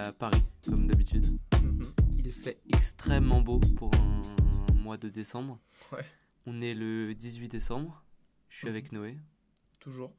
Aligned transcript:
à 0.00 0.12
Paris, 0.12 0.42
comme 0.66 0.86
d'habitude. 0.86 1.24
Mhm. 1.62 1.82
Il 2.18 2.32
fait 2.32 2.58
extrêmement 2.72 3.40
beau 3.40 3.58
pour 3.76 3.90
un 3.94 4.72
mois 4.74 4.96
de 4.96 5.08
décembre. 5.08 5.58
Ouais. 5.92 6.04
On 6.46 6.60
est 6.60 6.74
le 6.74 7.14
18 7.14 7.48
décembre. 7.48 8.02
Je 8.48 8.56
suis 8.58 8.66
Mhm. 8.66 8.70
avec 8.72 8.92
Noé. 8.92 9.18
Toujours. 9.78 10.12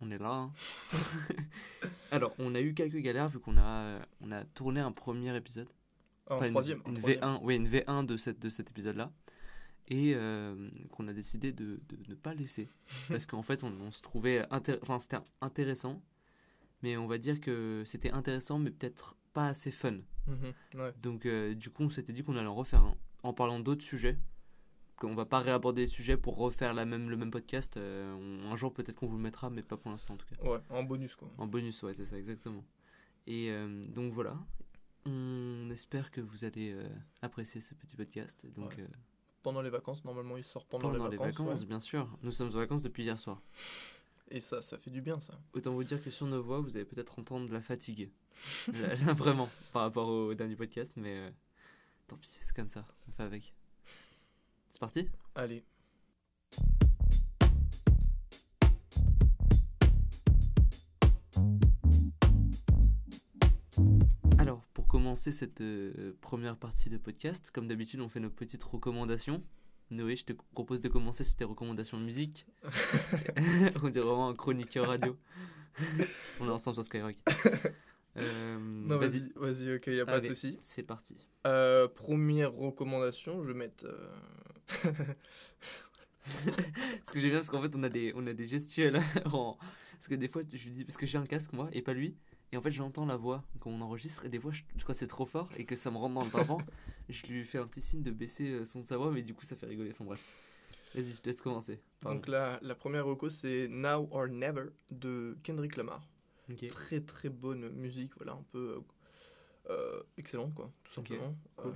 On 0.00 0.10
est 0.10 0.18
là. 0.18 0.30
hein. 0.32 0.52
Alors, 2.10 2.34
on 2.38 2.54
a 2.54 2.60
eu 2.60 2.74
quelques 2.74 2.98
galères 2.98 3.28
vu 3.28 3.38
qu'on 3.40 3.56
a, 3.56 3.98
on 4.20 4.30
a 4.30 4.44
tourné 4.44 4.80
un 4.80 4.92
premier 4.92 5.34
épisode. 5.36 5.68
Ah, 6.28 6.34
en 6.34 6.36
Enfin, 6.36 6.46
une- 6.46 6.52
troisième. 6.52 6.82
Une, 6.86 6.94
troisième. 6.98 7.20
V1, 7.24 7.40
oui, 7.42 7.56
une 7.56 7.68
V1 7.68 8.04
de, 8.04 8.16
cette, 8.16 8.38
de 8.38 8.48
cet 8.48 8.70
épisode-là. 8.70 9.10
Et 9.88 10.14
euh, 10.16 10.68
qu'on 10.90 11.06
a 11.08 11.12
décidé 11.12 11.52
de, 11.52 11.80
de 11.88 11.96
ne 12.08 12.14
pas 12.14 12.34
laisser. 12.34 12.68
Parce 13.08 13.26
qu'en 13.26 13.42
fait, 13.42 13.62
on, 13.64 13.72
on 13.80 13.90
se 13.90 14.02
trouvait. 14.02 14.42
intér- 14.50 14.80
c'était 15.00 15.18
intéressant. 15.40 16.02
Mais 16.82 16.96
on 16.96 17.06
va 17.06 17.18
dire 17.18 17.40
que 17.40 17.82
c'était 17.86 18.10
intéressant, 18.10 18.58
mais 18.58 18.70
peut-être 18.70 19.16
pas 19.32 19.48
assez 19.48 19.70
fun. 19.70 19.98
Mhm. 20.26 20.52
Ouais. 20.80 20.92
Donc, 21.02 21.26
euh, 21.26 21.54
du 21.54 21.70
coup, 21.70 21.84
on 21.84 21.90
s'était 21.90 22.12
dit 22.12 22.22
qu'on 22.22 22.36
allait 22.36 22.46
en 22.46 22.54
refaire 22.54 22.82
un. 22.82 22.96
En 23.22 23.32
parlant 23.32 23.60
d'autres 23.60 23.84
sujets. 23.84 24.18
Qu'on 24.96 25.14
va 25.14 25.26
pas 25.26 25.40
réaborder 25.40 25.82
les 25.82 25.86
sujets 25.88 26.16
pour 26.16 26.36
refaire 26.36 26.72
la 26.72 26.84
même, 26.86 27.10
le 27.10 27.16
même 27.16 27.30
podcast. 27.30 27.76
Euh, 27.76 28.14
on- 28.14 28.50
un 28.50 28.56
jour, 28.56 28.72
peut-être 28.72 28.94
qu'on 28.96 29.06
vous 29.08 29.16
le 29.18 29.22
mettra, 29.22 29.50
mais 29.50 29.62
pas 29.62 29.76
pour 29.76 29.90
l'instant 29.90 30.14
en 30.14 30.16
tout 30.16 30.26
cas. 30.26 30.42
Ouais, 30.42 30.58
en 30.70 30.82
bonus 30.84 31.14
quoi. 31.16 31.28
En 31.36 31.46
bonus, 31.46 31.82
ouais, 31.82 31.92
c'est 31.92 32.06
ça, 32.06 32.16
exactement. 32.16 32.64
Et 33.26 33.50
euh, 33.50 33.82
donc 33.94 34.12
voilà. 34.14 34.38
On 35.04 35.68
espère 35.70 36.10
que 36.10 36.20
vous 36.20 36.44
allez 36.44 36.74
apprécier 37.22 37.60
ce 37.60 37.74
petit 37.74 37.94
podcast. 37.96 38.44
Donc, 38.56 38.70
Ouais. 38.78 38.86
Pendant 39.42 39.62
les 39.62 39.70
vacances, 39.70 40.04
normalement 40.04 40.36
il 40.36 40.42
sort 40.44 40.66
pendant, 40.66 40.90
pendant 40.90 41.06
les 41.08 41.16
vacances. 41.18 41.60
ouais. 41.60 41.66
bien 41.66 41.78
sûr. 41.78 42.08
Nous 42.22 42.32
sommes 42.32 42.48
en 42.48 42.58
vacances 42.58 42.82
depuis 42.82 43.04
hier 43.04 43.16
soir. 43.18 43.40
Et 44.30 44.40
ça, 44.40 44.60
ça 44.60 44.76
fait 44.76 44.90
du 44.90 45.00
bien 45.00 45.20
ça. 45.20 45.38
Autant 45.52 45.72
vous 45.72 45.84
dire 45.84 46.02
que 46.02 46.10
sur 46.10 46.26
nos 46.26 46.42
voix, 46.42 46.60
vous 46.60 46.76
allez 46.76 46.84
peut-être 46.84 47.18
entendre 47.18 47.48
de 47.48 47.52
la 47.52 47.60
fatigue. 47.60 48.10
Là, 48.72 49.12
vraiment, 49.12 49.48
par 49.72 49.82
rapport 49.82 50.08
au 50.08 50.34
dernier 50.34 50.56
podcast, 50.56 50.92
mais 50.96 51.16
euh, 51.16 51.30
tant 52.08 52.16
pis, 52.16 52.28
c'est 52.42 52.54
comme 52.54 52.68
ça. 52.68 52.84
On 53.08 53.12
fait 53.12 53.22
avec. 53.22 53.54
C'est 54.72 54.80
parti? 54.80 55.08
Allez. 55.36 55.64
Alors, 64.38 64.64
pour 64.74 64.88
commencer 64.88 65.30
cette 65.30 65.60
euh, 65.60 66.16
première 66.20 66.56
partie 66.56 66.90
de 66.90 66.98
podcast, 66.98 67.52
comme 67.52 67.68
d'habitude, 67.68 68.00
on 68.00 68.08
fait 68.08 68.20
nos 68.20 68.30
petites 68.30 68.64
recommandations. 68.64 69.40
Noé, 69.90 70.16
je 70.16 70.24
te 70.24 70.32
propose 70.52 70.80
de 70.80 70.88
commencer 70.88 71.22
sur 71.24 71.36
tes 71.36 71.44
recommandations 71.44 71.98
de 71.98 72.04
musique. 72.04 72.46
on 73.82 73.88
dirait 73.88 74.04
vraiment 74.04 74.28
un 74.28 74.34
chroniqueur 74.34 74.86
radio. 74.88 75.16
on 76.40 76.46
est 76.48 76.50
ensemble 76.50 76.74
sur 76.74 76.84
Skyrock. 76.84 77.16
Euh, 78.18 78.56
Non, 78.58 78.96
vas-y, 78.96 79.30
vas-y, 79.36 79.74
ok, 79.74 79.88
y 79.88 80.00
a 80.00 80.06
pas 80.06 80.20
de 80.20 80.26
souci. 80.28 80.56
C'est 80.58 80.82
parti. 80.82 81.14
Euh, 81.46 81.86
première 81.86 82.50
recommandation, 82.50 83.42
je 83.42 83.48
vais 83.48 83.52
mettre. 83.52 83.84
euh, 83.84 84.08
Ce 87.06 87.12
que 87.12 87.20
j'aime 87.20 87.28
bien, 87.28 87.38
parce 87.40 87.50
qu'en 87.50 87.60
fait, 87.60 87.74
on 87.76 87.82
a 87.82 87.90
des, 87.90 88.12
on 88.16 88.26
a 88.26 88.32
des 88.32 88.46
gestuels. 88.46 89.02
en- 89.26 89.58
Parce 89.92 90.08
que 90.08 90.14
des 90.14 90.28
fois, 90.28 90.40
je 90.50 90.68
dis, 90.70 90.84
parce 90.86 90.96
que 90.96 91.04
j'ai 91.04 91.18
un 91.18 91.26
casque, 91.26 91.52
moi, 91.52 91.68
et 91.72 91.82
pas 91.82 91.92
lui. 91.92 92.16
Et 92.52 92.56
en 92.56 92.62
fait, 92.62 92.70
j'entends 92.70 93.04
la 93.04 93.16
voix 93.16 93.44
quand 93.60 93.68
on 93.68 93.82
enregistre, 93.82 94.24
et 94.24 94.30
des 94.30 94.40
fois, 94.40 94.50
je, 94.52 94.62
je 94.76 94.82
crois 94.82 94.94
que 94.94 94.98
c'est 94.98 95.06
trop 95.06 95.26
fort 95.26 95.50
et 95.58 95.66
que 95.66 95.76
ça 95.76 95.90
me 95.90 95.98
rentre 95.98 96.14
dans 96.14 96.24
le 96.24 96.30
tympan. 96.30 96.58
Je 97.08 97.26
lui 97.26 97.44
fais 97.44 97.58
un 97.58 97.66
petit 97.66 97.80
signe 97.82 98.02
de 98.02 98.10
baisser 98.10 98.50
euh, 98.50 98.64
son 98.64 98.80
de 98.80 98.86
sa 98.86 98.96
voix, 98.96 99.10
mais 99.10 99.22
du 99.22 99.34
coup, 99.34 99.44
ça 99.44 99.56
fait 99.56 99.66
rigoler. 99.66 99.90
Enfin 99.92 100.04
bref. 100.04 100.20
Vas-y, 100.94 101.12
je 101.12 101.20
te 101.20 101.26
laisse 101.28 101.40
commencer. 101.42 101.80
Pardon. 102.00 102.16
Donc 102.16 102.28
là, 102.28 102.58
la 102.62 102.74
première 102.74 103.04
reco, 103.06 103.28
c'est 103.28 103.68
Now 103.68 104.08
or 104.10 104.28
Never 104.28 104.66
de 104.90 105.36
Kendrick 105.42 105.76
Lamar. 105.76 106.06
Très 106.68 107.00
très 107.00 107.28
bonne 107.28 107.68
musique, 107.70 108.12
voilà, 108.16 108.32
un 108.32 108.44
peu 108.52 108.76
euh, 109.68 109.72
euh, 109.72 110.02
excellent 110.16 110.48
quoi, 110.50 110.70
tout 110.84 110.92
simplement. 110.92 111.36
cool. 111.56 111.72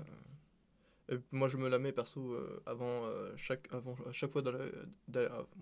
Euh, 1.11 1.17
et 1.17 1.19
moi 1.33 1.49
je 1.49 1.57
me 1.57 1.69
la 1.69 1.81
mets 1.81 1.91
perso 1.91 2.35
euh, 2.35 2.63
avant, 2.67 3.03
chaque, 3.35 3.67
avant 3.73 3.97
à 4.09 4.13
chaque 4.13 4.31
fois 4.31 4.43
d'aller. 4.43 4.71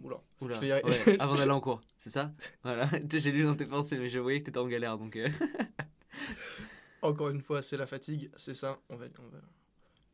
oula. 0.02 0.20
Oula, 0.42 0.62
y 0.62 0.72
ouais, 0.72 1.18
avant 1.18 1.34
d'aller 1.36 1.52
en 1.52 1.60
cours, 1.62 1.80
c'est 1.96 2.10
ça? 2.10 2.34
Voilà, 2.62 2.86
j'ai 3.10 3.32
lu 3.32 3.44
dans 3.44 3.56
tes 3.56 3.64
pensées, 3.64 3.96
mais 3.96 4.10
je 4.10 4.18
voyais 4.18 4.40
que 4.40 4.46
t'étais 4.46 4.58
en 4.58 4.68
galère, 4.68 4.98
donc... 4.98 5.18
Encore 7.00 7.30
une 7.30 7.40
fois, 7.40 7.62
c'est 7.62 7.78
la 7.78 7.86
fatigue, 7.86 8.30
c'est 8.36 8.54
ça, 8.54 8.78
on 8.90 8.96
va, 8.96 9.06
on 9.20 9.28
va- 9.28 9.40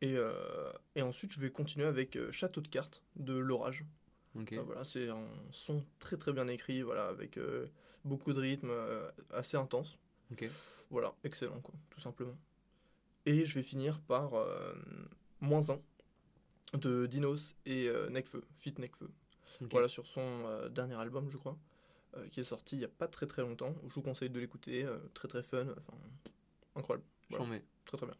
Et, 0.01 0.15
euh, 0.15 0.71
et 0.95 1.01
ensuite, 1.01 1.31
je 1.31 1.39
vais 1.39 1.49
continuer 1.49 1.85
avec 1.85 2.15
euh, 2.15 2.31
Château 2.31 2.61
de 2.61 2.67
cartes 2.67 3.01
de 3.15 3.33
l'orage. 3.33 3.85
Euh, 4.35 4.63
voilà, 4.63 4.83
c'est 4.83 5.09
un 5.09 5.27
son 5.51 5.85
très 5.99 6.17
très 6.17 6.33
bien 6.33 6.47
écrit, 6.49 6.81
voilà, 6.81 7.07
avec 7.07 7.39
beaucoup 8.03 8.33
de 8.33 8.39
rythme, 8.39 8.71
assez 9.33 9.55
intense. 9.55 9.97
Voilà, 10.89 11.15
excellent, 11.23 11.59
quoi, 11.61 11.73
tout 11.89 12.01
simplement. 12.01 12.37
Et 13.25 13.45
je 13.45 13.55
vais 13.55 13.63
finir 13.63 14.01
par 14.01 14.33
Moins 15.39 15.69
1 15.69 15.79
de 16.77 17.05
Dinos 17.05 17.55
et 17.65 17.87
euh, 17.87 18.09
Necfeu, 18.09 18.43
Fit 18.53 18.75
Necfeu. 18.77 19.09
Voilà, 19.71 19.87
sur 19.87 20.05
son 20.05 20.21
euh, 20.21 20.69
dernier 20.69 20.95
album, 20.95 21.29
je 21.29 21.37
crois, 21.37 21.57
euh, 22.17 22.27
qui 22.27 22.41
est 22.41 22.45
sorti 22.45 22.75
il 22.75 22.79
n'y 22.79 22.85
a 22.85 22.89
pas 22.89 23.07
très 23.07 23.25
très 23.25 23.41
longtemps. 23.41 23.73
Je 23.87 23.93
vous 23.93 24.01
conseille 24.01 24.29
de 24.29 24.39
l'écouter, 24.39 24.85
très 25.13 25.27
très 25.27 25.43
fun, 25.43 25.65
enfin, 25.77 25.93
incroyable, 26.75 27.05
voilà. 27.29 27.45
Très 27.85 27.97
très 27.97 28.05
bien. 28.05 28.15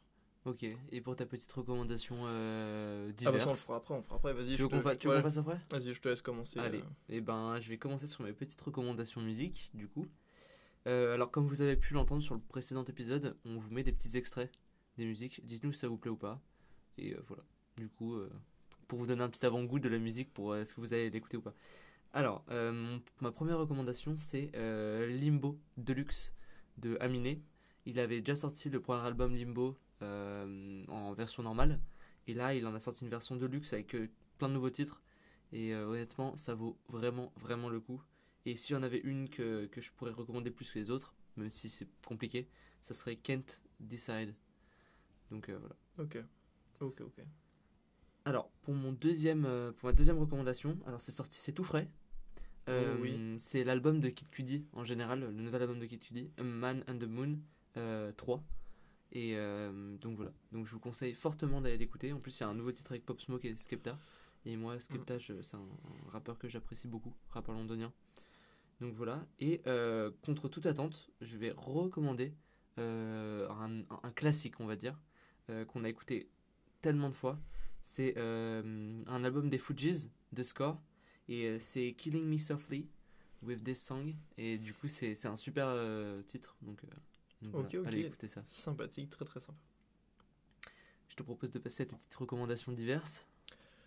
Ok, 0.45 0.63
et 0.63 1.01
pour 1.01 1.15
ta 1.15 1.25
petite 1.25 1.51
recommandation 1.51 2.17
euh, 2.25 3.11
Ah 3.11 3.11
bah 3.11 3.17
ça, 3.17 3.29
on 3.29 3.31
le 3.31 3.39
diverse 3.39 3.61
fera 3.63 3.77
après, 3.77 3.93
on 3.95 3.97
le 3.97 4.03
fera 4.03 4.15
après, 4.17 4.33
vas-y, 4.33 4.51
tu 4.51 4.57
je 4.57 4.63
veux 4.63 4.69
te, 4.69 4.75
qu'on 4.75 4.81
fa- 4.81 5.09
ouais, 5.09 5.21
fasse 5.23 5.37
après? 5.37 5.59
Vas-y, 5.71 5.93
je 5.93 5.99
te 5.99 6.07
laisse 6.07 6.21
commencer. 6.21 6.59
Allez, 6.59 6.79
euh. 6.81 6.83
et 7.09 7.19
ben 7.19 7.59
je 7.59 7.67
vais 7.69 7.77
commencer 7.79 8.05
sur 8.05 8.23
mes 8.23 8.31
petites 8.31 8.61
recommandations 8.61 9.21
musique, 9.21 9.71
du 9.73 9.87
coup. 9.87 10.07
Euh, 10.85 11.15
alors 11.15 11.31
comme 11.31 11.47
vous 11.47 11.63
avez 11.63 11.75
pu 11.75 11.95
l'entendre 11.95 12.21
sur 12.21 12.35
le 12.35 12.41
précédent 12.41 12.83
épisode, 12.85 13.35
on 13.43 13.57
vous 13.57 13.71
met 13.73 13.81
des 13.81 13.91
petits 13.91 14.17
extraits 14.17 14.51
des 14.99 15.05
musiques. 15.05 15.43
Dites-nous 15.47 15.73
si 15.73 15.79
ça 15.79 15.87
vous 15.87 15.97
plaît 15.97 16.11
ou 16.11 16.15
pas. 16.15 16.39
Et 16.99 17.15
euh, 17.15 17.23
voilà. 17.27 17.43
Du 17.77 17.89
coup, 17.89 18.15
pour 18.87 18.99
vous 18.99 19.07
donner 19.07 19.23
un 19.23 19.29
petit 19.29 19.45
avant-goût 19.45 19.79
de 19.79 19.89
la 19.89 19.97
musique, 19.97 20.31
pour 20.31 20.55
est-ce 20.55 20.75
que 20.75 20.79
vous 20.79 20.93
allez 20.93 21.09
l'écouter 21.09 21.37
ou 21.37 21.41
pas? 21.41 21.53
Alors, 22.13 22.45
ma 23.19 23.31
première 23.31 23.57
recommandation, 23.57 24.15
c'est 24.15 24.51
Limbo 24.53 25.59
Deluxe 25.75 26.33
de 26.77 26.97
Aminé. 27.01 27.41
Il 27.87 27.99
avait 27.99 28.19
déjà 28.19 28.35
sorti 28.35 28.69
le 28.69 28.79
premier 28.79 29.01
album 29.01 29.35
Limbo 29.35 29.75
en 30.01 31.13
version 31.13 31.43
normale. 31.43 31.79
Et 32.27 32.33
là, 32.33 32.53
il 32.53 32.65
en 32.65 32.73
a 32.73 32.79
sorti 32.79 33.03
une 33.03 33.09
version 33.09 33.35
Deluxe 33.35 33.73
avec 33.73 33.93
euh, 33.95 34.07
plein 34.37 34.49
de 34.49 34.53
nouveaux 34.53 34.69
titres. 34.69 35.01
Et 35.51 35.73
euh, 35.73 35.87
honnêtement, 35.87 36.35
ça 36.37 36.55
vaut 36.55 36.77
vraiment, 36.89 37.31
vraiment 37.37 37.69
le 37.69 37.79
coup. 37.79 38.01
Et 38.45 38.55
s'il 38.55 38.75
y 38.75 38.79
en 38.79 38.83
avait 38.83 38.99
une 38.99 39.29
que, 39.29 39.67
que 39.67 39.81
je 39.81 39.91
pourrais 39.91 40.11
recommander 40.11 40.51
plus 40.51 40.69
que 40.71 40.79
les 40.79 40.91
autres, 40.91 41.13
même 41.37 41.49
si 41.49 41.69
c'est 41.69 41.87
compliqué, 42.05 42.47
ça 42.81 42.93
serait 42.93 43.15
Kent 43.15 43.61
Decide. 43.79 44.33
Donc 45.31 45.49
euh, 45.49 45.57
voilà. 45.57 45.75
Ok, 45.97 46.17
ok, 46.81 47.01
ok. 47.01 47.25
Alors, 48.25 48.49
pour, 48.63 48.73
mon 48.73 48.91
deuxième, 48.91 49.45
euh, 49.45 49.71
pour 49.71 49.87
ma 49.87 49.93
deuxième 49.93 50.17
recommandation, 50.17 50.77
alors 50.87 50.99
c'est 50.99 51.11
sorti, 51.11 51.39
c'est 51.39 51.51
tout 51.51 51.63
frais. 51.63 51.87
Euh, 52.67 52.95
Oh 52.97 53.01
oui. 53.01 53.35
C'est 53.37 53.63
l'album 53.63 53.99
de 53.99 54.09
Kid 54.09 54.29
Cudi, 54.29 54.65
en 54.73 54.83
général, 54.83 55.19
le 55.19 55.31
nouvel 55.31 55.61
album 55.61 55.79
de 55.79 55.85
Kid 55.85 55.99
Cudi, 55.99 56.31
A 56.39 56.43
Man 56.43 56.83
and 56.87 56.97
the 56.97 57.07
Moon 57.07 57.37
euh, 57.77 58.11
3. 58.17 58.43
Et 59.11 59.35
euh, 59.37 59.95
donc 59.97 60.17
voilà, 60.17 60.33
donc 60.51 60.65
je 60.65 60.71
vous 60.71 60.79
conseille 60.79 61.13
fortement 61.13 61.61
d'aller 61.61 61.77
l'écouter. 61.77 62.11
En 62.11 62.19
plus, 62.19 62.37
il 62.37 62.41
y 62.41 62.43
a 62.43 62.49
un 62.49 62.53
nouveau 62.55 62.71
titre 62.71 62.91
avec 62.91 63.05
Pop 63.05 63.21
Smoke 63.21 63.45
et 63.47 63.55
Skepta. 63.55 63.97
Et 64.45 64.57
moi, 64.57 64.79
Skepta, 64.79 65.17
je- 65.17 65.41
c'est 65.41 65.55
un, 65.55 65.59
un 65.59 66.09
rappeur 66.11 66.37
que 66.37 66.47
j'apprécie 66.49 66.87
beaucoup, 66.87 67.13
rappeur 67.29 67.55
londonien. 67.55 67.91
Donc 68.81 68.93
voilà, 68.93 69.25
et 69.39 69.61
euh, 69.67 70.11
contre 70.25 70.49
toute 70.49 70.65
attente, 70.65 71.09
je 71.21 71.37
vais 71.37 71.53
recommander 71.55 72.33
euh, 72.77 73.47
un, 73.49 73.83
un 74.03 74.11
classique, 74.11 74.59
on 74.59 74.65
va 74.65 74.75
dire, 74.75 74.99
qu'on 75.67 75.83
a 75.85 75.89
écouté 75.89 76.29
tellement 76.81 77.07
de 77.09 77.13
fois. 77.15 77.39
C'est 77.85 78.17
un 78.17 79.23
album 79.23 79.49
des 79.49 79.57
Fugees, 79.59 80.09
de 80.33 80.43
Score, 80.43 80.81
et 81.29 81.57
c'est 81.59 81.93
Killing 81.97 82.25
Me 82.25 82.37
Softly 82.37 82.89
with 83.43 83.63
This 83.63 83.81
Song. 83.81 84.13
Et 84.37 84.57
du 84.57 84.73
coup, 84.73 84.87
c'est 84.89 85.25
un 85.25 85.37
super 85.37 85.73
titre, 86.27 86.57
donc, 86.61 86.81
euh, 87.47 87.51
donc 87.51 87.53
voilà, 87.53 87.67
Ok, 87.67 87.75
ok. 87.81 87.87
allez 87.87 88.01
écouter 88.01 88.27
ça. 88.27 88.43
Sympathique, 88.47 89.09
très 89.09 89.25
très 89.25 89.39
sympa. 89.39 89.57
Je 91.09 91.15
te 91.15 91.23
propose 91.23 91.51
de 91.51 91.59
passer 91.59 91.83
à 91.83 91.85
tes 91.85 91.95
petites 91.95 92.15
recommandations 92.15 92.71
diverses, 92.73 93.25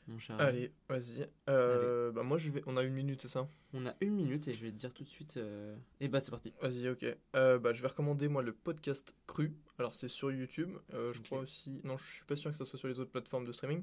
mon 0.06 0.18
cher. 0.18 0.40
Allez, 0.40 0.72
vas-y. 0.88 1.28
Euh, 1.50 2.10
Bah 2.10 2.22
moi 2.22 2.38
je 2.38 2.50
vais. 2.50 2.62
On 2.66 2.76
a 2.76 2.82
une 2.82 2.94
minute, 2.94 3.20
c'est 3.20 3.28
ça? 3.28 3.48
On 3.74 3.84
a 3.86 3.94
une 4.00 4.14
minute 4.14 4.48
et 4.48 4.54
je 4.54 4.62
vais 4.62 4.70
te 4.70 4.76
dire 4.76 4.94
tout 4.94 5.04
de 5.04 5.08
suite. 5.08 5.36
euh, 5.36 5.76
Et 6.00 6.08
bah, 6.08 6.20
c'est 6.20 6.30
parti. 6.30 6.54
Vas-y, 6.62 6.88
ok. 6.88 7.04
Euh, 7.36 7.58
bah 7.58 7.74
je 7.74 7.82
vais 7.82 7.88
recommander 7.88 8.28
moi 8.28 8.42
le 8.42 8.52
podcast 8.54 9.14
Cru. 9.26 9.52
Alors 9.78 9.94
c'est 9.94 10.08
sur 10.08 10.30
YouTube. 10.32 10.70
Euh, 10.94 11.12
je 11.12 11.18
Ok. 11.18 11.26
crois 11.26 11.40
aussi. 11.40 11.80
Non, 11.84 11.98
je 11.98 12.10
suis 12.14 12.24
pas 12.24 12.36
sûr 12.36 12.50
que 12.50 12.56
ça 12.56 12.64
soit 12.64 12.78
sur 12.78 12.88
les 12.88 12.98
autres 12.98 13.10
plateformes 13.10 13.44
de 13.44 13.52
streaming. 13.52 13.82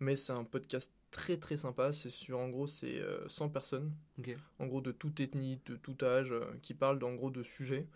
Mais 0.00 0.16
c'est 0.16 0.32
un 0.32 0.44
podcast 0.44 0.90
très 1.10 1.36
très 1.36 1.58
sympa. 1.58 1.92
C'est 1.92 2.10
sur 2.10 2.38
en 2.38 2.48
gros 2.48 2.66
c'est 2.66 3.00
euh, 3.00 3.28
100 3.28 3.50
personnes. 3.50 3.92
Ok, 4.18 4.34
En 4.60 4.66
gros 4.66 4.80
de 4.80 4.92
toute 4.92 5.20
ethnie, 5.20 5.60
de 5.66 5.76
tout 5.76 5.96
âge, 6.02 6.32
euh, 6.32 6.44
qui 6.62 6.72
parlent 6.72 7.02
en 7.04 7.14
gros 7.14 7.30
de 7.30 7.42
sujets. 7.42 7.86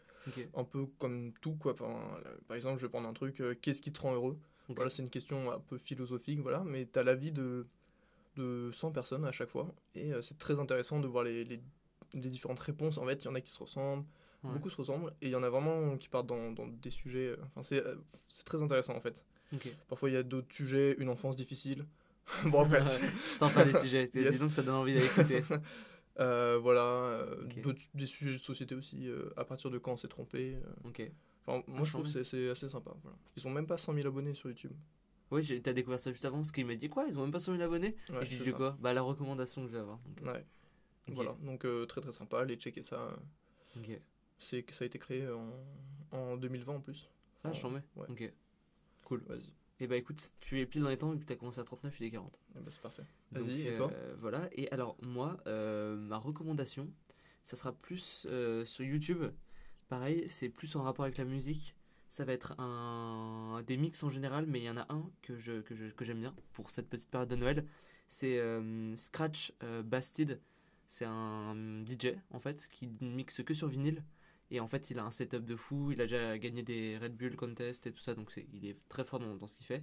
Un 0.54 0.64
peu 0.64 0.86
comme 0.98 1.32
tout 1.40 1.54
quoi. 1.54 1.72
Enfin, 1.72 1.98
euh, 2.26 2.34
par 2.48 2.56
exemple, 2.56 2.78
je 2.78 2.86
vais 2.86 2.90
prendre 2.90 3.08
un 3.08 3.12
truc. 3.12 3.40
euh, 3.40 3.54
Qu'est-ce 3.60 3.82
qui 3.82 3.92
te 3.92 4.00
rend 4.00 4.14
heureux? 4.14 4.38
Voilà, 4.68 4.88
c'est 4.90 5.02
une 5.02 5.10
question 5.10 5.50
un 5.52 5.58
peu 5.60 5.76
philosophique, 5.78 6.40
voilà, 6.40 6.62
mais 6.64 6.88
tu 6.90 6.98
as 6.98 7.02
l'avis 7.02 7.32
de, 7.32 7.66
de 8.36 8.70
100 8.72 8.92
personnes 8.92 9.24
à 9.24 9.32
chaque 9.32 9.50
fois, 9.50 9.74
et 9.94 10.12
euh, 10.14 10.22
c'est 10.22 10.38
très 10.38 10.58
intéressant 10.60 11.00
de 11.00 11.06
voir 11.08 11.24
les, 11.24 11.44
les, 11.44 11.60
les 12.14 12.30
différentes 12.30 12.60
réponses. 12.60 12.96
En 12.98 13.04
fait, 13.06 13.22
il 13.22 13.24
y 13.24 13.28
en 13.28 13.34
a 13.34 13.40
qui 13.40 13.50
se 13.52 13.58
ressemblent, 13.58 14.04
Ouais. 14.44 14.50
beaucoup 14.54 14.70
se 14.70 14.76
ressemblent, 14.76 15.12
et 15.22 15.26
il 15.26 15.30
y 15.30 15.36
en 15.36 15.42
a 15.44 15.48
vraiment 15.50 15.96
qui 15.98 16.08
partent 16.08 16.26
dans, 16.26 16.50
dans 16.50 16.66
des 16.66 16.90
sujets. 16.90 17.36
Enfin, 17.44 17.62
c'est 17.62 17.80
c'est 18.28 18.44
très 18.44 18.60
intéressant 18.60 18.96
en 18.96 19.00
fait. 19.00 19.24
Parfois, 19.88 20.10
il 20.10 20.14
y 20.14 20.16
a 20.16 20.24
d'autres 20.24 20.52
sujets, 20.52 20.96
une 20.98 21.10
enfance 21.10 21.36
difficile. 21.36 21.84
bon, 22.46 22.62
après. 22.62 22.82
Sympa 23.36 23.64
les 23.64 23.78
sujets. 23.78 24.10
Yes. 24.14 24.30
Disons 24.32 24.48
que 24.48 24.54
ça 24.54 24.62
donne 24.62 24.74
envie 24.74 24.94
d'aller 24.94 25.06
écouter. 25.06 25.42
Euh, 26.20 26.58
voilà, 26.58 26.82
euh, 26.82 27.46
des 27.94 28.06
sujets 28.06 28.32
de 28.38 28.42
société 28.42 28.74
aussi, 28.74 29.08
euh, 29.08 29.30
à 29.36 29.44
partir 29.44 29.70
de 29.70 29.78
quand 29.78 29.92
on 29.92 29.96
s'est 29.96 30.08
trompé. 30.08 30.58
ok. 30.84 31.02
Enfin, 31.46 31.64
moi 31.66 31.84
je 31.84 31.92
trouve 31.92 32.12
que 32.12 32.22
c'est- 32.22 32.50
assez 32.50 32.68
sympa. 32.68 32.92
Voilà. 33.02 33.16
Ils 33.36 33.46
ont 33.48 33.50
même 33.50 33.66
pas 33.66 33.76
100 33.76 33.94
000 33.94 34.06
abonnés 34.06 34.34
sur 34.34 34.48
YouTube. 34.48 34.72
Oui, 35.30 35.60
t'as 35.62 35.72
découvert 35.72 35.98
ça 35.98 36.12
juste 36.12 36.24
avant 36.26 36.36
parce 36.38 36.52
qu'il 36.52 36.66
m'a 36.66 36.76
dit 36.76 36.88
quoi 36.90 37.06
Ils 37.08 37.18
ont 37.18 37.22
même 37.22 37.32
pas 37.32 37.40
100 37.40 37.52
000 37.52 37.64
abonnés? 37.64 37.96
Ouais, 38.10 38.24
Et 38.26 38.30
je 38.30 38.42
dis 38.44 38.52
quoi? 38.52 38.76
Bah 38.80 38.92
la 38.92 39.00
recommandation 39.02 39.62
que 39.62 39.68
je 39.68 39.72
vais 39.72 39.78
avoir. 39.80 39.98
Donc, 39.98 40.26
Ouais. 40.26 40.44
Voilà, 41.08 41.34
donc 41.42 41.64
euh, 41.64 41.84
très 41.86 42.00
très 42.00 42.12
sympa, 42.12 42.40
allez 42.40 42.56
checker 42.56 42.82
ça. 42.82 43.16
C'est 44.38 44.62
que 44.62 44.74
ça 44.74 44.84
a 44.84 44.86
été 44.86 44.98
créé 44.98 45.26
en, 45.28 45.52
en 46.16 46.36
2020 46.36 46.74
en 46.74 46.80
plus. 46.80 47.08
Ah, 47.44 47.48
Enfin, 47.50 47.58
j'en 47.60 47.70
mets. 47.70 47.82
ouais. 47.96 48.06
Ok. 48.08 48.32
Cool. 49.04 49.22
Vas-y, 49.26 49.52
Et 49.82 49.88
bah 49.88 49.96
écoute, 49.96 50.22
tu 50.38 50.60
es 50.60 50.66
pile 50.66 50.82
dans 50.82 50.88
les 50.90 50.96
temps 50.96 51.10
vu 51.10 51.18
que 51.18 51.24
t'as 51.24 51.34
commencé 51.34 51.58
à 51.58 51.64
39, 51.64 51.98
il 51.98 52.06
est 52.06 52.10
40. 52.12 52.38
Eh 52.54 52.60
ben, 52.60 52.70
c'est 52.70 52.80
parfait. 52.80 53.02
Vas-y, 53.32 53.62
et 53.62 53.70
euh, 53.72 53.76
toi? 53.76 53.92
Voilà. 54.20 54.48
Et 54.52 54.70
alors, 54.70 54.96
moi, 55.02 55.38
euh, 55.48 55.96
ma 55.96 56.18
recommandation, 56.18 56.88
ça 57.42 57.56
sera 57.56 57.72
plus 57.72 58.24
euh, 58.30 58.64
sur 58.64 58.84
YouTube. 58.84 59.24
Pareil, 59.88 60.26
c'est 60.28 60.48
plus 60.48 60.76
en 60.76 60.84
rapport 60.84 61.04
avec 61.04 61.18
la 61.18 61.24
musique. 61.24 61.74
Ça 62.08 62.24
va 62.24 62.32
être 62.32 62.54
un, 62.60 63.60
des 63.66 63.76
mix 63.76 64.04
en 64.04 64.10
général, 64.10 64.46
mais 64.46 64.60
il 64.60 64.64
y 64.64 64.70
en 64.70 64.76
a 64.76 64.86
un 64.88 65.10
que 65.20 65.36
je 65.36 65.62
que 65.62 65.74
je- 65.74 65.86
que 65.86 66.04
j'aime 66.04 66.20
bien 66.20 66.34
pour 66.52 66.70
cette 66.70 66.88
petite 66.88 67.10
période 67.10 67.28
de 67.30 67.36
Noël. 67.36 67.66
C'est 68.08 68.38
Scratch 68.94 69.52
Bastid. 69.84 70.38
C'est 70.86 71.06
un 71.06 71.56
DJ 71.84 72.18
en 72.30 72.38
fait 72.38 72.68
qui 72.70 72.86
mixe 73.00 73.42
que 73.42 73.54
sur 73.54 73.66
vinyle. 73.66 74.04
Et 74.52 74.60
en 74.60 74.68
fait, 74.68 74.90
il 74.90 74.98
a 74.98 75.04
un 75.04 75.10
setup 75.10 75.46
de 75.46 75.56
fou. 75.56 75.92
Il 75.92 76.00
a 76.02 76.04
déjà 76.04 76.38
gagné 76.38 76.62
des 76.62 76.98
Red 76.98 77.16
Bull 77.16 77.36
Contest 77.36 77.86
et 77.86 77.92
tout 77.92 78.00
ça, 78.00 78.14
donc 78.14 78.30
c'est, 78.30 78.46
il 78.52 78.66
est 78.66 78.76
très 78.90 79.02
fort 79.02 79.18
dans, 79.18 79.34
dans 79.34 79.46
ce 79.48 79.56
qu'il 79.56 79.64
fait. 79.66 79.82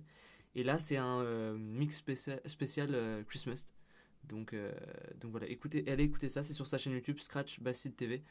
Et 0.54 0.63
là, 0.63 0.77
c'est 0.77 0.95
un 0.98 1.21
euh, 1.21 1.57
mix 1.57 1.98
spécial, 1.98 2.39
spécial 2.45 2.89
euh, 2.94 3.24
Christmas. 3.24 3.68
Donc, 4.25 4.54
euh, 4.54 4.71
donc 5.19 5.31
voilà, 5.31 5.48
écoutez, 5.48 5.89
allez 5.89 6.04
écouter 6.04 6.30
ça, 6.30 6.44
c'est 6.44 6.54
sur 6.54 6.68
sa 6.68 6.77
chaîne 6.77 6.94
YouTube 6.94 7.19
Scratch 7.19 7.60
Bastide 7.62 7.95
TV, 7.95 8.24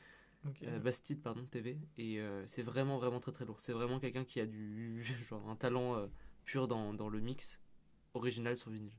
Ok. 0.46 0.62
euh, 0.62 0.79
Bastide 0.79 1.20
pardon 1.20 1.44
TV, 1.44 1.76
et 1.96 2.20
c'est 2.46 2.62
vraiment 2.62 2.99
vraiment 2.99 3.19
très 3.19 3.32
très 3.32 3.44
lourd. 3.44 3.58
C'est 3.61 3.73
vraiment 3.73 3.99
quelqu'un 3.99 4.25
qui 4.25 4.38
a 4.41 4.46
du 4.46 5.02
genre 5.29 5.49
un 5.49 5.56
talent 5.56 6.08
pur 6.44 6.69
dans, 6.69 6.94
dans 6.94 7.08
le 7.08 7.19
mix 7.20 7.61
original 8.14 8.56
sur 8.56 8.70
vinyle. 8.70 8.93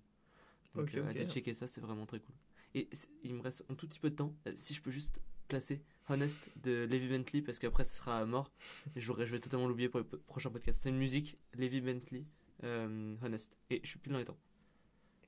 Donc 0.76 0.94
allez 0.96 1.26
checker 1.26 1.54
ça, 1.54 1.68
c'est 1.68 1.80
vraiment 1.80 2.06
très 2.06 2.20
cool. 2.20 2.36
Et 2.76 2.90
il 3.24 3.34
me 3.34 3.42
reste 3.42 3.64
un 3.70 3.76
tout 3.76 3.88
petit 3.88 4.00
peu 4.00 4.10
de 4.10 4.16
temps, 4.16 4.36
si 4.56 4.74
je 4.74 4.82
peux 4.82 4.92
juste 4.92 5.22
placer 5.48 5.82
Honest 6.10 6.50
de 6.64 6.86
Levi 6.90 7.08
Bentley 7.10 7.42
parce 7.42 7.60
qu'après 7.60 7.84
ce 7.84 7.96
sera 7.98 8.26
mort. 8.26 8.52
Et 8.96 9.00
je 9.02 9.12
vais 9.14 9.40
totalement 9.40 9.68
l'oublier 9.68 9.90
pour 9.90 10.00
le 10.00 10.06
prochain 10.06 10.50
podcast. 10.50 10.82
C'est 10.82 10.90
une 10.90 10.98
musique, 10.98 11.38
Levi 11.54 11.82
Bentley, 11.82 12.26
euh, 12.64 13.16
Honest. 13.24 13.56
Et 13.70 13.80
je 13.84 13.90
suis 13.90 14.00
pile 14.00 14.14
dans 14.14 14.20
les 14.20 14.26
temps. 14.26 14.38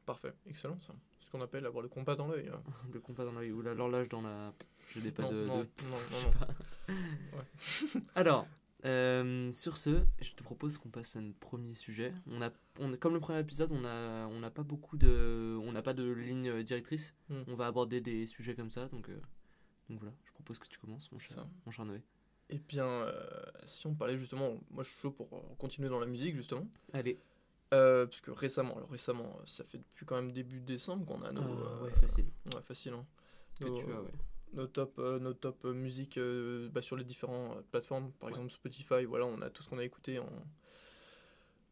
Parfait, 0.06 0.34
excellent 0.48 0.80
ça. 0.82 0.94
Ce 1.20 1.30
qu'on 1.30 1.42
appelle 1.42 1.66
avoir 1.66 1.82
le 1.84 1.88
compas 1.90 2.16
dans 2.16 2.28
l'œil. 2.28 2.50
hein. 2.50 2.62
Le 2.94 3.00
compas 3.00 3.24
dans 3.24 3.32
l'œil 3.34 3.52
ou 3.52 3.62
l'horloge 3.62 4.10
dans 4.10 4.22
la. 4.22 4.54
Je 4.90 5.00
n'ai 5.00 5.12
pas 5.12 5.24
non, 5.24 5.32
de. 5.32 5.46
non, 5.46 5.60
de- 5.60 5.68
non, 5.90 5.98
non. 6.90 8.02
Alors, 8.16 8.48
euh, 8.84 9.52
sur 9.52 9.78
ce, 9.78 10.02
je 10.22 10.32
te 10.34 10.44
propose 10.44 10.78
qu'on 10.78 10.90
passe 10.90 11.16
à 11.16 11.22
notre 11.22 11.38
premier 11.38 11.76
sujet. 11.76 12.14
On 12.28 12.42
a, 12.42 12.50
on, 12.80 12.92
comme 12.98 13.14
le 13.14 13.20
premier 13.20 13.40
épisode, 13.40 13.72
on 13.72 13.86
a, 13.86 14.26
on 14.28 14.40
n'a 14.40 14.50
pas 14.50 14.64
beaucoup 14.64 14.98
de, 14.98 15.58
on 15.62 15.72
n'a 15.72 15.82
pas 15.84 15.94
de 15.94 16.04
ligne 16.12 16.50
euh, 16.50 16.64
directrice. 16.64 17.14
Hmm. 17.30 17.44
On 17.48 17.56
va 17.56 17.68
aborder 17.68 18.02
des 18.02 18.26
sujets 18.26 18.56
comme 18.56 18.72
ça, 18.72 18.88
donc, 18.88 19.08
euh, 19.10 19.22
donc 19.90 20.00
voilà. 20.00 20.16
Je 20.26 20.31
propose 20.42 20.60
que 20.60 20.68
tu 20.68 20.78
commences, 20.80 21.12
mon 21.12 21.18
cher, 21.20 21.30
ça. 21.32 21.48
mon 21.66 21.72
cher 21.72 21.86
Noé. 21.86 22.02
Eh 22.50 22.58
bien, 22.60 22.86
euh, 22.86 23.46
si 23.64 23.88
on 23.88 23.96
parlait 23.96 24.18
justement, 24.18 24.60
moi 24.72 24.84
je 24.84 24.90
suis 24.90 25.00
chaud 25.00 25.12
pour 25.12 25.32
euh, 25.34 25.56
continuer 25.58 25.88
dans 25.90 26.00
la 26.00 26.06
musique 26.08 26.36
justement. 26.36 26.68
Allez. 26.94 27.20
Euh, 27.74 28.06
parce 28.06 28.20
que 28.20 28.32
récemment, 28.32 28.76
alors 28.76 28.90
récemment, 28.90 29.40
ça 29.46 29.64
fait 29.64 29.78
depuis 29.78 30.06
quand 30.06 30.16
même 30.18 30.34
début 30.34 30.60
décembre 30.60 31.06
qu'on 31.06 31.22
a 31.22 31.32
nos. 31.32 31.42
Euh, 31.42 31.64
euh, 31.80 31.84
ouais, 31.86 31.92
facile. 31.92 32.26
Ouais, 32.54 32.62
facile. 32.62 32.94
Hein. 32.94 33.06
Que 33.58 33.64
Nos, 33.66 33.76
tu 33.78 33.86
as, 33.94 34.02
ouais. 34.02 34.12
nos 34.54 34.68
top, 34.68 34.98
nos 34.98 35.34
top 35.34 35.64
musique 35.66 36.20
bah, 36.72 36.82
sur 36.82 36.98
les 36.98 37.06
différentes 37.06 37.62
plateformes. 37.68 38.12
Par 38.14 38.28
Ouais. 38.28 38.34
exemple, 38.34 38.52
Spotify, 38.52 39.06
voilà, 39.06 39.26
on 39.26 39.42
a 39.42 39.50
tout 39.50 39.64
ce 39.64 39.70
qu'on 39.70 39.78
a 39.78 39.86
écouté 39.86 40.20
en, 40.20 40.28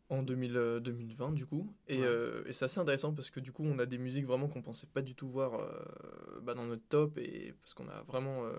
en 0.10 0.24
2000, 0.24 0.58
euh, 0.58 0.80
2020 0.80 1.32
du 1.34 1.46
coup. 1.46 1.72
Et, 1.88 2.00
Ouais. 2.00 2.06
euh, 2.08 2.44
et 2.48 2.54
c'est 2.54 2.66
assez 2.66 2.80
intéressant 2.80 3.14
parce 3.14 3.30
que 3.32 3.40
du 3.40 3.52
coup, 3.52 3.64
on 3.64 3.78
a 3.80 3.86
des 3.86 3.98
musiques 3.98 4.26
vraiment 4.26 4.48
qu'on 4.48 4.62
pensait 4.62 4.88
pas 4.88 5.02
du 5.02 5.16
tout 5.16 5.30
voir 5.30 5.54
euh, 5.56 6.40
bah, 6.42 6.54
dans 6.56 6.66
notre 6.66 6.88
top. 6.90 7.18
Et 7.20 7.54
parce 7.62 7.74
qu'on 7.74 7.88
a 7.90 8.02
vraiment 8.04 8.46
euh, 8.46 8.54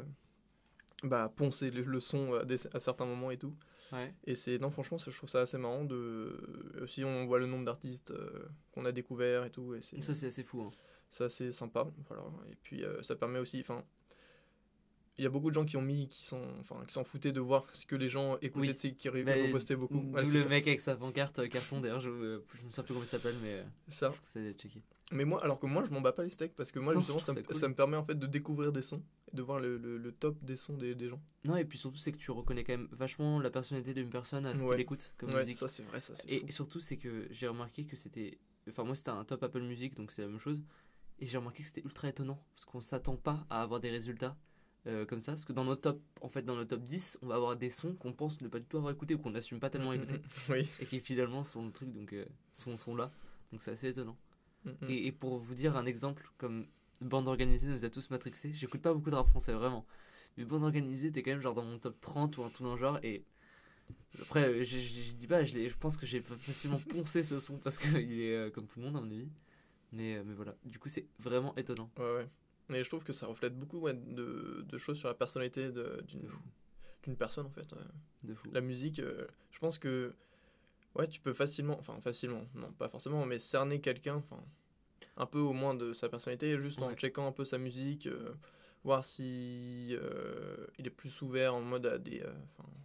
bah, 1.02 1.32
poncé 1.34 1.70
le, 1.70 1.82
le 1.82 2.00
son 2.00 2.34
à, 2.34 2.44
des- 2.44 2.66
à 2.74 2.78
certains 2.78 3.06
moments 3.06 3.30
et 3.30 3.38
tout. 3.38 3.54
Ouais. 3.92 4.14
Et 4.24 4.36
c'est 4.36 4.58
non 4.58 4.70
franchement 4.70 4.98
je 4.98 5.10
trouve 5.10 5.28
ça 5.28 5.40
assez 5.40 5.58
marrant 5.58 5.84
de 5.84 6.38
aussi 6.80 7.02
on 7.02 7.26
voit 7.26 7.40
le 7.40 7.46
nombre 7.46 7.64
d'artistes 7.64 8.12
euh, 8.12 8.46
qu'on 8.70 8.84
a 8.84 8.92
découvert 8.92 9.44
et 9.44 9.50
tout 9.50 9.74
et 9.74 9.82
c'est 9.82 10.00
Ça, 10.00 10.14
c'est 10.14 10.28
assez 10.28 10.44
fou. 10.44 10.60
hein. 10.62 10.70
c'est 11.08 11.24
assez 11.24 11.50
sympa 11.50 11.88
voilà 12.06 12.22
et 12.52 12.54
puis 12.62 12.84
euh, 12.84 13.02
ça 13.02 13.16
permet 13.16 13.40
aussi 13.40 13.58
enfin 13.58 13.82
il 15.20 15.24
y 15.24 15.26
a 15.26 15.30
beaucoup 15.30 15.50
de 15.50 15.54
gens 15.54 15.66
qui 15.66 15.76
ont 15.76 15.82
mis 15.82 16.08
qui 16.08 16.24
sont 16.24 16.42
enfin 16.60 16.82
qui 16.86 16.94
s'en 16.94 17.04
foutaient 17.04 17.30
de 17.32 17.40
voir 17.40 17.64
ce 17.74 17.84
que 17.84 17.94
les 17.94 18.08
gens 18.08 18.38
écoutaient 18.40 18.68
Oui. 18.68 18.72
de 18.72 18.78
ces 18.78 18.94
qui 18.94 19.08
repostaient 19.10 19.76
beaucoup 19.76 20.00
Ouais, 20.12 20.24
le 20.24 20.42
ça. 20.42 20.48
mec 20.48 20.66
avec 20.66 20.80
sa 20.80 20.96
pancarte 20.96 21.38
euh, 21.40 21.46
carton, 21.48 21.80
d'ailleurs, 21.80 22.00
je, 22.00 22.08
euh, 22.08 22.44
je 22.54 22.62
me 22.64 22.70
souviens 22.70 22.84
plus 22.84 22.94
comment 22.94 23.04
il 23.04 23.08
s'appelle, 23.08 23.36
mais 23.42 23.52
euh, 23.52 23.64
ça 23.88 24.12
je 24.34 24.52
checké. 24.52 24.82
mais 25.12 25.24
moi 25.26 25.44
alors 25.44 25.58
que 25.60 25.66
moi 25.66 25.84
je 25.86 25.90
m'en 25.92 26.00
bats 26.00 26.12
pas 26.12 26.24
les 26.24 26.30
steaks 26.30 26.54
parce 26.56 26.72
que 26.72 26.78
moi 26.78 26.94
Non, 26.94 27.00
justement 27.00 27.18
ça, 27.26 27.32
me- 27.32 27.36
ça 27.38 27.42
cool. 27.44 27.54
ça 27.54 27.68
me 27.68 27.74
permet 27.74 27.96
en 27.98 28.04
fait 28.04 28.18
de 28.18 28.26
découvrir 28.26 28.72
des 28.72 28.82
sons 28.82 29.02
et 29.32 29.36
de 29.36 29.42
voir 29.42 29.60
le, 29.60 29.76
le- 29.76 29.98
le 29.98 30.12
top 30.12 30.42
des 30.42 30.56
sons 30.56 30.76
des, 30.78 30.94
des 30.94 31.08
gens 31.08 31.20
Non, 31.44 31.56
et 31.56 31.64
puis 31.66 31.76
surtout, 31.78 31.98
c'est 31.98 32.12
que 32.12 32.18
tu 32.18 32.30
reconnais 32.30 32.64
quand 32.64 32.72
même 32.72 32.88
vachement 32.92 33.38
la 33.40 33.50
personnalité 33.50 33.92
d'une 33.94 34.10
personne 34.10 34.46
à 34.46 34.54
ce 34.54 34.62
Ouais. 34.64 34.70
qu'elle 34.70 34.80
écoute 34.80 35.12
comme 35.18 35.30
ouais 35.30 35.40
musique. 35.40 35.56
ça 35.58 35.68
c'est 35.68 35.82
vrai 35.84 36.00
ça 36.00 36.14
Et, 36.28 36.46
et 36.48 36.52
surtout, 36.52 36.80
c'est 36.80 36.96
que 36.96 37.26
j'ai 37.30 37.46
remarqué 37.46 37.84
que 37.84 37.96
c'était. 37.96 38.38
Enfin, 38.68 38.84
moi, 38.84 38.94
c'était 38.94 39.10
un 39.10 39.24
top 39.24 39.42
Apple 39.42 39.62
Music, 39.62 39.94
donc 39.96 40.12
c'est 40.12 40.22
la 40.22 40.28
même 40.28 40.38
chose. 40.38 40.62
Et 41.18 41.26
j'ai 41.26 41.38
remarqué 41.38 41.62
que 41.62 41.68
c'était 41.68 41.82
ultra 41.82 42.08
étonnant, 42.08 42.38
parce 42.54 42.64
qu'on 42.64 42.80
s'attend 42.80 43.16
pas 43.16 43.44
à 43.50 43.62
avoir 43.62 43.80
des 43.80 43.90
résultats 43.90 44.36
euh, 44.86 45.04
comme 45.06 45.20
ça. 45.20 45.32
Parce 45.32 45.44
que 45.44 45.52
dans 45.52 45.64
nos 45.64 45.76
top, 45.76 46.00
en 46.20 46.28
fait, 46.28 46.42
dans 46.42 46.56
nos 46.56 46.64
top 46.64 46.82
10, 46.82 47.18
on 47.22 47.26
va 47.26 47.36
avoir 47.36 47.56
des 47.56 47.70
sons 47.70 47.94
qu'on 47.96 48.12
pense 48.12 48.40
ne 48.40 48.48
pas 48.48 48.58
du 48.60 48.66
tout 48.66 48.78
avoir 48.78 48.92
écouté 48.92 49.14
ou 49.14 49.18
qu'on 49.18 49.30
n'assume 49.30 49.60
pas 49.60 49.70
tellement 49.70 49.92
Mm, 49.94 50.00
mm, 50.00 50.02
écouter. 50.06 50.20
mm. 50.48 50.52
oui 50.52 50.68
Et 50.78 50.86
qui 50.86 51.00
finalement 51.00 51.44
sont 51.44 51.64
le 51.66 51.72
truc, 51.72 51.92
donc 51.92 52.12
euh, 52.12 52.24
sont, 52.52 52.76
sont 52.76 52.94
là. 52.96 53.12
Donc 53.52 53.62
c'est 53.62 53.72
assez 53.72 53.88
étonnant. 53.88 54.16
Mm. 54.64 54.70
Et, 54.88 55.06
et 55.06 55.12
pour 55.12 55.38
vous 55.38 55.54
dire 55.54 55.76
un 55.76 55.86
exemple, 55.86 56.30
comme 56.38 56.66
bande 57.00 57.28
organisée 57.28 57.68
nous 57.70 57.84
a 57.84 57.90
tous 57.90 58.10
matrixés, 58.10 58.52
j'écoute 58.52 58.82
pas 58.82 58.94
beaucoup 58.94 59.10
de 59.10 59.14
rap 59.16 59.26
français, 59.26 59.52
vraiment. 59.52 59.86
Mais 60.36 60.44
bande 60.44 60.64
organisée, 60.64 61.12
t'es 61.12 61.22
quand 61.22 61.30
même 61.32 61.40
genre 61.42 61.54
dans 61.54 61.64
mon 61.64 61.78
top 61.78 62.00
30 62.00 62.38
ou 62.38 62.44
un 62.44 62.50
tout 62.50 62.62
dans 62.64 62.74
le 62.74 62.80
genre. 62.80 62.98
Et 63.02 63.24
après, 64.22 64.44
euh, 64.48 64.64
je, 64.64 64.78
je, 64.78 65.02
je 65.02 65.12
dis 65.12 65.26
pas, 65.26 65.44
je, 65.44 65.68
je 65.68 65.76
pense 65.76 65.96
que 65.96 66.06
j'ai 66.06 66.20
facilement 66.22 66.78
poncé 66.80 67.22
ce 67.22 67.38
son 67.38 67.58
parce 67.58 67.78
qu'il 67.78 67.96
est 68.20 68.36
euh, 68.36 68.50
comme 68.50 68.66
tout 68.66 68.80
le 68.80 68.86
monde, 68.86 68.96
à 68.96 69.00
mon 69.00 69.10
avis. 69.10 69.28
Mais, 69.92 70.22
mais 70.24 70.34
voilà, 70.34 70.56
du 70.64 70.78
coup, 70.78 70.88
c'est 70.88 71.06
vraiment 71.18 71.54
étonnant. 71.56 71.90
Ouais, 71.98 72.14
ouais. 72.16 72.28
Mais 72.70 72.82
je 72.84 72.88
trouve 72.88 73.04
que 73.04 73.12
ça 73.12 73.26
reflète 73.26 73.58
beaucoup 73.58 73.78
ouais, 73.80 73.92
de, 73.94 74.64
de 74.66 74.78
choses 74.78 74.96
sur 74.98 75.08
la 75.08 75.14
personnalité 75.14 75.70
d'une 77.04 77.16
personne 77.16 77.46
en 77.46 77.50
fait. 77.50 77.70
ouais. 77.72 77.78
De 78.22 78.34
fou. 78.34 78.48
La 78.52 78.60
musique, 78.60 79.00
euh, 79.00 79.26
je 79.50 79.58
pense 79.58 79.78
que 79.78 80.14
ouais, 80.94 81.06
tu 81.08 81.20
peux 81.20 81.32
facilement, 81.32 81.76
enfin 81.78 82.00
facilement, 82.00 82.44
non 82.54 82.70
pas 82.72 82.88
forcément, 82.88 83.24
mais 83.26 83.38
cerner 83.38 83.80
quelqu'un, 83.80 84.16
enfin 84.16 84.42
un 85.16 85.26
peu 85.26 85.38
au 85.40 85.52
moins 85.52 85.74
de 85.74 85.92
sa 85.92 86.08
personnalité, 86.08 86.58
juste 86.58 86.80
en 86.80 86.94
checkant 86.94 87.26
un 87.26 87.32
peu 87.32 87.44
sa 87.44 87.58
musique, 87.58 88.06
euh, 88.06 88.32
voir 88.84 89.04
si 89.04 89.88
euh, 89.92 90.66
il 90.78 90.86
est 90.86 90.90
plus 90.90 91.20
ouvert 91.22 91.54
en 91.54 91.60
mode 91.62 91.86
à 91.86 91.98
des, 91.98 92.22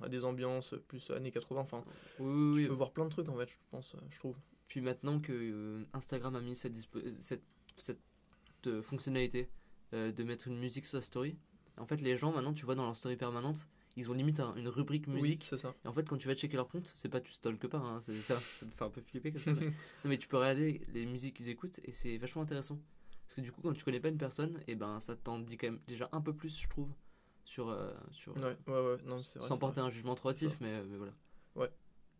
à 0.01 0.09
des 0.09 0.25
ambiances 0.25 0.73
plus 0.87 1.09
années 1.11 1.31
80. 1.31 1.61
Enfin, 1.61 1.83
Oui, 2.19 2.55
tu 2.55 2.61
oui. 2.61 2.67
peux 2.67 2.73
voir 2.73 2.91
plein 2.91 3.05
de 3.05 3.09
trucs 3.09 3.29
en 3.29 3.37
fait, 3.37 3.49
je 3.49 3.55
pense, 3.71 3.95
je 4.09 4.17
trouve. 4.19 4.35
Puis 4.67 4.81
maintenant 4.81 5.19
que 5.19 5.85
Instagram 5.93 6.35
a 6.35 6.41
mis 6.41 6.55
cette, 6.55 6.73
cette, 7.19 7.43
cette 7.77 8.81
fonctionnalité 8.81 9.47
euh, 9.93 10.11
de 10.11 10.23
mettre 10.23 10.47
une 10.47 10.57
musique 10.59 10.85
sur 10.85 10.99
sa 10.99 11.05
story, 11.05 11.37
en 11.77 11.85
fait, 11.85 11.97
les 12.01 12.17
gens 12.17 12.31
maintenant, 12.31 12.53
tu 12.53 12.65
vois, 12.65 12.75
dans 12.75 12.85
leur 12.85 12.95
story 12.95 13.17
permanente, 13.17 13.67
ils 13.97 14.09
ont 14.09 14.13
limite 14.13 14.39
un- 14.39 14.55
une 14.55 14.67
rubrique 14.67 15.07
Oui, 15.07 15.13
musique. 15.21 15.45
c'est 15.49 15.57
ça. 15.57 15.73
Et 15.83 15.87
en 15.87 15.93
fait, 15.93 16.07
quand 16.07 16.17
tu 16.17 16.27
vas 16.27 16.35
checker 16.35 16.55
leur 16.57 16.67
compte, 16.67 16.91
c'est 16.95 17.09
pas 17.09 17.21
tu 17.21 17.31
stalkes 17.31 17.67
pas, 17.67 17.77
hein, 17.77 17.99
c'est 18.01 18.21
ça, 18.21 18.39
ça 18.53 18.65
me 18.65 18.71
fait 18.71 18.83
un 18.83 18.89
peu 18.89 19.01
flipper 19.01 19.31
comme 19.31 19.41
ça. 19.41 19.53
mais... 19.53 19.67
Non, 20.03 20.09
mais 20.09 20.17
tu 20.17 20.27
peux 20.27 20.37
regarder 20.37 20.81
les 20.93 21.05
musiques 21.05 21.35
qu'ils 21.37 21.49
écoutent 21.49 21.79
et 21.83 21.91
c'est 21.91 22.17
vachement 22.17 22.41
intéressant. 22.43 22.77
Parce 23.23 23.35
que 23.35 23.41
du 23.41 23.51
coup, 23.51 23.61
quand 23.61 23.73
tu 23.73 23.83
connais 23.83 23.99
pas 23.99 24.09
une 24.09 24.17
personne, 24.17 24.59
et 24.67 24.75
ben 24.75 24.99
ça 24.99 25.15
t'en 25.15 25.39
dit 25.39 25.57
quand 25.57 25.67
même 25.67 25.79
déjà 25.87 26.07
un 26.11 26.21
peu 26.21 26.33
plus, 26.33 26.59
je 26.61 26.67
trouve, 26.69 26.89
sur. 27.43 27.69
euh, 27.69 27.91
sur 28.11 28.35
Ouais, 28.37 28.55
ouais, 28.67 28.73
ouais, 28.73 28.97
non, 29.05 29.23
c'est 29.23 29.39
vrai. 29.39 29.47
sans 29.47 29.57
porter 29.57 29.79
vrai. 29.79 29.87
un 29.87 29.91
jugement 29.91 30.15
trop 30.15 30.29
hâtif, 30.29 30.57
mais, 30.61 30.83
mais 30.83 30.97
voilà. 30.97 31.13
Ouais, 31.55 31.69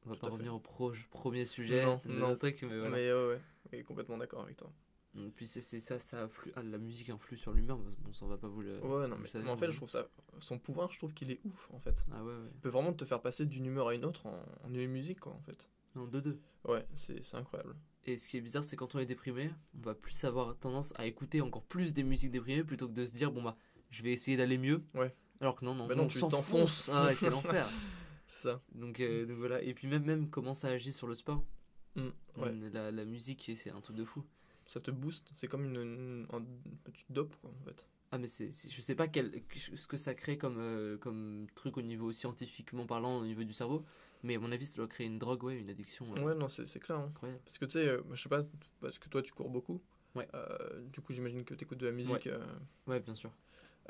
On 0.05 0.10
va 0.10 0.15
pas 0.15 0.27
fait. 0.27 0.34
revenir 0.34 0.55
au 0.55 0.60
pro- 0.60 0.93
premier 1.12 1.45
sujet, 1.45 1.86
Non, 1.86 2.01
non. 2.07 2.36
truc, 2.38 2.63
mais 2.63 2.77
voilà. 2.79 2.95
Mais 2.95 3.13
ouais, 3.13 3.27
ouais, 3.27 3.41
et 3.74 3.84
complètement 3.84 4.17
d'accord 4.17 4.41
avec 4.43 4.57
toi. 4.57 4.72
Puis 5.36 5.48
c'est 5.48 5.62
ça, 5.62 5.98
ça 6.00 6.24
influe, 6.24 6.51
ah, 6.55 6.63
la 6.63 6.77
musique 6.77 7.10
influe 7.10 7.38
sur 7.38 7.53
l'humeur, 7.53 7.77
mais 7.79 7.91
on 8.10 8.13
s'en 8.13 8.27
va 8.27 8.38
pas 8.38 8.48
vous 8.48 8.62
le. 8.62 8.79
Ouais, 8.84 9.07
non, 9.07 9.17
mais, 9.17 9.27
savez, 9.27 9.45
mais 9.45 9.51
en 9.51 9.57
fait, 9.57 9.67
mais- 9.67 9.72
je 9.72 9.77
trouve 9.77 9.89
ça. 9.89 10.07
Son 10.39 10.60
pouvoir, 10.60 10.91
je 10.91 10.98
trouve 10.98 11.13
qu'il 11.13 11.31
est 11.31 11.39
ouf, 11.45 11.69
en 11.74 11.79
fait. 11.79 12.03
Ah 12.12 12.24
ouais, 12.24 12.34
ouais. 12.34 12.50
Il 12.53 12.60
peut 12.60 12.69
vraiment 12.69 12.91
te 12.93 13.05
faire 13.05 13.22
passer 13.22 13.45
d'une 13.45 13.65
humeur 13.65 13.88
à 13.88 13.95
une 13.95 14.03
autre 14.05 14.25
en, 14.25 14.43
en 14.63 14.74
une 14.74 14.89
musique, 14.91 15.19
quoi, 15.22 15.34
en 15.34 15.41
fait. 15.41 15.69
Non, 15.95 16.05
2-2. 16.07 16.38
Ouais, 16.67 16.86
c'est 16.93 17.24
c'est 17.24 17.38
incroyable. 17.38 17.75
Et 18.05 18.17
ce 18.17 18.27
qui 18.27 18.38
est 18.38 18.41
bizarre, 18.41 18.63
c'est 18.63 18.75
quand 18.75 18.93
on 18.95 19.00
est 19.00 19.05
déprimé, 19.05 19.50
on 19.77 19.81
va 19.86 19.95
plus 19.95 20.24
avoir 20.25 20.57
tendance 20.57 20.93
à 20.98 21.05
écouter 21.05 21.39
encore 21.41 21.63
plus 21.63 21.93
des 21.93 22.03
musiques 22.03 22.31
déprimées 22.31 22.63
plutôt 22.65 22.88
que 22.88 22.93
de 22.93 23.05
se 23.05 23.13
dire, 23.13 23.31
bon 23.31 23.41
bah, 23.41 23.55
je 23.89 24.03
vais 24.03 24.12
essayer 24.12 24.36
d'aller 24.36 24.57
mieux. 24.57 24.84
Ouais. 24.93 25.15
Alors 25.39 25.55
que 25.55 25.63
non, 25.65 25.74
non, 25.74 25.88
Bah 25.88 25.95
non, 25.95 26.03
on 26.03 26.07
tu 26.07 26.19
t'enfonces. 26.19 26.89
Ah 26.91 27.05
ouais, 27.05 27.15
c'est 27.15 27.29
l'enfer. 27.29 27.69
Ça. 28.27 28.62
Donc, 28.74 29.00
euh, 29.00 29.25
donc 29.25 29.38
voilà. 29.38 29.62
Et 29.62 29.74
puis 29.74 29.88
même, 29.88 30.03
même 30.03 30.29
comment 30.29 30.53
ça 30.53 30.67
agit 30.69 30.91
sur 30.91 31.07
le 31.07 31.15
sport. 31.15 31.43
Mm, 31.95 32.07
ouais. 32.38 32.51
Mm, 32.51 32.69
La, 32.74 32.91
la 32.91 33.05
musique, 33.05 33.51
c'est 33.55 33.69
un 33.69 33.79
truc 33.81 33.95
de 33.95 34.03
fou. 34.03 34.24
Ça 34.67 34.79
te 34.79 34.91
booste. 34.91 35.29
C'est 35.34 35.48
comme 35.48 35.65
une, 35.65 35.75
une, 35.77 36.27
un- 36.34 36.43
tu 36.93 37.05
te 37.05 37.13
dopes 37.13 37.36
quoi 37.41 37.51
en 37.51 37.65
fait. 37.65 37.88
Ah 38.12 38.17
mais 38.17 38.27
c'est, 38.27 38.50
je 38.69 38.81
sais 38.81 38.95
pas 38.95 39.07
quel, 39.07 39.41
ce 39.75 39.88
que 39.88 39.98
ça 39.98 40.13
crée 40.15 40.38
comme, 40.38 40.57
euh, 40.60 40.98
comme 40.98 41.48
truc 41.55 41.77
au 41.77 41.81
niveau 41.81 42.13
scientifiquement 42.13 42.86
parlant, 42.86 43.17
au 43.19 43.25
niveau 43.25 43.43
du 43.43 43.51
cerveau, 43.53 43.84
mais 44.24 44.36
à 44.36 44.39
mon 44.39 44.51
avis 44.51 44.65
ça 44.67 44.77
doit 44.77 44.88
créer 44.88 45.07
une 45.07 45.19
drogue, 45.19 45.43
ouais, 45.43 45.57
une 45.60 45.69
addiction 45.69 46.05
euh, 46.17 46.22
Ouais 46.24 46.36
non 46.36 46.48
c'est 46.48 46.65
c'est 46.65 46.79
clair. 46.79 46.98
hein. 47.00 47.07
incroyable. 47.10 47.41
Parce 47.45 47.57
que 47.57 47.65
tu 47.65 47.72
sais, 47.72 47.88
euh, 47.88 48.01
je 48.13 48.22
sais 48.22 48.29
pas, 48.29 48.43
parce 48.79 49.00
que 49.00 49.10
toi 49.10 49.22
tu 49.22 49.34
cours 49.34 49.50
beaucoup. 49.50 49.81
Ouais. 50.15 50.27
Euh, 50.34 50.81
du 50.93 51.01
coup 51.01 51.13
j'imagine 51.13 51.43
que 51.43 51.53
tu 51.55 51.65
écoutes 51.65 51.79
de 51.79 51.88
la 51.88 51.91
musique. 51.91 52.27
euh, 52.27 52.39
Ouais, 52.88 53.00
bien 53.01 53.15
sûr. 53.15 53.31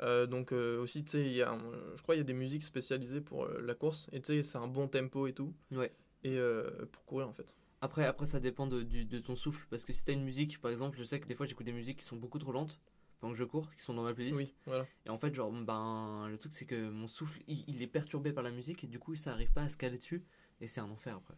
Euh, 0.00 0.26
donc 0.26 0.52
euh, 0.52 0.78
aussi, 0.80 1.04
tu 1.04 1.12
sais, 1.12 1.34
je 1.34 2.02
crois, 2.02 2.16
il 2.16 2.18
y 2.18 2.20
a 2.20 2.24
des 2.24 2.32
musiques 2.34 2.64
spécialisées 2.64 3.20
pour 3.22 3.44
euh, 3.44 3.60
la 3.62 3.74
course. 3.74 4.08
Et 4.12 4.20
tu 4.20 4.26
sais, 4.26 4.42
c'est 4.42 4.58
un 4.58 4.66
bon 4.66 4.88
tempo 4.88 5.26
et 5.26 5.32
tout. 5.32 5.54
Ouais. 5.72 5.90
Et 6.24 6.36
euh, 6.36 6.68
pour 6.90 7.04
courir 7.06 7.28
en 7.28 7.32
fait. 7.32 7.54
Après, 7.80 8.06
après 8.06 8.26
ça 8.26 8.40
dépend 8.40 8.66
de, 8.66 8.82
de 8.82 9.18
ton 9.18 9.36
souffle, 9.36 9.66
parce 9.70 9.84
que 9.84 9.92
si 9.92 10.04
t'as 10.04 10.12
une 10.12 10.24
musique, 10.24 10.60
par 10.60 10.70
exemple, 10.70 10.96
je 10.98 11.04
sais 11.04 11.20
que 11.20 11.26
des 11.26 11.34
fois 11.34 11.46
j'écoute 11.46 11.66
des 11.66 11.72
musiques 11.72 11.98
qui 11.98 12.04
sont 12.06 12.16
beaucoup 12.16 12.38
trop 12.38 12.52
lentes 12.52 12.80
pendant 13.20 13.32
que 13.32 13.38
je 13.38 13.44
cours, 13.44 13.70
qui 13.74 13.82
sont 13.82 13.94
dans 13.94 14.02
ma 14.02 14.14
playlist. 14.14 14.38
Oui, 14.38 14.54
voilà. 14.66 14.86
Et 15.04 15.10
en 15.10 15.18
fait, 15.18 15.34
genre, 15.34 15.52
ben, 15.52 16.26
le 16.28 16.38
truc 16.38 16.52
c'est 16.54 16.64
que 16.66 16.88
mon 16.90 17.06
souffle, 17.08 17.40
il, 17.48 17.64
il 17.68 17.82
est 17.82 17.86
perturbé 17.86 18.32
par 18.32 18.42
la 18.42 18.50
musique 18.50 18.82
et 18.84 18.86
du 18.86 18.98
coup 18.98 19.14
ça 19.14 19.32
arrive 19.32 19.52
pas 19.52 19.62
à 19.62 19.68
se 19.68 19.76
caler 19.76 19.98
dessus, 19.98 20.24
et 20.60 20.68
c'est 20.68 20.80
un 20.80 20.90
enfer 20.90 21.16
après. 21.16 21.34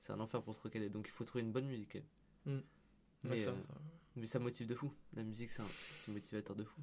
C'est 0.00 0.12
un 0.12 0.20
enfer 0.20 0.42
pour 0.42 0.54
se 0.56 0.60
recaler, 0.62 0.90
donc 0.90 1.06
il 1.06 1.10
faut 1.12 1.24
trouver 1.24 1.42
une 1.44 1.52
bonne 1.52 1.66
musique. 1.66 1.98
Mm. 2.46 2.58
Mais, 3.24 3.30
Ouais, 3.30 3.36
ça, 3.36 3.50
euh, 3.50 3.60
ça- 3.60 3.74
mais 4.16 4.26
ça 4.26 4.38
motive 4.38 4.66
de 4.66 4.74
fou. 4.74 4.92
La 5.14 5.22
musique, 5.24 5.50
c'est 5.50 5.62
un, 5.62 6.12
motivateur 6.12 6.54
de 6.56 6.64
fou. 6.64 6.80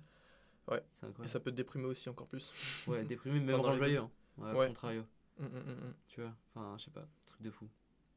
Ouais. 0.70 0.84
Et 1.24 1.28
ça 1.28 1.40
peut 1.40 1.52
te 1.52 1.56
déprimer 1.56 1.86
aussi 1.86 2.10
encore 2.10 2.28
plus. 2.28 2.54
Ouais, 2.88 3.04
déprimé, 3.06 3.40
même 3.40 3.56
rendre 3.56 3.76
joyeux. 3.78 4.00
hein. 4.00 4.12
Ouais, 4.38 4.52
Ouais. 4.54 4.68
contrario. 4.68 5.04
Mm, 5.38 5.46
mm. 5.46 5.94
Tu 6.08 6.22
vois, 6.22 6.34
enfin, 6.56 6.76
je 6.78 6.86
sais 6.86 6.92
pas, 6.92 7.08
truc 7.26 7.42
de 7.42 7.52
fou. 7.52 7.70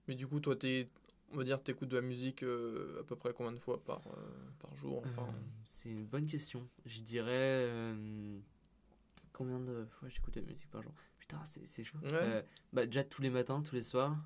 Mais 0.08 0.14
du 0.14 0.26
coup, 0.26 0.40
toi, 0.40 0.56
t'es, 0.56 0.88
on 1.32 1.36
va 1.36 1.44
dire, 1.44 1.62
t'écoutes 1.62 1.88
de 1.88 1.96
la 1.96 2.02
musique 2.02 2.42
euh, 2.42 3.00
à 3.00 3.04
peu 3.04 3.14
près 3.16 3.32
combien 3.32 3.52
de 3.52 3.58
fois 3.58 3.82
par, 3.84 4.00
euh, 4.08 4.10
par 4.58 4.74
jour 4.76 5.02
Enfin, 5.06 5.28
Euh, 5.28 5.40
c'est 5.66 5.90
une 5.90 6.04
bonne 6.06 6.26
question. 6.26 6.66
Je 6.86 7.00
dirais. 7.00 7.68
combien 9.32 9.60
de 9.60 9.86
fois 9.98 10.08
j'écoute 10.08 10.36
la 10.36 10.42
musique 10.42 10.70
par 10.70 10.82
jour? 10.82 10.92
Putain, 11.18 11.40
c'est 11.44 11.66
c'est 11.66 11.84
chaud. 11.84 11.98
Ouais. 12.02 12.44
Bah, 12.72 12.86
déjà 12.86 13.04
tous 13.04 13.22
les 13.22 13.30
matins, 13.30 13.62
tous 13.62 13.74
les 13.74 13.82
soirs. 13.82 14.16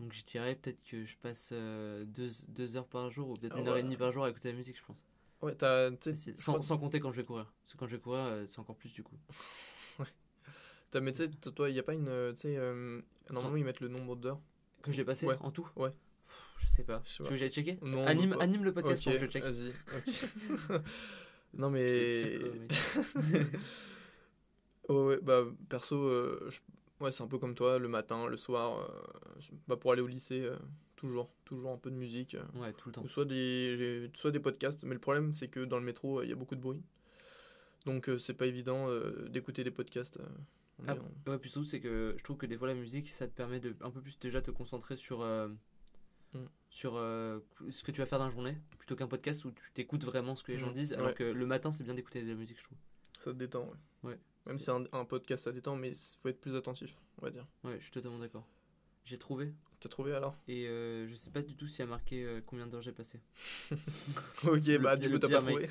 Donc 0.00 0.12
je 0.12 0.24
dirais 0.24 0.56
peut-être 0.56 0.82
que 0.84 1.04
je 1.04 1.16
passe 1.18 1.52
deux, 1.52 2.30
deux 2.48 2.76
heures 2.76 2.88
par 2.88 3.10
jour 3.10 3.28
ou 3.30 3.34
peut-être 3.34 3.54
Ah 3.54 3.60
une 3.60 3.68
heure 3.68 3.76
et 3.76 3.78
ouais. 3.78 3.84
demie 3.84 3.96
par 3.96 4.10
jour 4.10 4.24
à 4.24 4.30
écouter 4.30 4.50
la 4.50 4.56
musique, 4.56 4.76
je 4.76 4.82
pense. 4.84 5.04
ouais, 5.42 5.54
t'as, 5.54 5.90
Sans, 6.36 6.60
sans 6.62 6.78
compter 6.78 6.98
quand 6.98 7.12
je 7.12 7.18
vais 7.18 7.24
courir. 7.24 7.52
Parce 7.62 7.74
que 7.74 7.78
quand 7.78 7.86
je 7.86 7.96
vais 7.96 8.02
courir, 8.02 8.44
c'est 8.48 8.58
encore 8.58 8.76
plus 8.76 8.92
du 8.92 9.02
coup. 9.04 9.16
t'as- 10.90 11.00
mais 11.00 11.12
tu 11.12 11.18
sais, 11.18 11.30
toi, 11.52 11.70
il 11.70 11.76
y 11.76 11.78
a 11.78 11.82
pas 11.82 11.94
une, 11.94 12.32
tu 12.34 12.40
sais, 12.40 12.56
euh, 12.56 13.00
normalement 13.30 13.56
ils 13.56 13.64
mettent 13.64 13.80
le 13.80 13.88
nombre 13.88 14.16
d'heures. 14.16 14.40
Que 14.84 14.92
j'ai 14.92 15.04
passé 15.04 15.26
Ouais. 15.26 15.36
en 15.40 15.50
tout 15.50 15.68
Ouais. 15.76 15.90
Je 16.60 16.66
sais 16.68 16.84
pas. 16.84 17.02
Je 17.04 17.10
sais 17.10 17.16
Tu 17.18 17.22
veux 17.24 17.28
que 17.30 17.36
j'aille 17.36 17.50
checker 17.50 17.78
Non, 17.82 18.06
anime, 18.06 18.36
anime 18.40 18.64
le 18.64 18.72
podcast 18.72 19.06
ok, 19.06 19.14
pendant 19.14 19.18
que 19.18 19.26
je 19.26 19.30
check. 19.30 19.42
vas-y. 19.42 19.72
non 21.54 21.70
mais. 21.70 22.38
Mec 23.30 23.46
Ouais, 24.88 25.18
bah 25.22 25.44
perso, 25.70 25.96
euh, 25.96 26.46
je- 26.50 26.60
ouais, 27.02 27.10
c'est 27.10 27.22
un 27.22 27.26
peu 27.26 27.38
comme 27.38 27.54
toi, 27.54 27.78
le 27.78 27.88
matin, 27.88 28.26
le 28.26 28.36
soir, 28.36 28.80
euh, 28.82 29.40
bah, 29.66 29.76
pour 29.76 29.92
aller 29.92 30.02
au 30.02 30.06
lycée, 30.06 30.42
euh, 30.42 30.56
toujours, 30.94 31.30
toujours 31.46 31.72
un 31.72 31.78
peu 31.78 31.90
de 31.90 31.96
musique, 31.96 32.34
euh, 32.34 32.42
Ouais, 32.60 32.72
tout 32.74 32.90
le 32.90 32.92
temps. 32.94 33.02
ou 33.02 33.08
soit 33.08 33.24
des, 33.24 34.10
soit 34.14 34.30
des 34.30 34.40
podcasts, 34.40 34.84
mais 34.84 34.92
le 34.92 35.00
problème 35.00 35.32
c'est 35.32 35.48
que 35.48 35.60
dans 35.64 35.78
le 35.78 35.84
métro, 35.84 36.22
il 36.22 36.28
y 36.28 36.32
a 36.32 36.36
beaucoup 36.36 36.54
de 36.54 36.60
bruit, 36.60 36.82
donc 37.86 38.10
c'est 38.18 38.34
pas 38.34 38.44
évident 38.46 38.88
d'écouter 39.28 39.64
des 39.64 39.70
podcasts. 39.70 40.18
On 40.78 40.84
Ah, 40.88 40.94
en- 41.26 41.30
Ouais, 41.30 41.38
puis 41.38 41.50
surtout, 41.50 41.66
c'est 41.68 41.80
que 41.80 42.14
je 42.18 42.22
trouve 42.24 42.36
que 42.36 42.46
des 42.46 42.56
fois 42.56 42.68
la 42.68 42.74
musique, 42.74 43.10
ça 43.10 43.26
te 43.28 43.32
permet 43.32 43.60
de 43.60 43.74
un 43.80 43.90
peu 43.90 44.00
plus 44.00 44.18
déjà 44.18 44.40
te 44.42 44.50
concentrer 44.50 44.96
sur, 44.96 45.22
euh, 45.22 45.48
Mm. 46.34 46.46
sur 46.68 46.96
euh, 46.96 47.38
ce 47.70 47.84
que 47.84 47.92
tu 47.92 48.00
vas 48.00 48.06
faire 48.06 48.18
dans 48.18 48.24
la 48.26 48.30
journée, 48.32 48.58
plutôt 48.78 48.96
qu'un 48.96 49.06
podcast 49.06 49.44
où 49.44 49.52
tu 49.52 49.62
t'écoutes 49.72 50.04
vraiment 50.04 50.34
ce 50.34 50.42
que 50.42 50.50
les 50.52 50.58
gens 50.58 50.70
Mm, 50.70 50.74
disent, 50.74 50.92
alors 50.94 51.06
ouais. 51.08 51.14
que 51.14 51.22
le 51.24 51.46
matin, 51.46 51.70
c'est 51.70 51.84
bien 51.84 51.94
d'écouter 51.94 52.22
de 52.22 52.28
la 52.28 52.34
musique, 52.34 52.58
je 52.58 52.64
trouve. 52.64 52.78
Ça 53.20 53.32
te 53.32 53.36
détend, 53.38 53.64
ouais. 54.02 54.10
Ouais. 54.10 54.18
Même 54.46 54.58
si 54.58 54.70
un, 54.70 54.84
un 54.92 55.04
podcast, 55.04 55.44
ça 55.44 55.52
détend, 55.52 55.76
mais 55.76 55.90
il 55.92 56.18
faut 56.20 56.28
être 56.28 56.40
plus 56.40 56.54
attentif, 56.56 56.96
on 57.18 57.24
va 57.24 57.30
dire. 57.30 57.46
Ouais, 57.62 57.76
je 57.78 57.82
suis 57.84 57.92
totalement 57.92 58.18
d'accord. 58.18 58.46
J'ai 59.04 59.16
trouvé, 59.18 59.54
T'as 59.84 59.90
trouvé 59.90 60.14
alors? 60.14 60.34
Et 60.48 60.66
euh, 60.66 61.06
je 61.06 61.14
sais 61.14 61.28
pas 61.28 61.42
du 61.42 61.56
tout 61.56 61.68
s'il 61.68 61.80
y 61.80 61.82
a 61.82 61.86
marqué 61.86 62.24
euh, 62.24 62.40
combien 62.46 62.66
d'heures 62.66 62.80
j'ai 62.80 62.90
passé. 62.90 63.20
Ok, 64.44 64.64
Le 64.66 64.78
bah 64.78 64.96
du 64.96 65.10
coup 65.10 65.18
t'as 65.18 65.28
pas 65.28 65.40
trouvé. 65.40 65.68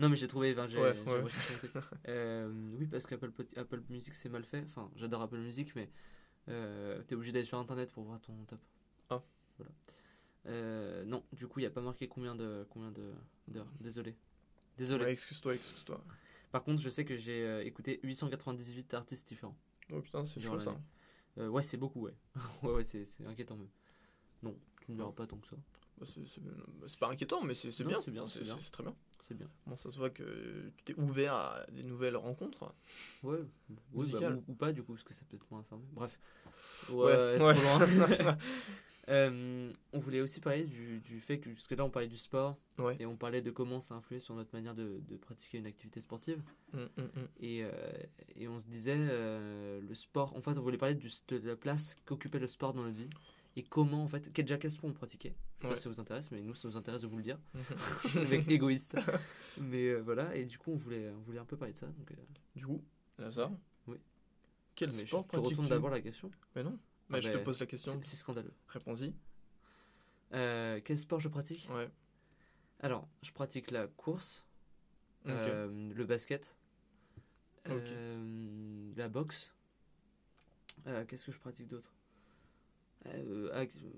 Non, 0.00 0.08
mais 0.08 0.16
j'ai 0.16 0.26
trouvé, 0.26 0.50
enfin, 0.54 0.66
j'ai 0.66 0.80
Ouais. 0.80 0.96
Euh, 2.08 2.50
oui, 2.80 2.88
parce 2.88 3.06
qu'Apple 3.06 3.30
Apple 3.54 3.82
Music 3.90 4.16
c'est 4.16 4.28
mal 4.28 4.42
fait. 4.42 4.64
Enfin, 4.64 4.90
j'adore 4.96 5.22
Apple 5.22 5.36
Music, 5.36 5.72
mais 5.76 5.88
t'es 6.46 7.14
obligé 7.14 7.30
d'aller 7.30 7.44
sur 7.44 7.58
internet 7.58 7.92
pour 7.92 8.02
voir 8.02 8.20
ton 8.20 8.34
top. 8.44 8.58
Ah. 9.10 9.22
Voilà. 9.56 11.04
Non, 11.04 11.22
du 11.30 11.46
coup, 11.46 11.60
il 11.60 11.62
n'y 11.62 11.68
a 11.68 11.70
pas 11.70 11.80
marqué 11.80 12.08
combien 12.08 12.34
de 12.34 12.66
combien 12.70 12.90
de 12.90 13.12
d'heures. 13.46 13.70
Désolé. 13.78 14.16
Désolé. 14.76 15.04
Ouais, 15.04 15.12
excuse-toi, 15.12 15.54
excuse-toi. 15.54 16.02
Par 16.50 16.64
contre, 16.64 16.82
je 16.82 16.88
sais 16.88 17.04
que 17.04 17.16
j'ai 17.16 17.64
écouté 17.64 18.00
898 18.02 18.94
artistes 18.94 19.28
différents. 19.28 19.56
Oh 19.92 20.00
putain, 20.00 20.24
c'est 20.24 20.40
chaud 20.40 20.58
ça. 20.58 20.76
Euh, 21.38 21.48
ouais, 21.48 21.62
c'est 21.62 21.76
beaucoup, 21.76 22.02
ouais. 22.02 22.14
ouais, 22.62 22.72
ouais, 22.72 22.84
c'est 22.84 23.06
inquiétant 23.26 23.56
même. 23.56 23.68
Non, 24.42 24.56
tu 24.84 24.92
ne 24.92 24.96
verras 24.96 25.12
pas 25.12 25.26
tant 25.26 25.36
que 25.38 25.48
ça. 25.48 25.56
Bah, 25.98 26.06
c'est 26.06 26.20
bah, 26.42 26.86
c'est 26.86 26.98
pas 26.98 27.08
inquiétant, 27.08 27.42
mais 27.42 27.54
c'est 27.54 27.68
bien, 27.84 28.00
c'est 28.04 28.10
bien, 28.12 28.26
c'est 28.26 28.70
très 28.70 28.82
bien. 28.84 28.94
C'est 29.18 29.34
bien. 29.34 29.48
Bon, 29.66 29.74
ça 29.74 29.90
se 29.90 29.98
voit 29.98 30.10
que 30.10 30.70
tu 30.76 30.84
t'es 30.84 30.94
ouvert 30.94 31.34
à 31.34 31.66
des 31.72 31.82
nouvelles 31.82 32.16
rencontres. 32.16 32.72
Ouais, 33.24 33.38
oui, 33.92 34.12
bah, 34.12 34.30
ou, 34.30 34.52
ou 34.52 34.54
pas 34.54 34.72
du 34.72 34.82
coup, 34.84 34.92
parce 34.92 35.02
que 35.02 35.12
ça 35.12 35.24
peut 35.28 35.36
être 35.36 35.50
moins 35.50 35.60
informé. 35.60 35.84
Bref. 35.92 36.20
Ouais, 36.90 37.38
ouais. 37.38 37.38
loin. 37.38 38.38
Euh, 39.08 39.72
on 39.92 39.98
voulait 39.98 40.20
aussi 40.20 40.40
parler 40.40 40.64
du, 40.64 41.00
du 41.00 41.20
fait 41.20 41.38
que, 41.38 41.48
parce 41.50 41.66
que 41.66 41.74
là 41.74 41.84
on 41.84 41.90
parlait 41.90 42.08
du 42.08 42.16
sport 42.18 42.56
Ouais. 42.78 42.96
et 43.00 43.06
on 43.06 43.16
parlait 43.16 43.40
de 43.42 43.50
comment 43.50 43.80
ça 43.80 43.94
influait 43.94 44.20
sur 44.20 44.34
notre 44.34 44.54
manière 44.54 44.74
de, 44.74 45.00
de 45.08 45.16
pratiquer 45.16 45.58
une 45.58 45.66
activité 45.66 46.00
sportive. 46.00 46.40
Mm, 46.74 46.78
mm, 46.78 47.02
mm. 47.02 47.28
Et, 47.40 47.64
euh, 47.64 47.70
et 48.36 48.46
on 48.48 48.58
se 48.60 48.66
disait, 48.66 48.94
euh, 48.98 49.80
le 49.80 49.94
sport, 49.94 50.36
en 50.36 50.42
fait 50.42 50.58
on 50.58 50.62
voulait 50.62 50.76
parler 50.78 50.94
du, 50.94 51.08
de 51.28 51.38
la 51.48 51.56
place 51.56 51.96
qu'occupait 52.04 52.38
le 52.38 52.46
sport 52.48 52.74
dans 52.74 52.82
notre 52.82 52.96
vie 52.98 53.08
et 53.56 53.62
comment 53.62 54.04
en 54.04 54.08
fait, 54.08 54.30
quel, 54.32 54.44
déjà 54.44 54.58
quel 54.58 54.70
sport 54.70 54.90
on 54.90 54.92
pratiquait? 54.92 55.34
Je 55.58 55.62
sais 55.62 55.62
pas 55.62 55.68
Ouais. 55.70 55.74
si 55.76 55.82
ça 55.82 55.88
vous 55.88 56.00
intéresse, 56.00 56.30
mais 56.30 56.40
nous 56.42 56.54
ça 56.54 56.68
nous 56.68 56.76
intéresse 56.76 57.00
de 57.02 57.06
vous 57.08 57.16
le 57.16 57.22
dire. 57.24 57.38
Mhm. 57.54 57.62
le 58.22 58.28
mec 58.28 58.48
égoïste. 58.50 58.94
Mais 59.60 59.94
voilà, 59.96 60.36
et 60.36 60.44
du 60.44 60.58
coup 60.58 60.70
on 60.70 60.76
voulait, 60.76 61.10
on 61.10 61.20
voulait 61.22 61.40
un 61.40 61.44
peu 61.44 61.56
parler 61.56 61.72
de 61.72 61.78
ça. 61.78 61.86
Donc, 61.86 62.12
Du 62.54 62.64
coup, 62.66 62.84
Lazare 63.18 63.50
Oui. 63.88 63.96
Quel 64.76 64.90
mais 64.90 65.06
sport 65.06 65.26
pratiques-tu? 65.26 65.66
d'abord 65.66 65.90
la 65.90 66.00
question. 66.00 66.30
Mais 66.54 66.62
non, 66.62 66.78
mais 67.10 67.18
Ah 67.18 67.20
je 67.20 67.28
te 67.28 67.36
ben, 67.36 67.44
pose 67.44 67.60
la 67.60 67.66
question. 67.66 67.98
C'est 68.02 68.16
scandaleux. 68.16 68.52
Réponds-y. 68.68 69.14
Euh, 70.34 70.80
quel 70.84 70.98
sport 70.98 71.20
je 71.20 71.28
pratique? 71.28 71.68
Ouais. 71.72 71.90
Alors, 72.80 73.08
je 73.22 73.32
pratique 73.32 73.70
la 73.70 73.86
course, 73.86 74.46
euh, 75.28 75.92
le 75.94 76.04
basket, 76.04 76.54
euh, 77.66 78.92
la 78.96 79.08
boxe. 79.08 79.52
Qu'est-ce 81.08 81.24
que 81.24 81.32
je 81.32 81.38
pratique 81.38 81.68
d'autre? 81.68 81.92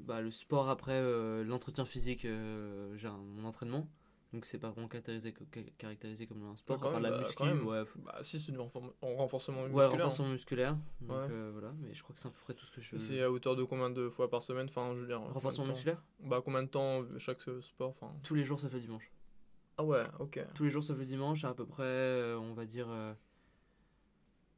Bah, 0.06 0.20
Le 0.20 0.30
sport 0.30 0.68
après 0.68 1.00
l'entretien 1.44 1.84
physique, 1.84 2.22
j'ai 2.22 3.06
un- 3.06 3.16
mon 3.18 3.44
entraînement. 3.44 3.88
Donc 4.32 4.46
c'est 4.46 4.58
pas 4.58 4.70
vraiment 4.70 4.86
caractérisé, 4.86 5.32
co- 5.32 5.44
ca- 5.52 5.60
caractérisé 5.76 6.26
comme 6.28 6.44
un 6.44 6.54
sport. 6.54 6.76
Ouais, 6.76 6.82
quand 6.82 6.88
à 6.90 6.92
part 6.92 7.00
même, 7.00 7.10
la 7.10 7.16
bah, 7.18 7.22
muscu, 7.24 7.34
quand 7.36 7.46
même. 7.46 7.66
ouais, 7.66 7.82
Bah, 7.96 8.18
si, 8.22 8.38
c'est 8.38 8.52
du 8.52 8.58
renfor- 8.58 8.92
en 9.02 9.14
renforcement 9.16 9.62
ouais, 9.62 9.68
musculaire. 9.68 9.90
renforcement 9.90 10.28
musculaire. 10.28 10.76
Donc 11.00 11.10
Ouais. 11.10 11.26
euh, 11.30 11.50
voilà, 11.52 11.72
mais 11.80 11.92
je 11.94 12.02
crois 12.04 12.14
que 12.14 12.20
c'est 12.20 12.28
à 12.28 12.30
peu 12.30 12.38
près 12.44 12.54
tout 12.54 12.64
ce 12.64 12.70
que 12.70 12.80
je. 12.80 12.94
hein. 12.94 12.98
C'est 13.00 13.20
à 13.22 13.30
hauteur 13.30 13.56
de 13.56 13.64
combien 13.64 13.90
de 13.90 14.08
fois 14.08 14.30
par 14.30 14.42
semaine? 14.42 14.66
Enfin, 14.68 14.92
je 14.94 15.00
veux 15.00 15.06
dire. 15.08 15.20
Renforcement 15.20 15.66
musculaire? 15.66 16.00
Bah, 16.20 16.40
combien 16.44 16.62
de 16.62 16.68
temps 16.68 17.02
chaque 17.18 17.46
euh, 17.48 17.60
sport 17.60 17.90
enfin... 17.90 18.12
Tous 18.22 18.34
les 18.36 18.44
jours, 18.44 18.60
ça 18.60 18.68
fait 18.68 18.78
dimanche. 18.78 19.10
Ah 19.78 19.82
ouais, 19.84 20.04
ok. 20.20 20.38
Tous 20.54 20.62
les 20.62 20.70
jours 20.70 20.84
sauf 20.84 20.96
le 20.98 21.06
dimanche, 21.06 21.44
à 21.44 21.52
peu 21.54 21.66
près, 21.66 21.82
euh, 21.82 22.38
on 22.38 22.52
va 22.54 22.66
dire, 22.66 22.86
euh, 22.88 23.12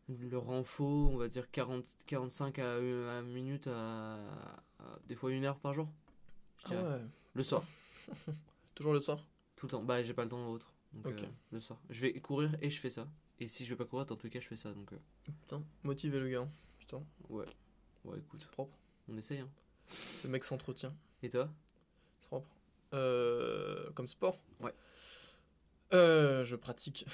le 0.09 0.37
renfort, 0.37 1.11
on 1.12 1.17
va 1.17 1.29
dire 1.29 1.50
40, 1.50 1.87
45 2.07 2.59
à 2.59 2.79
une 2.79 3.07
à 3.09 3.21
une 3.21 3.33
minute, 3.33 3.67
à, 3.69 4.17
à 4.81 4.99
des 5.07 5.14
fois 5.14 5.31
une 5.33 5.45
heure 5.45 5.59
par 5.61 5.73
jour. 5.73 5.88
Ah 6.67 6.71
ouais. 6.75 7.00
Le 7.35 7.43
soir, 7.43 7.64
Toujours 8.75 8.93
le 8.93 9.00
soir? 9.00 9.25
Tout 9.62 9.66
le 9.66 9.71
temps. 9.71 9.83
Bah, 9.85 10.02
j'ai 10.02 10.12
pas 10.12 10.25
le 10.25 10.28
temps 10.28 10.50
autre. 10.50 10.75
Donc, 10.92 11.21
euh, 11.21 11.26
le 11.52 11.61
soir. 11.61 11.78
Je 11.88 12.00
vais 12.00 12.12
courir 12.14 12.57
et 12.61 12.69
je 12.69 12.81
fais 12.81 12.90
ça. 12.90 13.07
Et 13.38 13.47
si 13.47 13.64
je 13.64 13.71
vais 13.71 13.76
pas 13.76 13.85
courir, 13.85 14.07
dans 14.07 14.16
tous 14.16 14.26
les 14.26 14.31
cas, 14.31 14.40
je 14.40 14.49
fais 14.49 14.57
ça. 14.57 14.73
Donc, 14.73 14.92
euh, 14.92 14.97
Putain, 15.23 15.62
motivé 15.85 16.19
le 16.19 16.28
gars. 16.28 16.49
Putain, 16.81 17.00
ouais. 17.28 17.45
Ouais, 18.04 18.19
écoute, 18.19 18.40
c'est 18.40 18.50
propre. 18.50 18.76
on 19.09 19.16
essaye. 19.16 19.38
Hein. 19.38 19.49
Le 20.25 20.31
mec 20.31 20.42
s'entretient. 20.42 20.92
Et 21.23 21.31
toi? 21.31 21.49
C'est 22.19 22.26
propre. 22.26 22.49
Euh, 22.92 23.88
comme 23.92 24.09
sport? 24.09 24.40
Ouais. 24.59 24.75
Euh, 25.92 26.42
je 26.42 26.57
pratique. 26.57 27.07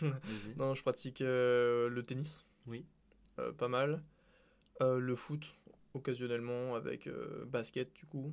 Non, 0.56 0.76
je 0.76 0.82
pratique 0.82 1.18
le 1.18 2.02
tennis. 2.06 2.46
Oui. 2.68 2.86
Pas 3.58 3.66
mal. 3.66 4.00
Le 4.80 5.14
foot, 5.16 5.56
occasionnellement, 5.92 6.76
avec 6.76 7.08
basket, 7.48 7.92
du 7.94 8.06
coup. 8.06 8.32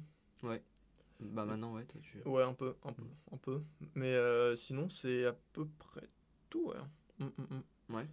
Bah, 1.32 1.46
maintenant, 1.46 1.74
ouais, 1.76 1.86
toi, 1.86 2.00
tu. 2.02 2.22
Ouais, 2.28 2.44
un 2.44 2.54
peu, 2.54 2.76
un 2.84 2.94
peu, 2.94 3.04
un 3.32 3.38
peu. 3.38 3.62
Mais 3.96 4.14
euh, 4.14 4.56
sinon, 4.56 4.90
c'est 4.90 5.26
à 5.26 5.34
peu 5.54 5.66
près 5.80 6.08
tout, 6.50 6.68
ouais. 6.68 6.76
Mm, 7.20 7.26
mm, 7.26 7.56
mm. 7.90 7.96
Ouais. 7.96 8.08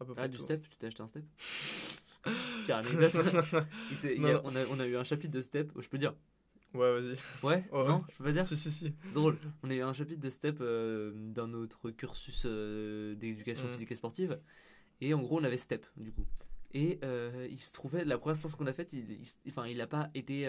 à 0.00 0.04
peu 0.04 0.14
près 0.14 0.24
Ah, 0.24 0.28
du 0.28 0.36
tout. 0.36 0.42
step 0.42 0.62
Tu 0.68 0.76
t'es 0.76 0.86
acheté 0.86 1.02
un 1.02 1.08
step? 1.08 1.24
Anecdote. 2.68 3.12
Il 4.04 4.24
a- 4.26 4.40
on, 4.44 4.56
a, 4.56 4.64
on 4.66 4.80
a 4.80 4.86
eu 4.86 4.96
un 4.96 5.04
chapitre 5.04 5.32
de 5.32 5.40
step, 5.40 5.70
oh, 5.74 5.82
je 5.82 5.88
peux 5.88 5.98
dire 5.98 6.14
Ouais, 6.72 7.00
vas-y. 7.00 7.16
Ouais, 7.42 7.64
Ouais, 7.70 7.84
Non, 7.86 8.00
je 8.10 8.16
peux 8.16 8.24
pas 8.24 8.32
dire? 8.32 8.44
Si, 8.44 8.56
si, 8.56 8.70
si. 8.70 8.92
C'est 9.06 9.14
drôle. 9.14 9.38
On 9.62 9.70
a 9.70 9.74
eu 9.74 9.82
un 9.82 9.92
chapitre 9.92 10.20
de 10.20 10.30
STEP 10.30 10.58
euh, 10.60 11.12
dans 11.14 11.46
notre 11.46 11.90
cursus 11.90 12.42
euh, 12.46 13.14
d'éducation 13.14 13.68
physique 13.68 13.92
et 13.92 13.94
sportive. 13.94 14.40
Et 15.00 15.14
en 15.14 15.20
gros, 15.20 15.38
on 15.40 15.44
avait 15.44 15.56
STEP, 15.56 15.86
du 15.96 16.12
coup. 16.12 16.26
Et 16.72 16.98
euh, 17.04 17.46
il 17.48 17.60
se 17.60 17.72
trouvait, 17.72 18.04
la 18.04 18.18
première 18.18 18.36
séance 18.36 18.56
qu'on 18.56 18.66
a 18.66 18.72
faite, 18.72 18.92
il, 18.92 19.08
il, 19.12 19.28
enfin, 19.48 19.66
il 19.68 19.80
a 19.80 19.86
pas 19.86 20.10
été. 20.14 20.46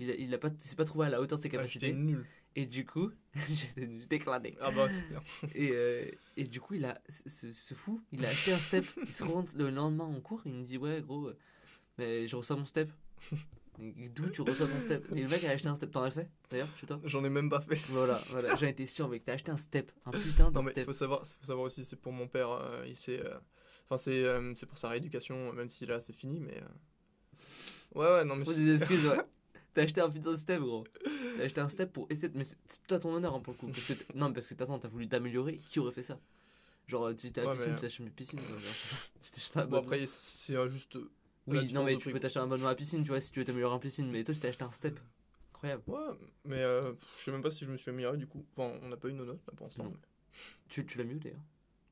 Il, 0.00 0.10
il 0.18 0.34
a 0.34 0.38
pas, 0.38 0.50
s'est 0.60 0.76
pas 0.76 0.84
trouvé 0.84 1.06
à 1.06 1.10
la 1.10 1.20
hauteur 1.20 1.38
de 1.38 1.42
ses 1.42 1.48
Ah, 1.48 1.52
capacités. 1.52 1.86
J'étais 1.88 1.98
nul. 1.98 2.24
et 2.56 2.66
du 2.66 2.84
coup, 2.86 3.10
j'étais 3.76 4.16
éclaté. 4.16 4.56
Ah 4.60 4.70
bah, 4.70 4.88
c'est 4.90 5.08
bien. 5.08 5.22
Et, 5.54 5.70
euh, 5.72 6.04
et 6.36 6.44
du 6.44 6.60
coup, 6.60 6.74
il 6.74 6.84
a, 6.84 7.00
ce, 7.08 7.52
ce- 7.52 7.74
fou, 7.74 8.00
il 8.12 8.24
a 8.24 8.28
acheté 8.28 8.52
un 8.52 8.58
step. 8.58 8.84
Il 9.06 9.12
se 9.12 9.22
rend 9.24 9.44
le 9.54 9.70
lendemain 9.70 10.04
en 10.04 10.20
cours, 10.20 10.42
il 10.46 10.52
me 10.52 10.62
dit 10.64 10.78
Ouais, 10.78 11.02
gros, 11.02 11.28
euh, 11.28 11.36
mais 11.98 12.26
je 12.28 12.36
reçois 12.36 12.56
mon 12.56 12.66
step. 12.66 12.90
D'où 13.78 14.28
tu 14.28 14.42
reçois 14.42 14.66
ton 14.66 14.78
step? 14.80 15.06
Et 15.16 15.22
le 15.22 15.28
mec 15.28 15.42
a 15.44 15.50
acheté 15.50 15.68
un 15.68 15.74
step. 15.74 15.90
T'en 15.90 16.02
as 16.02 16.10
fait 16.10 16.28
d'ailleurs 16.50 16.68
chez 16.76 16.86
toi? 16.86 17.00
J'en 17.04 17.24
ai 17.24 17.30
même 17.30 17.48
pas 17.48 17.60
fait. 17.62 17.76
Voilà, 17.92 18.22
voilà. 18.28 18.54
j'en 18.60 18.66
étais 18.66 18.86
sûr, 18.86 19.08
mec. 19.08 19.24
T'as 19.24 19.34
acheté 19.34 19.50
un 19.52 19.56
step. 19.56 19.90
Un 20.04 20.10
putain 20.10 20.50
de 20.50 20.54
Non 20.56 20.62
mais 20.62 20.72
step. 20.72 20.84
faut 20.84 20.92
savoir, 20.92 21.26
faut 21.26 21.46
savoir 21.46 21.64
aussi, 21.66 21.84
c'est 21.84 21.96
pour 21.96 22.12
mon 22.12 22.28
père, 22.28 22.50
euh, 22.50 22.84
il 22.86 22.94
s'est, 22.96 23.20
euh, 23.24 23.38
enfin 23.88 23.96
c'est, 23.96 24.22
euh, 24.24 24.52
c'est 24.54 24.66
pour 24.66 24.76
sa 24.76 24.88
rééducation, 24.90 25.52
même 25.54 25.68
si 25.70 25.86
là 25.86 25.98
c'est 25.98 26.12
fini, 26.12 26.40
mais 26.40 26.60
ouais 27.94 28.06
ouais 28.06 28.24
non 28.24 28.36
mais 28.36 28.44
Faut 28.44 28.52
c'est- 28.52 28.64
des 28.64 28.74
excuses, 28.76 29.06
ouais. 29.06 29.18
T'as 29.74 29.82
acheté 29.82 30.00
un 30.00 30.10
putain 30.10 30.30
de 30.32 30.36
step, 30.36 30.60
gros. 30.60 30.84
T'as 31.36 31.44
acheté 31.44 31.60
un 31.60 31.68
step 31.68 31.92
pour 31.92 32.06
essayer 32.10 32.28
de. 32.28 32.36
Mais 32.38 32.44
c'est 32.44 32.92
à 32.92 32.98
ton 32.98 33.14
honneur, 33.14 33.34
hein, 33.34 33.40
pour 33.40 33.52
le 33.54 33.58
coup. 33.58 33.66
Parce 33.68 33.84
que 33.86 33.92
t'- 33.94 34.04
non, 34.14 34.32
parce 34.32 34.46
que 34.48 34.54
t'attends, 34.54 34.78
t'as 34.78 34.88
voulu 34.88 35.08
t'améliorer. 35.08 35.58
Qui 35.70 35.78
aurait 35.80 35.92
fait 35.92 36.02
ça? 36.02 36.18
Genre, 36.88 37.14
tu 37.14 37.28
étais 37.28 37.40
à 37.40 37.44
la 37.44 37.50
Ouais, 37.50 37.56
piscine, 37.56 37.72
mais- 37.72 37.78
tu 37.78 37.82
t'achètes 37.82 37.98
une 38.00 38.10
piscine. 38.10 38.40
quoi, 38.40 38.48
genre, 38.48 38.58
tu 39.22 39.30
t'achètes 39.30 39.56
un 39.56 39.66
bon 39.66 39.76
après 39.78 40.04
c'est 40.06 40.68
juste, 40.68 40.94
la 40.96 41.00
Oui, 41.46 41.72
non, 41.72 41.84
mais 41.84 41.92
tu 41.94 42.00
prix, 42.00 42.12
peux 42.12 42.20
t'acheter 42.20 42.40
un 42.40 42.44
abonnement 42.44 42.66
à 42.66 42.70
la 42.70 42.74
piscine, 42.76 43.02
tu 43.02 43.08
vois, 43.08 43.20
si 43.20 43.30
tu 43.30 43.38
veux 43.38 43.44
t'améliorer 43.44 43.74
en 43.74 43.78
piscine. 43.78 44.10
Mais 44.10 44.24
toi, 44.24 44.34
tu 44.34 44.40
t'es 44.40 44.48
acheté 44.48 44.64
un 44.64 44.72
step. 44.72 44.98
Incroyable. 45.54 45.82
ouais, 45.86 45.98
mais 46.46 46.62
euh, 46.62 46.92
je 47.18 47.24
sais 47.24 47.30
même 47.32 47.42
pas 47.42 47.50
si 47.50 47.64
je 47.66 47.70
me 47.70 47.76
suis 47.76 47.90
amélioré 47.90 48.16
du 48.16 48.26
coup. 48.26 48.44
Enfin 48.56 48.76
on 48.82 48.88
n'a 48.88 48.96
pas 48.96 49.08
eu 49.08 49.12
nos 49.12 49.26
notes 49.26 49.44
là 49.46 49.52
pour 49.54 49.66
l'instant. 49.66 49.84
Mais- 49.84 49.96
Tu, 50.70 50.86
tu 50.86 50.96
l'as 50.96 51.04
mis 51.04 51.14
où 51.14 51.18
d'ailleurs 51.18 51.42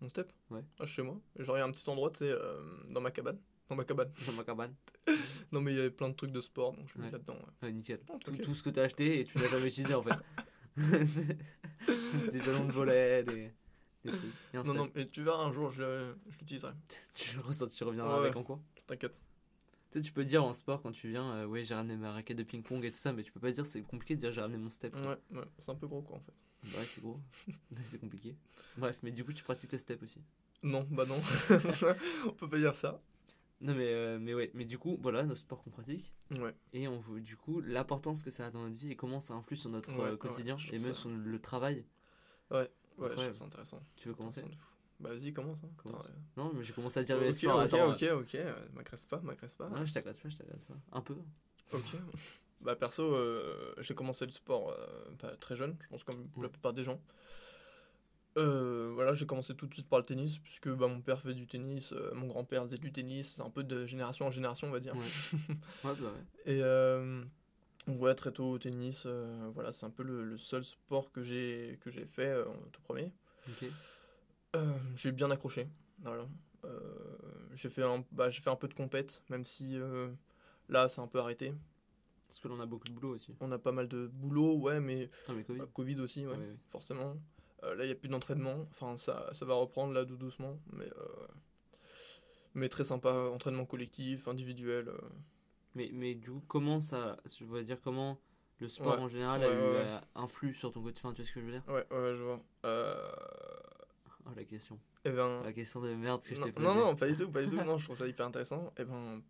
Mon 0.00 0.08
step? 0.08 0.32
Ouais. 0.50 0.62
Ah, 0.80 0.86
chez 0.86 1.02
moi. 1.02 1.20
Genre 1.38 1.56
il 1.56 1.60
y 1.60 1.62
a 1.62 1.66
un 1.66 1.70
petit 1.70 1.88
endroit, 1.90 2.10
tu 2.10 2.18
sais, 2.20 2.30
euh, 2.30 2.62
dans 2.88 3.02
ma 3.02 3.10
cabane. 3.10 3.38
Dans 3.68 3.76
ma 3.76 3.84
cabane. 3.84 4.12
Dans 4.26 4.32
ma 4.32 4.44
cabane. 4.44 4.74
Non 5.50 5.62
mais 5.62 5.72
il 5.72 5.76
y 5.78 5.80
avait 5.80 5.90
plein 5.90 6.10
de 6.10 6.14
trucs 6.14 6.30
de 6.30 6.42
sport, 6.42 6.74
donc 6.74 6.86
je 6.94 6.98
mis 6.98 7.06
Ouais. 7.06 7.10
là-dedans. 7.10 7.32
ouais. 7.62 7.68
Ouais, 7.68 7.72
nickel. 7.72 8.00
Oh, 8.10 8.18
Tout, 8.18 8.54
ce 8.54 8.62
que 8.62 8.68
t'as 8.68 8.82
acheté 8.82 9.20
et 9.20 9.24
tu 9.24 9.38
l'as 9.38 9.48
jamais 9.48 9.68
utilisé 9.68 9.94
en 9.94 10.02
fait. 10.02 10.14
des 12.32 12.40
ballons 12.40 12.66
de 12.66 12.72
volet, 12.72 13.22
des. 13.24 13.50
des 14.04 14.12
Non 14.54 14.74
non 14.74 14.90
mais 14.94 15.08
tu 15.08 15.22
verras 15.22 15.42
un 15.44 15.52
jour 15.52 15.70
je, 15.70 16.12
je 16.28 16.38
l'utiliserai. 16.40 16.72
Tu 17.14 17.36
le 17.36 17.42
ressens, 17.42 17.68
tu 17.68 17.82
reviendras 17.84 18.14
Ouais, 18.18 18.24
avec 18.26 18.36
en 18.36 18.42
cours. 18.42 18.60
T'inquiète. 18.86 19.22
Tu 19.90 19.98
sais, 19.98 20.02
tu 20.02 20.12
peux 20.12 20.24
dire 20.26 20.44
en 20.44 20.52
sport 20.52 20.82
quand 20.82 20.92
tu 20.92 21.08
viens, 21.08 21.32
euh, 21.36 21.46
ouais, 21.46 21.64
j'ai 21.64 21.74
ramené 21.74 21.96
ma 21.96 22.12
raquette 22.12 22.36
de 22.36 22.42
ping-pong 22.42 22.84
et 22.84 22.92
tout 22.92 22.98
ça, 22.98 23.14
mais 23.14 23.22
tu 23.22 23.32
peux 23.32 23.40
pas 23.40 23.50
dire, 23.50 23.64
c'est 23.64 23.80
compliqué 23.80 24.16
de 24.16 24.20
dire 24.20 24.32
j'ai 24.32 24.42
ramené 24.42 24.58
mon 24.62 24.70
step. 24.70 24.94
Ouais 24.96 25.16
ouais 25.38 25.44
c'est 25.58 25.70
un 25.70 25.74
peu 25.76 25.86
gros 25.86 26.02
quoi 26.02 26.16
en 26.18 26.20
fait. 26.20 26.76
Ouais, 26.78 26.84
c'est 26.86 27.00
gros. 27.00 27.18
c'est 27.86 27.98
compliqué. 27.98 28.36
Bref, 28.76 28.98
mais 29.02 29.12
du 29.12 29.24
coup, 29.24 29.32
tu 29.32 29.42
pratiques 29.44 29.72
le 29.72 29.78
step 29.78 30.02
aussi. 30.02 30.20
Non 30.62 30.86
bah 30.90 31.06
non. 31.06 31.20
on 32.26 32.32
peut 32.32 32.48
pas 32.50 32.58
dire 32.58 32.74
ça. 32.74 33.00
Non, 33.60 33.74
mais, 33.74 33.92
euh, 33.92 34.18
mais 34.20 34.34
ouais, 34.34 34.50
mais 34.54 34.64
du 34.64 34.78
coup, 34.78 34.96
voilà, 35.02 35.24
nos 35.24 35.34
sports 35.34 35.62
qu'on 35.64 35.70
pratique. 35.70 36.14
Ouais. 36.30 36.54
Et 36.72 36.86
on 36.86 37.02
du 37.18 37.36
coup, 37.36 37.60
l'importance 37.60 38.22
que 38.22 38.30
ça 38.30 38.46
a 38.46 38.50
dans 38.50 38.62
notre 38.62 38.76
vie 38.76 38.92
et 38.92 38.96
comment 38.96 39.18
ça 39.18 39.34
influe 39.34 39.56
sur 39.56 39.68
notre 39.70 39.92
Ouais, 39.92 40.00
euh, 40.04 40.10
ouais, 40.12 40.16
quotidien 40.18 40.56
je 40.56 40.68
et 40.68 40.78
même 40.78 40.94
ça- 40.94 41.00
sur 41.00 41.10
le 41.10 41.38
travail. 41.40 41.84
Ouais, 42.50 42.70
je 42.98 43.02
Incroyable. 43.04 43.22
trouve 43.22 43.32
ça 43.32 43.44
intéressant. 43.44 43.82
Tu 43.96 44.08
veux 44.08 44.14
commencer. 44.14 44.44
Bah 45.00 45.10
vas-y, 45.10 45.32
commence. 45.32 45.58
Hein. 45.64 45.70
Commence. 45.76 46.00
Attends, 46.06 46.14
Non, 46.36 46.52
mais 46.54 46.62
j'ai 46.64 46.72
commencé 46.72 47.00
à 47.00 47.04
dire 47.04 47.16
euh, 47.16 47.20
mes 47.20 47.28
ok, 47.30 47.34
sports. 47.34 47.56
ok, 47.56 47.62
attends, 47.64 47.90
ok, 47.90 48.02
ok, 48.22 48.34
euh, 48.36 48.66
m'agresse 48.74 49.06
pas, 49.06 49.20
m'agresse 49.20 49.54
pas. 49.54 49.70
Ah, 49.74 49.84
je 49.84 49.92
t'agresse 49.92 50.20
pas, 50.20 50.28
je 50.28 50.36
t'agresse 50.36 50.64
pas. 50.64 50.74
Un 50.92 51.00
peu. 51.00 51.16
Ok. 51.72 51.82
Bah 52.60 52.74
perso, 52.74 53.02
euh, 53.14 53.72
j'ai 53.78 53.94
commencé 53.94 54.24
le 54.26 54.32
sport 54.32 54.70
euh, 54.70 55.10
pas 55.18 55.36
très 55.36 55.54
jeune, 55.56 55.76
je 55.80 55.86
pense 55.88 56.02
comme 56.02 56.28
la 56.36 56.42
Ouais. 56.42 56.48
plupart 56.48 56.72
des 56.72 56.82
gens. 56.82 57.00
Euh, 58.38 58.90
voilà, 58.94 59.12
j'ai 59.12 59.26
commencé 59.26 59.54
tout 59.54 59.66
de 59.66 59.74
suite 59.74 59.88
par 59.88 59.98
le 59.98 60.04
tennis, 60.04 60.38
puisque 60.38 60.68
bah, 60.68 60.86
mon 60.86 61.00
père 61.00 61.20
fait 61.20 61.34
du 61.34 61.46
tennis, 61.46 61.92
euh, 61.92 62.12
mon 62.14 62.26
grand-père 62.26 62.64
faisait 62.64 62.78
du 62.78 62.92
tennis, 62.92 63.34
c'est 63.36 63.42
un 63.42 63.50
peu 63.50 63.64
de 63.64 63.84
génération 63.84 64.26
en 64.26 64.30
génération, 64.30 64.68
on 64.68 64.70
va 64.70 64.80
dire. 64.80 64.94
Ouais. 64.96 65.02
Ouais, 65.84 65.94
bah 65.94 65.94
ouais. 65.94 66.52
Et 66.52 66.62
euh, 66.62 67.22
ouais, 67.88 68.14
très 68.14 68.30
tôt 68.32 68.50
au 68.52 68.58
tennis, 68.58 69.04
euh, 69.06 69.50
voilà, 69.54 69.72
c'est 69.72 69.86
un 69.86 69.90
peu 69.90 70.02
le, 70.04 70.24
le 70.24 70.36
seul 70.36 70.64
sport 70.64 71.10
que 71.12 71.22
j'ai 71.22 71.78
que 71.82 71.90
j'ai 71.90 72.04
fait 72.06 72.32
en 72.44 72.54
tout 72.72 72.80
premier. 72.82 73.12
J'ai 74.96 75.12
bien 75.12 75.30
accroché. 75.30 75.68
Voilà. 76.02 76.26
J'ai 77.54 77.68
fait 77.68 77.82
un 77.82 78.04
bah, 78.12 78.30
j'ai 78.30 78.40
fait 78.40 78.50
un 78.50 78.56
peu 78.56 78.68
de 78.68 78.74
compète, 78.74 79.22
même 79.30 79.44
si 79.44 79.78
là 80.68 80.88
c'est 80.88 81.00
un 81.00 81.06
peu 81.06 81.18
arrêté. 81.18 81.52
Parce 82.28 82.40
que 82.40 82.48
là, 82.48 82.54
on 82.58 82.60
a 82.60 82.66
beaucoup 82.66 82.86
de 82.88 82.92
boulot 82.92 83.14
aussi. 83.14 83.34
On 83.40 83.50
a 83.52 83.58
pas 83.58 83.72
mal 83.72 83.88
de 83.88 84.06
boulot, 84.06 84.56
ouais, 84.58 84.80
mais 84.80 85.10
Ah, 85.28 85.32
mais 85.34 85.44
Covid. 85.44 85.62
Covid 85.72 86.00
aussi, 86.00 86.26
ouais, 86.26 86.36
forcément. 86.66 87.16
Euh, 87.64 87.74
là 87.74 87.84
il 87.84 87.88
y 87.88 87.92
a 87.92 87.96
plus 87.96 88.08
d'entraînement. 88.08 88.66
Enfin 88.70 88.96
ça, 88.96 89.28
ça 89.32 89.44
va 89.44 89.54
reprendre 89.54 89.92
là 89.92 90.04
doucement, 90.04 90.58
mais 90.72 90.86
euh, 90.86 91.26
mais 92.54 92.68
très 92.68 92.84
sympa, 92.84 93.12
entraînement 93.12 93.66
collectif, 93.66 94.28
individuel. 94.28 94.88
euh. 94.88 94.98
Mais, 95.74 95.90
mais 95.94 96.14
du 96.14 96.30
coup, 96.30 96.42
comment 96.48 96.80
ça. 96.80 97.16
Je 97.38 97.44
veux 97.44 97.62
dire, 97.62 97.80
comment 97.82 98.18
le 98.58 98.68
sport 98.68 98.96
Ouais. 98.96 99.02
en 99.04 99.08
général 99.08 99.40
Ouais, 99.40 99.46
a 99.46 99.52
eu, 99.52 99.56
ouais, 99.56 99.76
euh, 99.76 99.98
influe 100.16 100.54
sur 100.54 100.72
ton 100.72 100.82
quotidien? 100.82 101.12
Tu 101.12 101.22
vois 101.22 101.28
ce 101.28 101.34
que 101.34 101.40
je 101.40 101.44
veux 101.46 101.52
dire? 101.52 101.62
Ouais, 101.68 101.86
ouais, 101.90 102.16
je 102.16 102.22
vois. 102.22 102.40
Euh, 102.64 103.10
Oh, 104.26 104.30
la 104.36 104.44
question. 104.44 104.78
eh 105.06 105.10
ben, 105.10 105.42
La 105.42 105.52
question 105.54 105.80
de 105.80 105.94
merde 105.94 106.22
que 106.22 106.34
je 106.34 106.40
non, 106.40 106.46
t'ai 106.46 106.52
posée. 106.52 106.66
non, 106.68 106.74
non, 106.74 106.96
pas 106.96 107.06
du 107.08 107.16
tout, 107.16 107.30
pas 107.30 107.42
du 107.42 107.48
tout. 107.48 107.64
Non, 107.64 107.78
je 107.78 107.84
trouve 107.84 107.96
ça 107.96 108.06
hyper 108.06 108.26
intéressant. 108.26 108.72
Et 108.76 108.84
ben, 108.84 109.22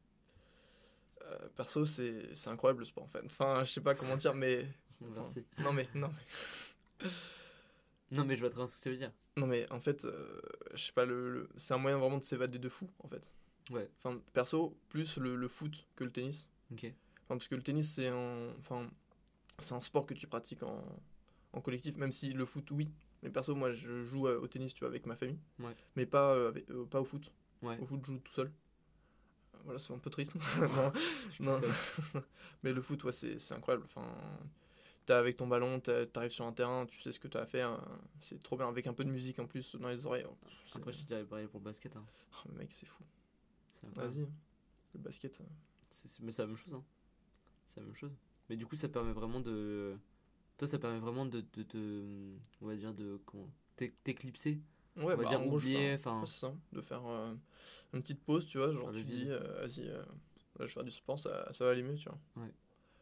euh, 1.22 1.48
perso, 1.54 1.84
c'est 1.86 2.34
c'est 2.34 2.50
incroyable 2.50 2.80
le 2.80 2.84
sport 2.84 3.04
en 3.04 3.08
fait. 3.08 3.22
Enfin, 3.26 3.62
je 3.64 3.70
sais 3.70 3.80
pas 3.80 3.94
comment 3.94 4.16
dire, 4.16 4.34
mais 4.34 4.66
Merci. 5.00 5.44
non, 5.58 5.72
mais 5.72 5.84
non, 5.94 6.08
mais 7.00 7.06
Non, 8.10 8.24
mais 8.24 8.36
je 8.36 8.40
vois 8.40 8.50
très 8.50 8.58
bien 8.58 8.66
ce 8.68 8.76
que 8.76 8.82
tu 8.82 8.90
veux 8.90 8.96
dire. 8.96 9.12
non, 9.36 9.46
mais 9.46 9.70
en 9.70 9.80
fait, 9.80 10.04
euh, 10.04 10.40
je 10.74 10.84
sais 10.86 10.92
pas, 10.92 11.04
le, 11.04 11.30
le- 11.32 11.48
c'est 11.56 11.74
un 11.74 11.78
moyen 11.78 11.98
vraiment 11.98 12.18
de 12.18 12.24
s'évader 12.24 12.58
de 12.58 12.68
fou 12.68 12.88
en 13.00 13.08
fait. 13.08 13.32
Ouais. 13.70 13.88
Enfin, 13.98 14.18
perso, 14.32 14.76
plus 14.88 15.18
le, 15.18 15.36
le 15.36 15.48
foot 15.48 15.86
que 15.94 16.04
le 16.04 16.10
tennis. 16.10 16.48
Ok. 16.72 16.84
Enfin, 16.84 17.36
parce 17.36 17.48
que 17.48 17.54
le 17.54 17.62
tennis, 17.62 17.92
c'est 17.94 18.08
un, 18.08 18.48
enfin, 18.58 18.88
c'est 19.58 19.74
un 19.74 19.80
sport 19.80 20.06
que 20.06 20.14
tu 20.14 20.26
pratiques 20.26 20.62
en, 20.62 20.82
en 21.52 21.60
collectif, 21.60 21.96
même 21.98 22.12
si 22.12 22.32
le 22.32 22.46
foot, 22.46 22.70
oui. 22.70 22.88
Mais 23.22 23.28
perso, 23.30 23.54
moi, 23.54 23.72
je 23.72 24.02
joue 24.02 24.26
euh, 24.28 24.38
au 24.40 24.46
tennis, 24.46 24.72
tu 24.72 24.80
vois, 24.80 24.88
avec 24.88 25.04
ma 25.04 25.16
famille. 25.16 25.38
Ouais. 25.58 25.74
Mais 25.96 26.06
pas, 26.06 26.32
euh, 26.34 26.48
avec- 26.48 26.70
euh, 26.70 26.86
pas 26.86 27.00
au 27.00 27.04
foot. 27.04 27.30
Ouais. 27.62 27.76
Au 27.80 27.84
foot, 27.84 28.00
je 28.04 28.12
joue 28.12 28.18
tout 28.20 28.32
seul. 28.32 28.46
Euh, 28.46 29.58
Voilà, 29.64 29.78
c'est 29.78 29.92
un 29.92 29.98
peu 29.98 30.08
triste. 30.10 30.32
non, 31.40 31.60
non. 31.60 31.60
Mais 32.62 32.72
le 32.72 32.80
foot, 32.80 33.04
ouais, 33.04 33.12
c'est 33.12 33.38
c'est 33.38 33.54
incroyable. 33.54 33.84
Enfin, 33.84 34.06
t'es 35.08 35.14
avec 35.14 35.38
ton 35.38 35.46
ballon, 35.46 35.80
t'arrives 35.80 36.30
sur 36.30 36.44
un 36.44 36.52
terrain, 36.52 36.84
tu 36.84 37.00
sais 37.00 37.12
ce 37.12 37.18
que 37.18 37.28
t'as 37.28 37.40
à 37.40 37.46
faire. 37.46 37.70
euh, 37.72 37.96
C'est 38.20 38.42
trop 38.42 38.58
bien, 38.58 38.68
avec 38.68 38.86
un 38.86 38.92
peu 38.92 39.04
de 39.04 39.10
musique 39.10 39.38
en 39.38 39.46
plus 39.46 39.74
dans 39.76 39.88
les 39.88 40.04
oreilles. 40.04 40.26
Oh, 40.28 40.36
Après, 40.74 40.92
je 40.92 40.98
te 40.98 41.04
dirais 41.06 41.24
pareil 41.24 41.46
pour 41.46 41.60
le 41.60 41.64
basket. 41.64 41.96
Hein. 41.96 42.04
Oh, 42.44 42.50
mec, 42.52 42.68
c'est 42.72 42.84
fou. 42.86 43.02
Vas-y, 43.94 44.20
le 44.94 45.00
basket. 45.00 45.40
euh. 45.40 45.44
C'est- 45.90 46.20
mais 46.20 46.30
c'est 46.30 46.42
la 46.42 46.48
même 46.48 46.56
chose. 46.56 46.74
Hein. 46.74 46.84
C'est 47.68 47.80
la 47.80 47.86
même 47.86 47.94
chose. 47.94 48.12
Mais 48.50 48.56
du 48.56 48.66
coup, 48.66 48.76
ça 48.76 48.88
permet 48.88 49.12
vraiment 49.12 49.40
de. 49.40 49.96
Toi, 50.58 50.68
ça 50.68 50.78
permet 50.78 50.98
vraiment 50.98 51.24
de. 51.24 51.42
de, 51.54 51.62
de- 51.62 52.36
on 52.60 52.66
va 52.66 52.76
dire 52.76 52.92
de. 52.92 53.18
comment- 53.24 53.48
T'éclipser. 53.76 54.60
Ouais, 54.96 55.04
on 55.04 55.06
va 55.06 55.16
bah, 55.16 55.24
dire 55.28 55.40
en 55.40 55.46
gros, 55.46 55.56
oublier. 55.56 55.94
Enfin. 55.94 56.26
Ça, 56.26 56.52
de 56.72 56.80
faire 56.82 57.06
euh, 57.06 57.32
une 57.94 58.02
petite 58.02 58.20
pause, 58.22 58.44
tu 58.46 58.58
vois, 58.58 58.72
genre 58.72 58.92
tu 58.92 59.04
dis, 59.04 59.26
euh, 59.28 59.38
vas-y, 59.60 59.88
euh, 59.88 60.02
là, 60.02 60.04
je 60.58 60.62
vais 60.64 60.68
faire 60.68 60.84
du 60.84 60.90
sport, 60.90 61.18
ça, 61.18 61.50
ça 61.52 61.64
va 61.64 61.70
aller 61.70 61.82
mieux, 61.84 61.94
tu 61.94 62.08
vois. 62.08 62.18
Ouais. 62.36 62.52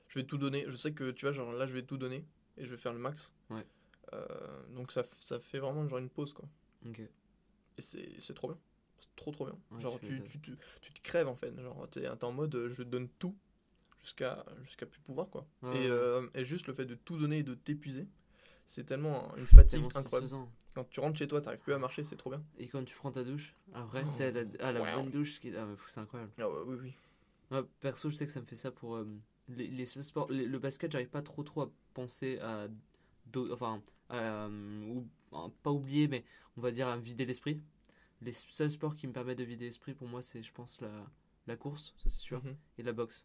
Je 0.09 0.19
vais 0.19 0.25
tout 0.25 0.39
donner, 0.39 0.65
je 0.69 0.77
sais 0.77 0.93
que, 0.93 1.11
tu 1.11 1.25
vois, 1.27 1.33
genre 1.33 1.53
là, 1.53 1.67
je 1.67 1.73
vais 1.75 1.83
tout 1.83 1.97
donner, 1.99 2.25
et 2.57 2.65
je 2.65 2.71
vais 2.71 2.77
faire 2.77 2.93
le 2.93 2.99
max. 2.99 3.33
Ouais. 3.51 3.65
Euh, 4.13 4.67
donc 4.75 4.93
ça, 4.93 5.03
ça 5.19 5.39
fait 5.41 5.59
vraiment 5.59 5.87
genre 5.89 5.99
une 5.99 6.09
pause, 6.11 6.33
quoi. 6.33 6.45
Ok. 6.87 7.01
Et 7.01 7.83
c'est 7.83 8.35
trop 8.35 8.49
bien. 8.49 8.59
C'est 9.01 9.15
trop 9.17 9.31
trop 9.33 9.47
bien. 9.47 9.59
Ouais, 9.73 9.81
genre 9.81 9.99
tu 10.01 10.23
tu, 10.23 10.39
tu, 10.41 10.53
te- 10.53 10.59
tu 10.81 10.93
te 10.93 11.01
crèves, 11.03 11.29
en 11.29 11.35
fait. 11.35 11.53
Genre 11.61 11.89
t'es 11.91 12.03
t'es 12.03 12.25
en 12.25 12.33
mode, 12.33 12.69
je 12.71 12.83
donne 12.83 13.09
tout, 13.19 13.37
jusqu'à 14.03 14.45
jusqu'à 14.63 14.87
plus 14.87 15.01
pouvoir, 15.01 15.29
quoi. 15.29 15.47
Ouais, 15.63 15.77
et, 15.77 15.81
ouais. 15.83 15.91
euh, 15.91 16.27
et 16.35 16.45
juste 16.45 16.67
le 16.69 16.73
fait 16.75 16.87
de 16.87 16.95
tout 16.95 17.19
donner 17.19 17.39
et 17.39 17.43
de 17.43 17.55
t'épuiser, 17.55 18.07
c'est 18.65 18.85
tellement 18.85 19.35
une 19.37 19.47
fatigue 19.47 19.83
tellement 19.83 19.97
incroyable. 19.97 20.47
Quand 20.75 20.85
tu 20.89 21.01
rentres 21.01 21.19
chez 21.19 21.27
toi, 21.29 21.41
t'arrives 21.41 21.61
plus 21.63 21.73
à 21.73 21.79
marcher, 21.79 22.05
c'est 22.05 22.17
trop 22.17 22.31
bien. 22.31 22.43
Et 22.59 22.69
quand 22.69 22.85
tu 22.85 22.95
prends 22.95 23.11
ta 23.11 23.25
douche, 23.25 23.55
après, 23.73 24.05
Oh. 24.07 24.11
tu 24.13 24.19
sais, 24.19 24.31
la, 24.33 24.43
ah, 24.61 24.73
la 24.73 24.81
Wow. 24.83 25.03
bonne 25.03 25.11
douche, 25.11 25.41
qui... 25.41 25.55
ah, 25.57 25.67
c'est 25.89 26.01
incroyable. 26.01 26.33
Ah 26.39 26.49
ouais, 26.49 26.63
oui, 26.67 26.77
oui. 26.83 26.95
Moi, 27.51 27.67
perso, 27.81 28.09
je 28.11 28.15
sais 28.15 28.27
que 28.27 28.33
ça 28.33 28.41
me 28.41 28.47
fait 28.47 28.57
ça 28.57 28.71
pour 28.71 28.97
euh, 28.97 29.07
les, 29.49 29.69
les 29.69 29.87
seuls 29.87 30.05
sports. 30.05 30.31
les- 30.31 30.47
le 30.47 30.59
basket, 30.59 30.91
j'arrive 30.93 31.09
pas 31.11 31.23
trop 31.23 31.43
trop 31.43 31.63
à 31.63 31.71
penser 31.95 32.39
à. 32.41 32.69
Enfin, 33.53 33.83
à, 34.09 34.17
euh, 34.47 34.83
ou, 34.87 35.07
à 35.37 35.51
pas 35.63 35.73
oublier, 35.73 36.09
mais 36.09 36.25
on 36.57 36.61
va 36.61 36.71
dire 36.71 36.89
à 36.89 36.97
me 36.97 37.03
vider 37.03 37.25
l'esprit. 37.27 37.61
Les 38.23 38.33
seuls 38.33 38.71
sports 38.71 38.97
qui 38.97 39.07
me 39.07 39.13
permettent 39.13 39.39
de 39.39 39.45
vider 39.45 39.67
l'esprit 39.67 39.95
pour 39.95 40.09
moi, 40.09 40.23
c'est, 40.23 40.43
je 40.43 40.53
pense, 40.53 40.81
la, 40.81 40.91
la 41.47 41.57
course, 41.57 41.95
ça 41.99 42.09
c'est 42.09 42.21
sûr, 42.21 42.43
Mhm. 42.45 42.57
et 42.79 42.83
la 42.83 42.93
boxe. 42.93 43.25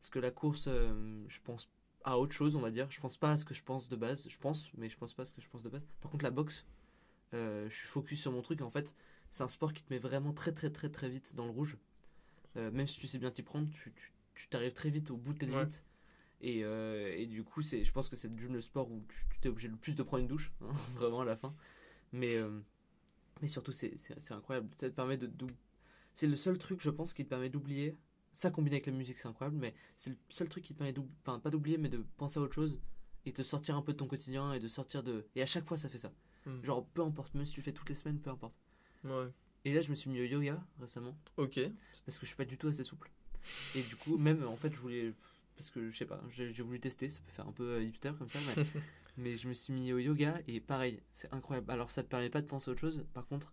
Parce 0.00 0.10
que 0.10 0.18
la 0.18 0.30
course, 0.30 0.64
euh, 0.68 1.24
je 1.28 1.40
pense 1.44 1.68
à 2.04 2.18
autre 2.18 2.32
chose, 2.32 2.56
on 2.56 2.60
va 2.60 2.70
dire. 2.70 2.90
Je 2.90 3.00
pense 3.00 3.16
pas 3.16 3.32
à 3.32 3.36
ce 3.36 3.44
que 3.44 3.54
je 3.54 3.62
pense 3.62 3.88
de 3.88 3.96
base. 3.96 4.26
Je 4.28 4.38
pense, 4.38 4.70
mais 4.74 4.88
je 4.88 4.96
pense 4.96 5.12
pas 5.14 5.22
à 5.22 5.26
ce 5.26 5.34
que 5.34 5.40
je 5.42 5.48
pense 5.48 5.62
de 5.62 5.68
base. 5.68 5.86
Par 6.00 6.10
contre, 6.10 6.24
la 6.24 6.30
boxe, 6.30 6.64
euh, 7.34 7.68
je 7.68 7.74
suis 7.76 7.86
focus 7.88 8.20
sur 8.22 8.32
mon 8.32 8.42
truc. 8.42 8.60
Et 8.60 8.64
en 8.64 8.70
fait, 8.70 8.94
c'est 9.30 9.42
un 9.42 9.48
sport 9.48 9.72
qui 9.72 9.82
te 9.82 9.92
met 9.92 9.98
vraiment 9.98 10.32
très 10.32 10.52
très 10.52 10.70
très 10.70 10.88
très 10.90 11.08
vite 11.08 11.34
dans 11.34 11.44
le 11.44 11.50
rouge. 11.50 11.76
Euh, 12.56 12.70
même 12.70 12.86
si 12.88 12.98
tu 12.98 13.06
sais 13.06 13.18
bien 13.18 13.30
t'y 13.30 13.42
prendre, 13.42 13.68
tu 13.70 13.92
tu- 13.92 14.12
tu 14.38 14.48
t'arrives 14.48 14.72
très 14.72 14.90
vite 14.90 15.10
au 15.10 15.16
bout 15.16 15.32
de 15.32 15.38
tes 15.38 15.46
Ouais. 15.46 15.52
limites. 15.58 15.84
Et, 16.40 16.62
euh, 16.62 17.12
et 17.16 17.26
du 17.26 17.42
coup, 17.42 17.62
c'est, 17.62 17.84
je 17.84 17.92
pense 17.92 18.08
que 18.08 18.14
c'est 18.14 18.28
le 18.28 18.60
sport 18.60 18.90
où 18.90 19.04
tu, 19.08 19.40
t'es 19.40 19.48
obligé 19.48 19.66
le 19.68 19.76
plus 19.76 19.96
de 19.96 20.02
prendre 20.04 20.22
une 20.22 20.28
douche, 20.28 20.52
hein, 20.62 20.68
vraiment 20.94 21.20
à 21.22 21.24
la 21.24 21.36
fin. 21.36 21.54
Mais, 22.12 22.36
euh, 22.36 22.60
mais 23.42 23.48
surtout, 23.48 23.72
c'est, 23.72 23.96
incroyable. 24.30 24.68
Ça 24.76 24.88
te 24.88 24.94
permet 24.94 25.16
de, 25.16 25.26
d'ou- 25.26 25.48
c'est 26.14 26.28
le 26.28 26.36
seul 26.36 26.56
truc, 26.58 26.80
je 26.80 26.90
pense, 26.90 27.12
qui 27.12 27.24
te 27.24 27.28
permet 27.28 27.48
d'oublier. 27.50 27.96
Ça 28.32 28.50
combiné 28.52 28.76
avec 28.76 28.86
la 28.86 28.92
musique, 28.92 29.18
c'est 29.18 29.26
incroyable, 29.26 29.56
mais 29.56 29.74
c'est 29.96 30.10
le 30.10 30.16
seul 30.28 30.48
truc 30.48 30.62
qui 30.62 30.72
te 30.74 30.78
permet 30.78 30.94
enfin, 31.22 31.40
pas 31.40 31.50
d'oublier, 31.50 31.76
mais 31.76 31.88
de 31.88 32.04
penser 32.18 32.38
à 32.38 32.42
autre 32.42 32.54
chose 32.54 32.78
et 33.26 33.32
de 33.32 33.42
sortir 33.42 33.74
un 33.76 33.82
peu 33.82 33.92
de 33.92 33.98
ton 33.98 34.06
quotidien 34.06 34.52
et 34.52 34.60
de 34.60 34.68
sortir 34.68 35.02
de. 35.02 35.26
Et 35.34 35.42
à 35.42 35.46
chaque 35.46 35.66
fois, 35.66 35.76
ça 35.76 35.88
fait 35.88 35.98
ça. 35.98 36.12
Hmm. 36.46 36.62
Genre, 36.62 36.86
peu 36.86 37.02
importe, 37.02 37.34
même 37.34 37.46
si 37.46 37.52
tu 37.52 37.62
fais 37.62 37.72
toutes 37.72 37.88
les 37.88 37.96
semaines, 37.96 38.20
peu 38.20 38.30
importe. 38.30 38.54
Ouais. 39.02 39.26
Et 39.64 39.74
là, 39.74 39.80
je 39.80 39.90
me 39.90 39.96
suis 39.96 40.08
mis 40.08 40.20
au 40.20 40.24
yoga 40.24 40.64
récemment 40.78 41.18
Ok. 41.36 41.58
parce 42.06 42.18
que 42.18 42.24
je 42.24 42.28
suis 42.28 42.36
pas 42.36 42.44
du 42.44 42.56
tout 42.58 42.68
assez 42.68 42.84
souple. 42.84 43.10
Et 43.74 43.82
du 43.82 43.96
coup, 43.96 44.16
même 44.18 44.46
en 44.46 44.56
fait, 44.56 44.72
je 44.72 44.78
voulais. 44.80 45.12
Parce 45.56 45.70
que 45.70 45.90
je 45.90 45.96
sais 45.96 46.06
pas, 46.06 46.22
j'ai 46.30 46.62
voulu 46.62 46.78
tester, 46.78 47.08
ça 47.08 47.20
peut 47.26 47.32
faire 47.32 47.48
un 47.48 47.52
peu 47.52 47.64
euh, 47.64 47.82
hipster 47.82 48.12
comme 48.16 48.28
ça, 48.28 48.38
mais, 48.56 48.64
mais 49.16 49.36
je 49.36 49.48
me 49.48 49.52
suis 49.54 49.72
mis 49.72 49.92
au 49.92 49.98
yoga 49.98 50.40
et 50.46 50.60
pareil, 50.60 51.02
c'est 51.10 51.32
incroyable. 51.34 51.68
Alors, 51.72 51.90
ça 51.90 52.04
te 52.04 52.08
permet 52.08 52.30
pas 52.30 52.40
de 52.40 52.46
penser 52.46 52.68
à 52.70 52.72
autre 52.72 52.80
chose, 52.80 53.04
par 53.12 53.26
contre, 53.26 53.52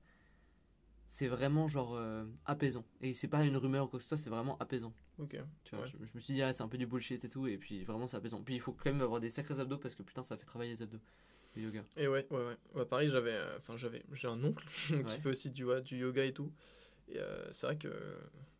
c'est 1.07 1.27
vraiment 1.27 1.67
genre 1.67 1.95
euh, 1.95 2.25
apaisant. 2.45 2.85
Et 3.01 3.13
c'est 3.13 3.27
pas 3.27 3.43
une 3.43 3.57
rumeur 3.57 3.85
ou 3.85 3.87
quoi 3.87 3.99
que 3.99 4.03
ce 4.03 4.09
soit, 4.09 4.17
c'est 4.17 4.29
vraiment 4.29 4.57
apaisant. 4.59 4.93
Ok. 5.17 5.37
Tu 5.63 5.75
vois, 5.75 5.85
Ouais. 5.85 5.91
je, 5.99 6.05
je 6.05 6.11
me 6.13 6.19
suis 6.19 6.33
dit, 6.33 6.41
ah, 6.41 6.51
c'est 6.53 6.63
un 6.63 6.67
peu 6.67 6.77
du 6.77 6.85
bullshit 6.85 7.23
et 7.23 7.29
tout, 7.29 7.47
et 7.47 7.57
puis 7.57 7.83
vraiment, 7.83 8.05
c'est 8.07 8.17
apaisant. 8.17 8.43
Puis 8.43 8.55
il 8.55 8.61
faut 8.61 8.73
quand 8.73 8.91
même 8.91 9.01
avoir 9.01 9.19
des 9.19 9.29
sacrés 9.29 9.59
abdos 9.59 9.77
parce 9.77 9.95
que 9.95 10.03
putain, 10.03 10.23
ça 10.23 10.35
fait 10.37 10.45
travailler 10.45 10.71
les 10.71 10.81
abdos, 10.83 10.99
le 11.55 11.63
yoga. 11.63 11.83
Et 11.97 12.07
ouais, 12.07 12.27
ouais, 12.31 12.37
ouais. 12.45 12.57
Ouais, 12.73 12.85
pareil, 12.85 13.09
j'avais. 13.09 13.31
euh, 13.33 13.57
Enfin, 13.57 13.77
j'avais. 13.77 14.03
J'ai 14.11 14.27
un 14.27 14.43
oncle 14.43 14.65
qui 14.87 14.93
Ouais. 14.93 15.03
fait 15.19 15.29
aussi 15.29 15.49
du, 15.51 15.65
du 15.85 15.97
yoga 15.97 16.23
et 16.25 16.33
tout. 16.33 16.51
Et 17.07 17.17
euh, 17.17 17.51
c'est 17.51 17.65
vrai 17.67 17.77
que. 17.77 17.89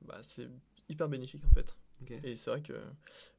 Bah, 0.02 0.20
c'est 0.24 0.48
hyper 0.90 1.08
bénéfique 1.10 1.44
en 1.46 1.54
fait. 1.54 1.76
Et 2.24 2.36
c'est 2.36 2.50
vrai 2.52 2.62
que. 2.62 2.74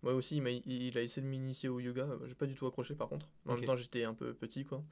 Moi 0.02 0.14
aussi, 0.14 0.36
il, 0.36 0.42
m'a- 0.42 0.50
il 0.50 0.96
a 0.98 1.02
essayé 1.02 1.22
de 1.22 1.28
m'initier 1.30 1.68
au 1.68 1.78
yoga. 1.78 2.08
J'ai 2.26 2.34
pas 2.34 2.46
du 2.46 2.54
tout 2.54 2.66
accroché 2.66 2.94
par 2.94 3.08
contre. 3.08 3.28
En 3.46 3.54
même 3.54 3.64
temps, 3.64 3.76
j'étais 3.76 4.04
un 4.04 4.14
peu 4.14 4.32
petit 4.34 4.64
quoi. 4.64 4.82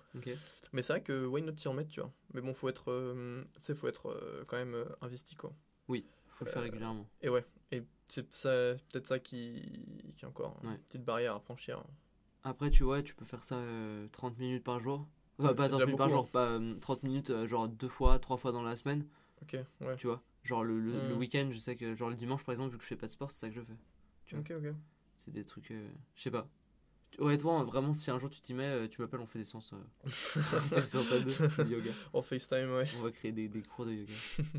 Mais 0.73 0.83
c'est 0.83 0.93
vrai 0.93 1.03
que 1.03 1.25
why 1.27 1.43
not 1.43 1.57
s'y 1.57 1.69
remettre, 1.69 1.91
tu 1.91 2.01
vois. 2.01 2.13
Mais 2.35 2.41
bon, 2.41 2.53
faut 2.55 2.69
être. 2.69 2.91
euh, 2.91 3.43
faut 3.75 3.89
être 3.89 4.09
euh, 4.11 4.45
quand 4.47 4.57
même 4.57 4.75
euh, 4.75 4.85
investi 5.01 5.35
quoi. 5.37 5.53
Faut 5.89 6.45
le 6.45 6.51
faire 6.51 6.63
Euh, 6.63 6.65
régulièrement. 6.65 7.07
Et 7.23 7.29
ouais. 7.29 7.45
Et 7.73 7.83
c'est 8.07 8.33
ça- 8.35 8.75
peut-être 8.93 9.07
ça 9.07 9.19
qui, 9.19 10.11
qui 10.17 10.25
est 10.25 10.29
encore 10.29 10.59
une 10.65 10.77
petite 10.79 11.05
barrière 11.05 11.37
à 11.37 11.41
franchir. 11.41 11.83
Après, 12.43 12.71
tu 12.71 12.83
vois, 12.83 13.03
tu 13.03 13.15
peux 13.15 13.25
faire 13.25 13.43
ça 13.43 13.57
euh, 13.57 14.07
30 14.13 14.37
minutes 14.39 14.65
par 14.65 14.79
jour. 14.81 15.07
Enfin, 15.39 15.55
pas 15.55 15.65
c'est 15.65 15.69
30 15.71 15.79
déjà 15.79 15.87
minutes 15.87 15.99
par 15.99 16.09
jour, 16.11 16.29
pas 16.29 16.47
euh, 16.51 16.75
30 16.81 17.03
minutes, 17.05 17.47
genre 17.47 17.69
deux 17.69 17.89
fois, 17.89 18.19
trois 18.19 18.37
fois 18.37 18.53
dans 18.53 18.63
la 18.63 18.77
semaine, 18.77 19.07
Ok, 19.43 19.57
ouais. 19.81 19.97
tu 19.97 20.07
vois. 20.07 20.23
Genre 20.45 20.63
le, 20.63 20.79
le, 20.79 20.93
le 21.09 21.15
Mm. 21.15 21.19
week-end, 21.19 21.49
je 21.51 21.59
sais 21.59 21.75
que, 21.77 21.95
genre 21.95 22.11
le 22.11 22.17
dimanche 22.17 22.45
par 22.45 22.53
exemple, 22.53 22.73
vu 22.73 22.77
que 22.79 22.83
je 22.85 22.89
fais 22.89 22.97
pas 22.97 23.07
de 23.07 23.13
sport, 23.13 23.31
c'est 23.31 23.41
ça 23.41 23.49
que 23.49 23.55
je 23.55 23.63
fais. 23.63 23.77
Tu 24.27 24.37
vois. 24.37 24.43
Ok, 24.43 24.53
ok. 24.65 24.75
C'est 25.17 25.33
des 25.33 25.45
trucs, 25.45 25.71
euh, 25.71 25.89
je 26.17 26.23
sais 26.23 26.31
pas. 26.31 26.49
Honnêtement, 27.19 27.63
vraiment, 27.65 27.93
si 27.93 28.11
un 28.11 28.19
jour 28.19 28.29
tu 28.29 28.41
t'y 28.41 28.53
mets, 28.55 28.65
euh, 28.65 28.89
tu 28.89 29.01
m'appelles, 29.01 29.21
on 29.21 29.27
fait 29.27 29.39
des 29.39 29.45
séances, 29.45 29.73
euh, 29.73 29.77
on 30.05 30.09
fait 30.09 30.75
des 30.75 30.81
séances 30.83 31.13
à 31.13 31.21
deux 31.21 31.65
de 31.65 31.71
yoga. 31.71 31.93
En 32.13 32.21
FaceTime, 32.23 32.71
ouais. 32.73 32.85
On 32.99 33.03
va 33.03 33.11
créer 33.13 33.33
des, 33.33 33.49
des 33.49 33.63
cours 33.63 33.87
de 33.87 33.93
yoga. 33.93 34.13
tu 34.37 34.51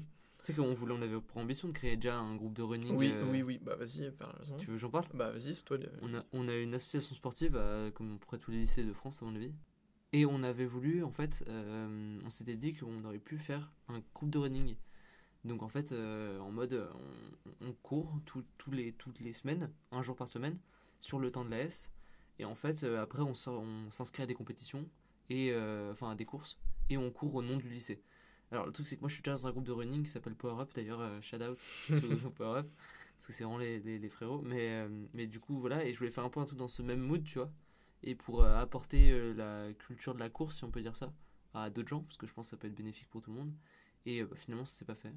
sais 0.42 0.54
qu'on 0.54 0.74
voulait, 0.74 0.94
on 0.98 1.02
avait 1.02 1.20
pour 1.20 1.38
ambition 1.38 1.68
de 1.68 1.74
créer 1.74 1.98
déjà 1.98 2.18
un 2.18 2.36
groupe 2.36 2.54
de 2.54 2.62
running. 2.64 2.96
Oui, 2.96 3.12
euh, 3.14 3.30
oui, 3.30 3.44
oui. 3.44 3.60
Bah 3.62 3.76
vas-y. 3.76 4.12
Tu 4.58 4.68
veux 4.68 4.74
que 4.74 4.78
j'en 4.78 4.90
parle? 4.90 5.06
Bah 5.14 5.32
vas-y, 5.32 5.54
c'est 5.54 5.64
toi. 5.66 5.78
on 6.02 6.14
a, 6.16 6.24
on 6.34 6.48
a 6.48 6.56
une 6.56 6.74
association 6.74 7.14
sportive, 7.16 7.62
comme 7.94 8.18
près 8.20 8.38
tous 8.40 8.52
les 8.52 8.60
lycées 8.60 8.84
de 8.86 8.94
France, 8.94 9.22
à 9.22 9.26
mon 9.26 9.36
avis. 9.36 9.52
Et 10.14 10.26
on 10.26 10.42
avait 10.44 10.66
voulu, 10.66 11.04
en 11.04 11.12
fait, 11.12 11.44
on 11.48 12.30
s'était 12.30 12.56
dit 12.56 12.74
qu'on 12.74 13.04
aurait 13.04 13.20
pu 13.20 13.38
faire 13.38 13.72
un 13.90 14.02
groupe 14.14 14.30
de 14.30 14.38
running. 14.40 14.76
Donc 15.46 15.64
en 15.64 15.70
fait, 15.70 15.94
euh, 15.94 16.40
en 16.40 16.52
mode, 16.52 16.74
euh, 16.74 16.90
on, 17.62 17.68
on 17.70 17.74
court 17.74 18.20
tout- 18.26 18.44
les, 18.72 18.94
toutes 18.94 19.20
les 19.22 19.34
semaines, 19.34 19.72
un 19.92 20.02
jour 20.04 20.16
par 20.18 20.28
semaine, 20.28 20.58
sur 21.00 21.20
le 21.20 21.32
temps 21.32 21.46
de 21.46 21.52
la 21.52 21.60
S. 21.62 21.92
Et 22.40 22.46
en 22.46 22.56
fait, 22.56 22.84
euh, 22.84 23.02
après, 23.02 23.22
on 23.22 23.36
s'inscrit 23.92 24.24
à 24.24 24.26
des 24.26 24.34
compétitions, 24.36 24.90
et, 25.30 25.52
euh, 25.54 25.92
enfin 25.94 26.12
à 26.12 26.16
des 26.16 26.26
courses, 26.26 26.58
et 26.90 26.98
on 26.98 27.12
court 27.12 27.36
au 27.36 27.42
nom 27.44 27.58
du 27.58 27.70
lycée. 27.70 28.02
Alors 28.52 28.66
le 28.66 28.72
truc, 28.74 28.88
c'est 28.88 28.96
que 28.98 29.02
moi, 29.02 29.10
je 29.10 29.14
suis 29.16 29.24
déjà 29.24 29.38
dans 29.38 29.48
un 29.48 29.52
groupe 29.52 29.66
de 29.66 29.72
running 29.72 30.04
qui 30.04 30.10
s'appelle 30.10 30.36
Power 30.36 30.62
Up, 30.62 30.72
d'ailleurs, 30.76 31.02
shout 31.24 31.38
out 31.42 31.60
Power 32.36 32.60
Up, 32.60 32.68
parce 33.16 33.28
que 33.28 33.34
c'est 33.34 33.44
vraiment 33.44 33.58
les, 33.60 33.80
les, 33.80 34.00
les 34.00 34.10
frérots. 34.10 34.42
Mais, 34.42 34.88
mais 35.14 35.28
du 35.28 35.40
coup, 35.40 35.60
voilà, 35.60 35.86
et 35.86 35.94
je 35.94 36.00
voulais 36.00 36.12
faire 36.12 36.26
un 36.26 36.30
peu 36.30 36.40
un 36.40 36.46
truc 36.46 36.60
dans 36.60 36.68
ce 36.68 36.82
même 36.82 37.02
mood, 37.02 37.24
tu 37.24 37.40
vois, 37.40 37.52
et 38.04 38.16
pour 38.16 38.44
apporter 38.44 39.34
la 39.34 39.74
culture 39.74 40.14
de 40.16 40.20
la 40.20 40.30
course, 40.30 40.58
si 40.58 40.64
on 40.64 40.72
peut 40.72 40.82
dire 40.82 40.96
ça, 40.96 41.14
à 41.54 41.70
d'autres 41.70 41.90
gens, 41.90 42.02
parce 42.02 42.18
que 42.18 42.28
je 42.28 42.34
pense 42.34 42.48
que 42.48 42.52
ça 42.52 42.58
peut 42.58 42.68
être 42.68 42.76
bénéfique 42.76 43.10
pour 43.10 43.22
tout 43.22 43.32
le 43.32 43.38
monde. 43.38 43.54
Et 44.06 44.24
bah, 44.24 44.36
finalement, 44.36 44.66
ça 44.66 44.78
s'est 44.78 44.86
pas 44.86 44.96
fait. 44.96 45.14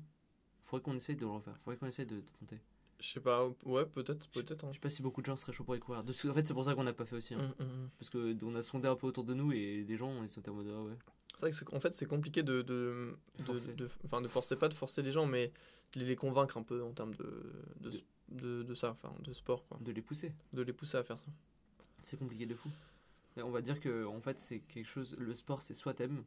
Faudrait 0.69 0.83
qu'on 0.83 0.97
essaye 0.97 1.17
de 1.17 1.23
le 1.23 1.29
refaire, 1.29 1.57
faudrait 1.59 1.77
qu'on 1.79 1.87
essaye 1.87 2.07
de, 2.07 2.17
de 2.17 2.23
tenter. 2.41 2.59
Je 3.01 3.07
sais 3.07 3.21
pas, 3.21 3.49
ouais, 3.65 3.87
peut-être, 3.87 4.29
peut-être. 4.31 4.65
hein. 4.65 4.69
Je 4.71 4.75
sais 4.75 4.81
pas 4.81 4.91
si 4.91 5.03
beaucoup 5.03 5.21
de 5.21 5.27
gens 5.27 5.37
seraient 5.37 5.53
chauds 5.53 5.65
pour 5.65 5.77
y 5.77 5.79
courir. 5.81 6.03
De 6.05 6.11
En 6.11 6.33
fait, 6.35 6.47
c'est 6.47 6.53
pour 6.55 6.65
ça 6.65 6.75
qu'on 6.75 6.83
n'a 6.85 6.93
pas 6.93 7.05
fait 7.07 7.17
aussi. 7.17 7.35
hein. 7.35 7.55
Hum, 7.61 7.67
hum, 7.67 7.73
hum. 7.85 7.89
Parce 7.99 8.11
que 8.11 8.37
on 8.45 8.55
a 8.57 8.63
sondé 8.63 8.89
un 8.89 8.97
peu 8.97 9.07
autour 9.07 9.25
de 9.25 9.35
nous 9.35 9.53
et 9.53 9.85
des 9.85 9.97
gens 9.97 10.23
ils 10.23 10.29
sont 10.29 10.47
en 10.49 10.53
mode 10.53 10.67
ah 10.75 10.83
ouais. 10.83 10.97
C'est 11.35 11.41
vrai 11.41 11.51
que 11.53 11.57
c'est- 11.57 11.75
en 11.75 11.79
fait, 11.81 11.95
c'est 11.95 12.07
compliqué 12.07 12.43
de, 12.43 12.63
de, 12.63 13.15
de, 13.39 13.45
Forcer. 13.45 13.73
de- 13.75 13.89
enfin, 14.05 14.21
de 14.21 14.27
forcer, 14.29 14.57
pas 14.57 14.69
de 14.69 14.75
forcer 14.75 15.03
les 15.03 15.13
gens, 15.13 15.27
mais 15.27 15.53
de 15.95 16.01
les 16.05 16.17
convaincre 16.17 16.57
un 16.59 16.63
peu 16.65 16.83
en 16.83 16.91
termes 16.93 17.15
de, 17.15 17.53
de, 17.81 17.91
De- 17.91 18.03
de, 18.31 18.63
de 18.65 18.75
ça, 18.75 18.91
enfin, 18.91 19.15
de 19.23 19.33
sport, 19.33 19.65
quoi. 19.69 19.79
de 19.81 19.93
les 19.93 20.03
pousser. 20.03 20.35
De 20.53 20.63
les 20.63 20.73
pousser 20.73 20.97
à 20.99 21.03
faire 21.05 21.19
ça. 21.21 21.31
C'est 22.03 22.19
compliqué 22.19 22.45
de 22.47 22.55
fou. 22.57 22.69
Mais 23.37 23.43
on 23.45 23.51
va 23.51 23.63
dire 23.63 23.79
que 23.81 24.05
en 24.07 24.21
fait 24.21 24.41
c'est 24.41 24.59
quelque 24.59 24.89
chose. 24.89 25.15
Le 25.19 25.33
sport 25.35 25.63
c'est 25.63 25.75
soit 25.75 25.95
t'aimes, 25.95 26.25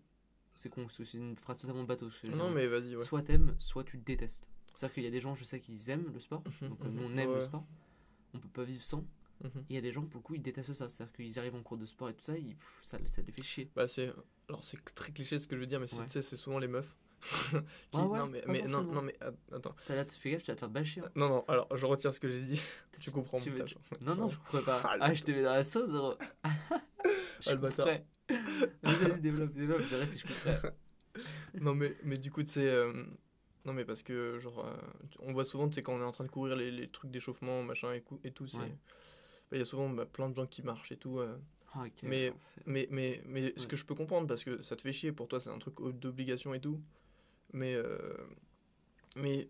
c'est 0.62 0.70
con, 0.70 0.84
parce 0.84 0.98
que 0.98 1.06
c'est 1.06 1.18
une 1.18 1.36
phrase 1.38 1.60
totalement 1.62 1.84
bateau. 1.84 2.10
Non, 2.26 2.50
mais 2.50 2.68
vas-y, 2.68 2.96
ouais. 2.96 3.04
Soit 3.04 3.24
t'aimes, 3.24 3.56
soit 3.60 3.84
tu 3.84 3.98
détestes. 3.98 4.48
C'est-à-dire 4.74 4.94
qu'il 4.94 5.04
y 5.04 5.08
a 5.08 5.12
des 5.12 5.20
gens, 5.20 5.36
je 5.36 5.44
sais 5.44 5.60
qu'ils 5.60 5.90
aiment 5.90 6.12
le 6.14 6.20
sport, 6.20 6.44
Mhm, 6.62 6.70
donc 6.70 6.80
mhm. 6.84 6.92
nous 6.94 7.04
on 7.04 7.18
aime 7.18 7.34
le 7.34 7.42
sport, 7.42 7.66
on 8.34 8.40
peut 8.40 8.48
pas 8.50 8.64
vivre 8.64 8.84
sans. 8.84 9.04
Mhm. 9.44 9.50
Et 9.56 9.64
il 9.72 9.76
y 9.76 9.78
a 9.78 9.82
des 9.82 9.92
gens 9.92 10.04
pour 10.04 10.20
le 10.20 10.24
coup 10.24 10.36
ils 10.36 10.42
détestent 10.42 10.74
ça, 10.74 10.88
c'est-à-dire 10.88 11.14
qu'ils 11.14 11.38
arrivent 11.40 11.56
en 11.56 11.64
cours 11.64 11.78
de 11.78 11.86
sport 11.86 12.10
et 12.10 12.14
tout 12.14 12.24
ça, 12.24 12.38
ils, 12.38 12.56
pff, 12.56 12.80
ça, 12.84 12.98
ça 13.12 13.22
les 13.22 13.32
fait 13.32 13.44
chier. 13.44 13.70
Bah, 13.76 13.88
c'est. 13.88 14.14
Alors, 14.48 14.64
c'est 14.64 14.78
très 14.94 15.12
cliché 15.12 15.40
ce 15.40 15.48
que 15.48 15.56
je 15.56 15.62
veux 15.62 15.66
dire, 15.68 15.80
mais 15.80 15.88
c'est- 15.88 15.98
Ouais. 15.98 16.06
tu 16.06 16.12
sais, 16.12 16.22
c'est 16.22 16.36
souvent 16.38 16.60
les 16.60 16.68
meufs. 16.68 16.96
qui- 17.52 17.58
Ah 17.94 18.06
ouais, 18.08 18.18
non, 18.20 18.28
mais, 18.28 18.44
mais, 18.48 18.62
non, 18.64 18.82
non, 18.84 19.02
mais 19.02 19.16
att- 19.22 19.36
attends. 19.54 19.76
T'as 19.86 19.96
là, 19.96 20.06
tu 20.06 20.18
fais 20.20 20.32
gaffe, 20.32 20.44
tu 20.44 20.52
vas 20.52 20.56
te 20.56 20.60
faire 20.60 20.70
bâcher. 20.70 21.02
hein. 21.02 21.10
Non, 21.16 21.30
non, 21.30 21.46
alors, 21.48 21.76
je 21.76 21.86
retire 21.86 22.14
ce 22.14 22.20
que 22.20 22.30
j'ai 22.30 22.42
dit. 22.42 22.62
tu 23.00 23.12
comprends 23.12 23.40
Tu 23.40 23.50
mon 23.52 23.58
veux-. 23.58 23.66
Non, 24.02 24.16
non, 24.16 24.30
je 24.30 24.38
pourrais 24.40 24.64
pas. 24.64 24.82
Ah, 24.84 24.98
Ah, 25.00 25.14
je 25.14 25.24
te 25.24 25.32
mets 25.32 25.44
dans 25.44 25.54
la 25.54 25.64
sauce. 25.64 25.90
Je 25.92 26.18
Ah, 27.50 27.52
le 27.54 27.58
bâtard. 27.58 27.88
Vas-y, 28.84 29.22
développe, 29.22 29.54
développe, 29.54 29.82
je 29.82 29.88
verrai 29.88 30.08
si 30.08 30.18
je 30.20 30.26
couperais. 30.28 30.62
non 31.62 31.76
mais, 31.76 31.96
mais 32.04 32.18
du 32.18 32.32
coup 32.32 32.42
tu 32.44 32.50
sais 32.50 32.68
euh, 32.70 32.94
non 33.66 33.74
mais 33.74 33.84
parce 33.84 34.02
que 34.04 34.40
genre 34.40 34.66
euh, 34.66 34.78
on 35.20 35.34
voit 35.34 35.44
souvent 35.46 35.68
tu 35.68 35.76
sais 35.76 35.82
quand 35.82 35.94
on 35.94 36.00
est 36.02 36.06
en 36.06 36.12
train 36.14 36.24
de 36.24 36.30
courir 36.32 36.56
les, 36.56 36.72
les 36.72 36.88
trucs 36.88 37.12
d'échauffement 37.12 37.62
machin 37.64 37.94
et, 37.94 38.04
et 38.24 38.32
tout 38.32 38.46
Ouais. 38.58 38.68
bah, 38.70 39.58
il 39.58 39.60
y 39.60 39.62
a 39.62 39.66
souvent 39.66 39.90
bah, 39.90 40.06
plein 40.06 40.30
de 40.30 40.36
gens 40.36 40.48
qui 40.48 40.62
marchent 40.64 40.92
et 40.94 40.98
tout 40.98 41.20
euh. 41.20 41.38
Ah, 41.74 41.84
Mais- 42.04 42.34
mais 42.66 42.88
mais 42.92 43.22
mais 43.26 43.54
ce 43.58 43.66
que 43.68 43.76
je 43.76 43.86
peux 43.86 43.96
comprendre 43.96 44.28
parce 44.28 44.44
que 44.44 44.62
ça 44.62 44.76
te 44.76 44.82
fait 44.82 44.92
chier 44.94 45.12
pour 45.12 45.28
toi 45.28 45.40
c'est 45.40 45.50
un 45.50 45.58
truc 45.60 45.76
d'obligation 46.00 46.54
et 46.54 46.60
tout 46.62 46.82
mais 47.54 47.76
mais 49.16 49.48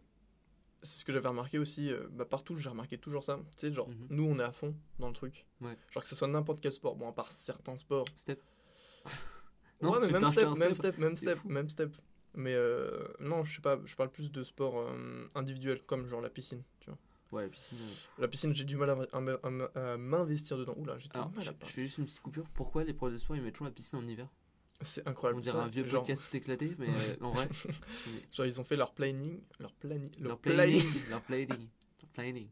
c'est 0.84 1.00
ce 1.02 1.06
que 1.06 1.12
j'avais 1.14 1.28
remarqué 1.30 1.60
aussi 1.60 1.92
euh, 1.92 2.08
bah, 2.12 2.26
partout 2.26 2.56
j'ai 2.56 2.70
remarqué 2.70 2.98
toujours 2.98 3.24
ça 3.24 3.40
tu 3.52 3.60
sais 3.68 3.74
genre 3.74 3.90
Mhm. 3.90 4.08
nous 4.10 4.24
on 4.26 4.38
est 4.38 4.44
à 4.44 4.52
fond 4.52 4.76
dans 5.00 5.08
le 5.08 5.14
truc 5.14 5.46
Ouais. 5.62 5.76
genre 5.92 6.02
que 6.04 6.10
ce 6.10 6.16
soit 6.16 6.28
n'importe 6.28 6.60
quel 6.62 6.72
sport 6.72 6.96
bon 6.96 7.08
à 7.08 7.12
part 7.12 7.32
certains 7.32 7.78
sports 7.78 8.06
Step. 8.16 8.42
Ouais, 9.82 10.00
mais 10.02 10.10
même 10.12 10.26
step, 10.26 10.58
même 10.58 10.74
step. 10.74 10.98
même 10.98 11.16
step, 11.16 11.38
fou. 11.38 11.50
même 11.50 11.70
step. 11.70 11.96
Mais 12.34 12.54
euh, 12.54 13.08
non, 13.20 13.44
je 13.44 13.56
sais 13.56 13.62
pas, 13.62 13.78
je 13.84 13.96
parle 13.96 14.10
plus 14.10 14.32
de 14.32 14.44
sport 14.44 14.80
euh, 14.80 15.28
individuel, 15.36 15.82
comme 15.86 16.08
genre 16.08 16.22
la 16.22 16.30
piscine, 16.30 16.64
tu 16.80 16.90
vois. 16.90 16.98
Ouais, 17.32 17.50
sinon. 17.54 17.82
euh, 17.84 18.22
La 18.22 18.28
piscine, 18.28 18.54
j'ai 18.54 18.64
du 18.64 18.78
mal 18.78 18.90
à, 18.90 19.98
m'investir 19.98 20.58
dedans. 20.58 20.74
Oula, 20.78 20.98
j'ai 20.98 21.08
du 21.10 21.18
mal 21.18 21.30
je, 21.40 21.50
à 21.50 21.54
je 21.66 21.72
fais 21.72 21.82
juste 21.82 21.98
une 21.98 22.06
petite 22.06 22.22
coupure. 22.22 22.46
Pourquoi 22.54 22.84
les 22.84 22.94
profs 22.94 23.12
de 23.12 23.18
sport 23.18 23.36
ils 23.36 23.42
mettent 23.42 23.54
toujours 23.54 23.68
la 23.68 23.72
piscine 23.72 24.00
en 24.00 24.08
hiver? 24.08 24.28
C'est 24.82 25.06
On 25.06 25.12
incroyable. 25.12 25.42
dirait 25.42 25.58
ça, 25.58 25.64
un 25.64 25.68
vieux 25.68 25.86
genre, 25.86 26.02
podcast 26.02 26.24
tout 26.30 26.36
éclaté, 26.38 26.76
mais 26.80 26.88
euh, 26.90 27.16
en 27.22 27.32
vrai. 27.32 27.48
mais 28.08 28.22
genre, 28.32 28.46
ils 28.46 28.60
ont 28.60 28.64
fait 28.64 28.76
leur 28.76 28.94
planning, 28.94 29.40
leur 29.60 29.74
planning, 29.74 30.10
leur 30.20 30.30
leur 30.30 30.40
planning. 30.40 30.82
planning. 30.82 31.02
leur 31.10 31.22
planning. 31.22 31.68
Leur 32.02 32.10
planning. 32.14 32.48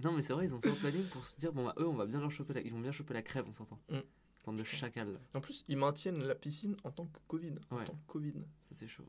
Non, 0.00 0.12
mais 0.12 0.22
c'est 0.22 0.34
vrai, 0.34 0.44
ils 0.44 0.54
ont 0.54 0.60
fait 0.60 0.68
leur 0.68 0.76
planning 0.78 1.04
pour 1.08 1.26
se 1.26 1.36
dire 1.36 1.52
bon, 1.52 1.64
bah, 1.64 1.74
eux, 1.78 1.86
on 1.86 1.94
va 1.96 2.06
bien 2.06 2.20
leur 2.20 2.30
choper 2.30 2.54
la, 2.54 2.60
ils 2.60 2.72
vont 2.72 2.80
bien 2.80 2.92
choper 2.92 3.14
la 3.14 3.22
crève 3.22 3.50
sortant. 3.52 3.78
Mm. 3.88 3.98
Bande 4.46 4.56
de 4.58 4.64
chacal, 4.64 5.12
là. 5.12 5.18
En 5.34 5.40
plus, 5.40 5.64
ils 5.68 5.76
maintiennent 5.76 6.22
la 6.22 6.34
piscine 6.36 6.76
en 6.84 6.90
tant 6.92 7.06
que 7.06 7.18
Covid. 7.28 7.52
En 7.70 7.76
Ouais. 7.78 7.84
tant 7.84 7.92
que 7.94 8.06
Covid. 8.12 8.32
Ça, 8.60 8.70
c'est 8.74 8.86
chaud. 8.88 9.04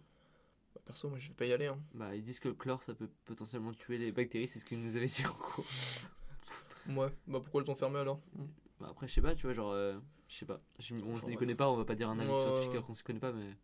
Bah, 0.73 0.82
perso, 0.86 1.10
moi, 1.10 1.19
je 1.19 1.28
vais 1.30 1.34
pas 1.36 1.45
y 1.45 1.54
aller. 1.54 1.67
Hein. 1.67 1.80
Bah, 1.93 2.15
ils 2.15 2.23
disent 2.23 2.39
que 2.39 2.47
le 2.47 2.56
chlore 2.56 2.82
ça 2.84 2.93
peut 2.95 3.10
potentiellement 3.26 3.71
tuer 3.73 3.97
les 4.00 4.12
bactéries, 4.12 4.47
c'est 4.47 4.58
ce 4.60 4.65
qu'ils 4.65 4.82
nous 4.82 4.95
avaient 4.97 5.06
dit 5.06 5.23
en 5.26 5.34
cours. 5.34 5.65
Ouais. 6.89 7.10
Bah, 7.28 7.39
pourquoi 7.41 7.62
ils 7.63 7.69
ont 7.71 7.76
fermé 7.76 8.00
alors? 8.00 8.19
Bah, 8.80 8.88
après, 8.89 9.08
je 9.08 9.13
sais 9.13 9.21
pas, 9.21 9.36
tu 9.36 9.43
vois, 9.45 9.54
genre. 9.54 9.71
euh, 9.73 9.97
je 10.28 10.36
sais 10.38 10.45
pas. 10.45 10.60
Je- 10.80 10.95
on 10.95 11.15
Enfin, 11.15 11.28
s'y 11.28 11.36
connaît 11.36 11.56
pas, 11.56 11.69
on 11.69 11.76
va 11.78 11.86
pas 11.86 11.95
dire 11.95 12.10
un 12.10 12.17
avis 12.19 12.30
Ouais, 12.30 12.36
scientifique 12.41 12.71
alors 12.71 12.86
qu'on 12.86 12.93
s'y 12.95 13.04
connaît 13.04 13.19
pas, 13.19 13.32
mais. 13.32 13.56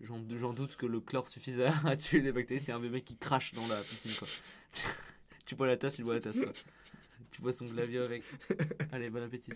J'en 0.00 0.22
j'en 0.36 0.52
doute 0.52 0.76
que 0.76 0.84
le 0.86 1.00
chlore 1.00 1.26
suffise 1.28 1.58
à, 1.60 1.72
à 1.86 1.96
tuer 1.96 2.20
les 2.20 2.32
bactéries. 2.32 2.60
C'est 2.60 2.72
un 2.72 2.80
bébé 2.80 3.02
qui 3.02 3.16
crache 3.16 3.54
dans 3.54 3.66
la 3.68 3.80
piscine, 3.82 4.12
quoi. 4.18 4.28
tu 5.46 5.54
bois 5.54 5.66
la 5.68 5.76
tasse, 5.76 5.98
il 5.98 6.04
boit 6.04 6.14
la 6.14 6.20
tasse, 6.20 6.40
quoi. 6.40 6.52
Tu 7.30 7.42
bois 7.42 7.52
son 7.52 7.66
glavier 7.66 7.98
avec. 7.98 8.22
Allez, 8.92 9.10
bon 9.10 9.22
appétit. 9.22 9.52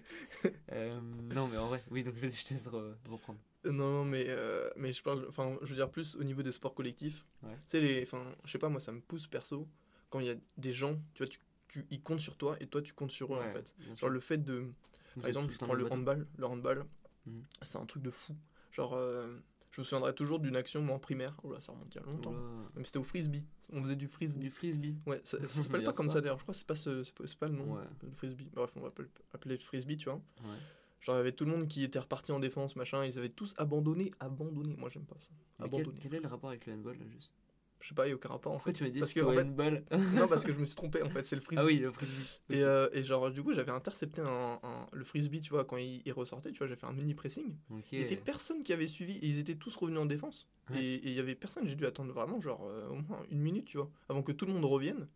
Euh, 0.73 1.01
non, 1.35 1.49
mais 1.49 1.57
en 1.57 1.69
vrai, 1.69 1.83
oui, 1.91 2.03
donc 2.05 2.15
vas-y, 2.15 2.33
je 2.33 2.45
te 2.45 2.55
laisse 2.55 2.67
re- 2.69 2.95
reprendre. 3.09 3.39
Non, 3.65 4.05
mais, 4.05 4.25
euh, 4.29 4.71
mais 4.77 4.93
je 4.93 5.03
parle, 5.03 5.27
enfin, 5.29 5.57
je 5.63 5.69
veux 5.69 5.75
dire 5.77 5.91
plus 5.91 6.17
au 6.17 6.25
niveau 6.25 6.43
des 6.43 6.53
sports 6.53 6.75
collectifs. 6.75 7.25
Ouais. 7.43 7.55
Tu 7.61 7.67
sais, 7.67 7.81
les, 7.81 8.03
enfin, 8.03 8.25
je 8.45 8.51
sais 8.51 8.59
pas, 8.59 8.69
moi, 8.69 8.81
ça 8.81 8.93
me 8.93 9.01
pousse 9.01 9.27
perso 9.27 9.69
quand 10.09 10.21
il 10.21 10.27
y 10.27 10.31
a 10.31 10.35
des 10.57 10.73
gens, 10.73 10.99
tu 11.15 11.23
vois, 11.23 11.29
tu, 11.29 11.39
tu, 11.69 11.87
ils 11.91 12.03
comptent 12.03 12.21
sur 12.21 12.37
toi 12.37 12.57
et 12.61 12.67
toi, 12.67 12.83
tu 12.83 12.93
comptes 12.95 13.11
sur 13.13 13.35
eux, 13.35 13.39
en 13.39 13.53
fait. 13.53 13.75
Genre, 13.97 14.11
le 14.11 14.21
fait 14.21 14.39
de, 14.39 14.67
Vous 15.15 15.21
par 15.21 15.29
exemple, 15.29 15.53
je 15.53 15.59
prends 15.59 15.75
le 15.75 15.91
handball, 15.93 16.27
le 16.39 16.47
handball, 16.47 16.85
Mhm. 17.27 17.45
c'est 17.63 17.77
un 17.79 17.85
truc 17.87 18.03
de 18.03 18.11
fou. 18.11 18.35
Genre, 18.73 18.95
euh, 18.95 19.37
je 19.73 19.81
me 19.81 19.85
souviendrai 19.85 20.15
toujours 20.15 20.41
d'une 20.41 20.57
action, 20.57 20.83
moi, 20.83 20.97
en 20.97 20.99
primaire. 20.99 21.37
Oh 21.45 21.53
là, 21.53 21.61
ça 21.61 21.71
remonte 21.73 21.95
il 21.95 21.99
y 22.01 22.03
a 22.03 22.07
longtemps. 22.07 22.35
Mais 22.75 22.85
c'était 22.85 22.99
au 22.99 23.05
frisbee. 23.05 23.45
On 23.73 23.83
faisait 23.83 23.97
du 23.97 24.09
frisbee. 24.09 24.41
Du 24.41 24.51
frisbee. 24.51 24.97
Ouais, 25.07 25.21
ça, 25.25 25.39
ça 25.49 25.63
s'appelle 25.63 25.85
pas 25.85 25.93
comme 25.93 26.11
ça. 26.11 26.21
d'ailleurs. 26.21 26.39
Je 26.39 26.43
crois 26.45 26.53
que 26.53 26.59
c'est 26.59 26.67
pas, 26.67 26.75
ce- 26.75 27.03
c'est 27.05 27.37
pas, 27.39 27.47
le 27.49 27.55
nom 27.55 27.75
Ouais. 27.75 27.83
le 28.03 28.11
frisbee. 28.13 28.49
Bref, 28.53 28.77
on 28.77 28.81
va 28.81 28.89
appeler, 29.33 29.55
le 29.55 29.61
frisbee, 29.61 29.97
tu 29.97 30.07
vois. 30.07 30.15
Ouais. 30.43 30.57
Genre, 31.01 31.15
il 31.15 31.19
y 31.19 31.21
avait 31.21 31.33
tout 31.33 31.45
le 31.45 31.53
monde 31.53 31.67
qui 31.69 31.83
était 31.85 31.99
reparti 31.99 32.31
en 32.33 32.41
défense, 32.41 32.77
machin. 32.77 33.05
Ils 33.05 33.17
avaient 33.19 33.29
tous 33.31 33.55
abandonné. 33.59 34.13
Abandonné. 34.21 34.75
Moi, 34.77 34.89
j'aime 34.91 35.07
pas 35.07 35.19
ça. 35.19 35.31
Mais 35.61 35.69
quel, 35.71 35.81
Abandonné. 35.81 35.99
quel 36.03 36.15
est 36.15 36.21
le 36.21 36.29
rapport 36.29 36.51
avec 36.51 36.67
le 36.67 36.73
handball 36.75 36.99
là 36.99 37.07
juste? 37.09 37.33
Je 37.81 37.89
sais 37.89 37.95
pas, 37.95 38.07
il 38.07 38.11
y 38.11 38.13
a 38.13 38.15
aucun 38.17 38.29
rapport 38.29 38.53
en 38.53 38.57
Pourquoi 38.57 38.73
fait. 38.73 38.79
tu 38.79 38.85
m'as 38.85 38.91
dit 38.91 38.99
parce 39.01 39.15
que, 39.15 39.21
en 39.21 39.33
fait- 39.33 39.85
non, 40.15 40.29
parce 40.29 40.45
que 40.45 40.53
je 40.53 40.59
me 40.59 40.65
suis 40.67 40.75
trompé 40.77 41.03
en 41.03 41.09
fait. 41.11 41.25
C'est 41.27 41.37
le 41.37 41.43
frisbee. 41.43 41.61
Ah 41.63 41.65
oui, 41.65 41.79
le 41.79 41.91
frisbee. 41.91 42.41
Et, 42.51 42.63
euh, 42.63 42.89
et 42.93 43.03
genre, 43.03 43.31
du 43.31 43.43
coup, 43.43 43.53
j'avais 43.55 43.73
intercepté 43.73 44.21
un, 44.21 44.61
un- 44.63 44.87
le 44.93 45.03
frisbee, 45.05 45.41
tu 45.41 45.51
vois, 45.51 45.65
quand 45.65 45.79
il, 45.79 46.03
il 46.05 46.13
ressortait, 46.13 46.53
tu 46.53 46.59
vois, 46.59 46.67
j'ai 46.67 46.77
fait 46.77 46.87
un 46.87 46.93
mini 46.93 47.15
pressing. 47.15 47.57
Il 47.93 48.01
y 48.01 48.05
avait 48.05 48.17
personne 48.17 48.63
qui 48.63 48.73
avait 48.73 48.87
suivi 48.89 49.17
et 49.17 49.27
ils 49.27 49.39
étaient 49.39 49.55
tous 49.57 49.75
revenus 49.77 50.01
en 50.01 50.07
défense. 50.07 50.47
Ouais. 50.71 50.83
Et 50.85 51.09
il 51.09 51.13
y 51.15 51.19
avait 51.21 51.35
personne, 51.35 51.67
j'ai 51.67 51.75
dû 51.75 51.87
attendre 51.87 52.13
vraiment, 52.13 52.39
genre, 52.41 52.65
euh, 52.69 52.89
au 52.89 52.97
moins 52.97 53.23
une 53.31 53.41
minute, 53.41 53.65
tu 53.65 53.79
vois, 53.79 53.91
avant 54.09 54.23
que 54.23 54.33
tout 54.33 54.47
le 54.47 54.53
monde 54.53 54.65
revienne. 54.67 55.09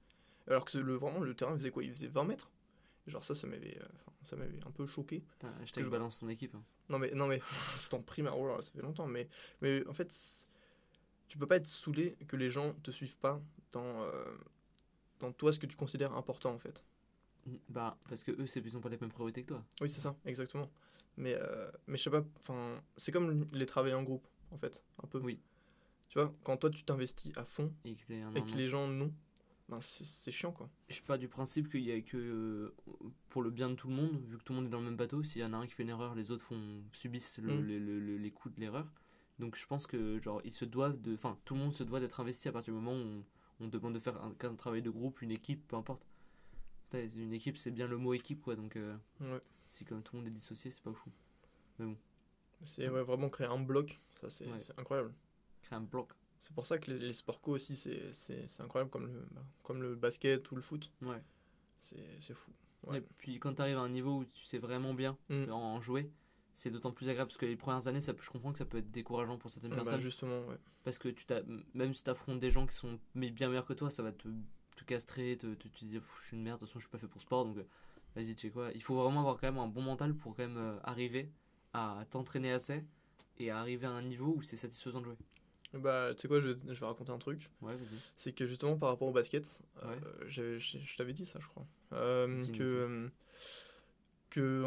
Alors 0.48 0.64
que 0.64 0.76
le, 0.78 0.94
vraiment, 0.94 1.20
le 1.20 1.34
terrain 1.34 1.54
faisait 1.54 1.70
quoi? 1.70 1.84
Il 1.84 1.90
faisait 1.90 2.08
20 2.08 2.24
mètres. 2.24 2.50
Genre, 3.06 3.22
ça, 3.22 3.34
ça 3.34 3.46
m'avait 3.46 3.76
euh, 3.80 3.84
ça 4.24 4.36
m'avait 4.36 4.58
un 4.66 4.70
peu 4.70 4.86
choqué. 4.86 5.20
Putain, 5.32 5.52
hashtag 5.62 5.84
je- 5.84 5.88
balance 5.90 6.20
ton 6.20 6.28
équipe. 6.30 6.54
hein. 6.54 6.62
Non, 6.88 6.98
mais, 6.98 7.10
non, 7.12 7.26
mais 7.26 7.40
c'est 7.76 7.92
en 7.94 8.00
primaire, 8.02 8.38
oh 8.38 8.46
là, 8.48 8.60
ça 8.62 8.70
fait 8.70 8.80
longtemps. 8.82 9.06
Mais, 9.06 9.28
mais 9.60 9.86
en 9.86 9.92
fait, 9.92 10.10
tu 11.28 11.38
peux 11.38 11.46
pas 11.46 11.56
être 11.56 11.66
saoulé 11.66 12.16
que 12.28 12.36
les 12.36 12.50
gens 12.50 12.72
te 12.82 12.90
suivent 12.90 13.18
pas 13.18 13.40
dans, 13.72 14.02
euh, 14.02 14.24
dans 15.20 15.32
toi 15.32 15.52
ce 15.52 15.58
que 15.58 15.66
tu 15.66 15.76
considères 15.76 16.14
important, 16.14 16.52
en 16.52 16.58
fait. 16.58 16.84
Bah, 17.68 17.98
parce 18.08 18.24
que 18.24 18.32
eux, 18.32 18.46
c'est- 18.46 18.60
ils 18.60 18.76
ont 18.76 18.80
pas 18.80 18.88
les 18.88 18.98
mêmes 18.98 19.10
priorités 19.10 19.42
que 19.42 19.48
toi. 19.48 19.64
Oui, 19.80 19.88
c'est 19.88 20.00
ça, 20.00 20.16
exactement. 20.24 20.70
Mais, 21.16 21.34
euh, 21.34 21.70
mais 21.86 21.96
je 21.98 22.02
sais 22.04 22.10
pas, 22.10 22.24
enfin, 22.40 22.80
c'est 22.96 23.12
comme 23.12 23.46
les 23.52 23.66
travails 23.66 23.94
en 23.94 24.02
groupe, 24.02 24.26
en 24.50 24.56
fait, 24.58 24.82
un 25.02 25.06
peu. 25.06 25.18
Oui. 25.20 25.38
Tu 26.08 26.18
vois, 26.18 26.32
quand 26.44 26.56
toi 26.56 26.70
tu 26.70 26.84
t'investis 26.84 27.32
à 27.36 27.44
fond 27.44 27.72
Et 27.84 27.94
que 27.96 28.12
et 28.12 28.56
les 28.56 28.68
gens 28.68 28.86
non, 28.88 29.12
ben 29.68 29.80
c'est 29.80 30.04
c'est 30.04 30.30
chiant 30.30 30.52
quoi. 30.52 30.68
Je 30.88 30.94
suis 30.94 31.02
pas 31.02 31.18
du 31.18 31.26
principe 31.28 31.68
qu'il 31.70 31.80
y 31.82 31.90
a 31.92 32.00
que 32.00 32.16
euh, 32.16 32.74
pour 33.30 33.42
le 33.42 33.50
bien 33.50 33.68
de 33.70 33.74
tout 33.74 33.88
le 33.88 33.94
monde, 33.94 34.22
vu 34.28 34.38
que 34.38 34.42
tout 34.44 34.52
le 34.52 34.56
monde 34.60 34.66
est 34.66 34.70
dans 34.70 34.78
le 34.78 34.84
même 34.84 34.96
bateau, 34.96 35.22
s'il 35.24 35.40
y 35.42 35.44
en 35.44 35.52
a 35.52 35.56
un 35.56 35.66
qui 35.66 35.72
fait 35.72 35.82
une 35.82 35.88
erreur, 35.88 36.14
les 36.14 36.30
autres 36.30 36.44
font, 36.44 36.82
subissent 36.92 37.38
le- 37.38 37.54
Mm. 37.54 37.66
le- 37.66 38.00
le- 38.00 38.16
les 38.18 38.30
coups 38.30 38.54
de 38.54 38.60
l'erreur. 38.60 38.86
Donc 39.38 39.56
je 39.56 39.66
pense 39.66 39.86
que 39.86 40.20
genre 40.20 40.40
ils 40.44 40.52
se 40.52 40.64
doivent 40.64 41.00
de, 41.00 41.14
enfin 41.14 41.36
tout 41.44 41.54
le 41.54 41.60
monde 41.60 41.74
se 41.74 41.82
doit 41.82 42.00
d'être 42.00 42.20
investi 42.20 42.48
à 42.48 42.52
partir 42.52 42.72
du 42.72 42.80
moment 42.80 42.92
où 42.96 43.24
on, 43.60 43.64
on 43.64 43.68
demande 43.68 43.94
de 43.94 44.00
faire 44.00 44.22
un, 44.22 44.34
un 44.40 44.54
travail 44.54 44.82
de 44.82 44.90
groupe, 44.90 45.22
une 45.22 45.32
équipe, 45.32 45.66
peu 45.68 45.76
importe. 45.76 46.06
Putain, 46.90 47.08
Une 47.16 47.32
équipe, 47.32 47.56
c'est 47.58 47.70
bien 47.72 47.86
le 47.88 47.96
mot 47.98 48.14
équipe 48.14 48.40
quoi, 48.42 48.54
donc 48.56 48.76
euh, 48.76 48.96
Ouais. 49.20 49.40
si 49.68 49.84
comme 49.84 50.02
tout 50.02 50.14
le 50.14 50.20
monde 50.20 50.28
est 50.28 50.32
dissocié, 50.34 50.70
c'est 50.70 50.82
pas 50.82 50.92
fou. 50.92 51.10
C'est 52.62 52.88
ouais, 52.88 53.02
vraiment 53.02 53.28
créer 53.28 53.46
un 53.46 53.58
bloc, 53.58 54.00
ça 54.20 54.30
c'est 54.30 54.46
Ouais. 54.46 54.58
incroyable. 54.78 55.12
Créer 55.62 55.76
un 55.78 55.82
bloc. 55.82 56.12
C'est 56.38 56.54
pour 56.54 56.66
ça 56.66 56.78
que 56.78 56.90
les, 56.90 56.98
les 56.98 57.12
sports 57.12 57.40
co 57.40 57.52
aussi 57.52 57.76
c'est 57.76 58.60
incroyable 58.60 58.90
comme 58.90 59.06
le, 59.06 59.26
bah, 59.32 59.44
comme 59.62 59.82
le 59.82 59.94
basket 59.96 60.50
ou 60.50 60.56
le 60.56 60.62
foot. 60.62 60.90
Ouais. 61.02 61.20
C'est 61.78 62.04
c'est 62.20 62.34
fou. 62.34 62.52
Et 62.92 63.00
puis 63.00 63.38
quand 63.38 63.54
tu 63.54 63.62
arrives 63.62 63.78
à 63.78 63.80
un 63.80 63.88
niveau 63.88 64.18
où 64.20 64.24
tu 64.26 64.44
sais 64.44 64.58
vraiment 64.58 64.94
bien 64.94 65.16
Mm. 65.28 65.50
en, 65.50 65.74
en 65.76 65.80
jouer, 65.80 66.10
c'est 66.54 66.70
d'autant 66.70 66.92
plus 66.92 67.08
agréable 67.08 67.28
parce 67.28 67.38
que 67.38 67.46
les 67.46 67.56
premières 67.56 67.86
années, 67.88 68.00
ça, 68.00 68.12
je 68.18 68.30
comprends 68.30 68.52
que 68.52 68.58
ça 68.58 68.64
peut 68.64 68.78
être 68.78 68.90
décourageant 68.90 69.36
pour 69.38 69.50
certaines 69.50 69.72
Ah 69.72 69.76
bah, 69.76 69.82
personnes. 69.82 70.00
justement, 70.00 70.46
ouais. 70.46 70.56
Parce 70.84 70.98
que 70.98 71.08
tu 71.08 71.24
même 71.74 71.94
si 71.94 72.04
tu 72.04 72.10
affrontes 72.10 72.40
des 72.40 72.50
gens 72.50 72.66
qui 72.66 72.76
sont 72.76 72.98
bien 73.14 73.48
meilleurs 73.48 73.66
que 73.66 73.72
toi, 73.74 73.90
ça 73.90 74.02
va 74.02 74.12
te, 74.12 74.28
te 74.76 74.84
castrer, 74.84 75.36
te, 75.36 75.54
te, 75.54 75.68
te 75.68 75.84
dire 75.84 76.02
je 76.20 76.26
suis 76.28 76.36
une 76.36 76.42
merde, 76.42 76.60
de 76.60 76.64
toute 76.64 76.68
façon 76.70 76.78
je 76.80 76.84
suis 76.84 76.90
pas 76.90 76.98
fait 76.98 77.08
pour 77.08 77.20
sport, 77.20 77.44
donc 77.44 77.58
euh, 77.58 77.64
vas-y, 78.16 78.34
tu 78.34 78.46
sais 78.48 78.52
quoi. 78.52 78.70
Il 78.74 78.82
faut 78.82 78.94
vraiment 78.94 79.20
avoir 79.20 79.36
quand 79.40 79.46
même 79.50 79.58
un 79.58 79.66
bon 79.68 79.82
mental 79.82 80.14
pour 80.14 80.34
quand 80.36 80.42
même 80.46 80.56
euh, 80.58 80.78
arriver 80.84 81.30
à 81.72 82.04
t'entraîner 82.10 82.52
assez 82.52 82.84
et 83.38 83.50
à 83.50 83.58
arriver 83.58 83.86
à 83.86 83.90
un 83.90 84.02
niveau 84.02 84.34
où 84.36 84.42
c'est 84.42 84.56
satisfaisant 84.56 85.00
de 85.00 85.06
jouer. 85.06 85.16
Bah, 85.72 86.14
tu 86.14 86.20
sais 86.22 86.28
quoi, 86.28 86.38
je, 86.38 86.50
je 86.68 86.78
vais 86.80 86.86
raconter 86.86 87.10
un 87.10 87.18
truc. 87.18 87.50
Ouais, 87.60 87.74
vas-y. 87.74 87.98
C'est 88.14 88.32
que 88.32 88.46
justement 88.46 88.76
par 88.78 88.90
rapport 88.90 89.08
au 89.08 89.12
basket, 89.12 89.60
euh, 89.82 89.88
Ouais. 89.88 90.28
je 90.28 90.96
t'avais 90.96 91.12
dit 91.14 91.26
ça, 91.26 91.40
je 91.42 91.48
crois. 91.48 91.66
Euh, 91.94 92.46
que, 92.52 93.10
que 94.30 94.62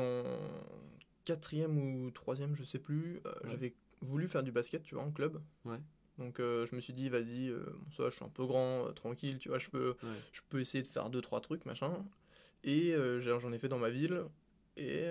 quatrième 1.28 1.78
ou 1.78 2.10
troisième, 2.12 2.56
je 2.56 2.63
sais 2.63 2.80
plus, 2.80 3.18
euh, 3.26 3.32
Ouais. 3.44 3.50
j'avais 3.52 3.74
voulu 4.02 4.28
faire 4.28 4.44
du 4.44 4.52
basket, 4.52 4.84
tu 4.84 4.96
vois, 4.96 5.04
en 5.04 5.12
club. 5.12 5.42
Ouais. 5.66 5.80
Donc 6.18 6.40
euh, 6.40 6.66
je 6.66 6.74
me 6.76 6.80
suis 6.80 6.94
dit, 6.94 7.10
vas-y, 7.10 7.50
euh, 7.50 7.63
bon, 7.80 7.92
ça, 7.92 8.04
va, 8.04 8.10
je 8.10 8.16
suis 8.16 8.24
un 8.26 8.30
peu 8.30 8.46
grand, 8.46 8.88
euh, 8.88 8.92
tranquille, 8.92 9.38
tu 9.40 9.50
vois, 9.50 9.60
je 9.60 9.70
peux, 9.70 9.90
Ouais. 10.04 10.10
je 10.32 10.42
peux 10.50 10.60
essayer 10.62 10.82
de 10.84 10.88
faire 10.88 11.10
deux 11.10 11.22
trois 11.22 11.42
trucs, 11.42 11.66
machin. 11.66 12.06
Et 12.63 12.96
j'en 13.20 13.52
ai 13.54 13.60
fait 13.60 13.68
dans 13.70 13.78
ma 13.80 13.90
ville. 13.90 14.24
Et, 14.78 15.06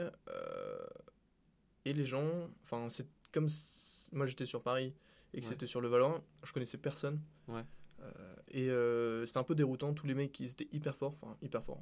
et 1.84 1.92
les 1.92 2.04
gens, 2.06 2.48
enfin, 2.62 2.88
c'est 2.88 3.06
comme 3.32 3.48
si- 3.48 4.08
moi 4.12 4.26
j'étais 4.26 4.46
sur 4.46 4.62
Paris 4.62 4.94
et 5.34 5.40
que 5.40 5.46
c'était 5.46 5.66
sur 5.66 5.80
le 5.80 5.88
Valorant, 5.88 6.24
je 6.44 6.52
connaissais 6.52 6.78
personne. 6.78 7.20
Ouais. 7.48 7.64
Et 8.48 8.68
c'était 9.26 9.38
un 9.38 9.44
peu 9.44 9.54
déroutant, 9.54 9.92
tous 9.94 10.06
les 10.06 10.14
mecs 10.14 10.38
ils 10.40 10.50
étaient 10.50 10.68
hyper 10.72 10.96
forts, 10.96 11.14
enfin 11.20 11.36
hyper 11.42 11.62
forts. 11.64 11.80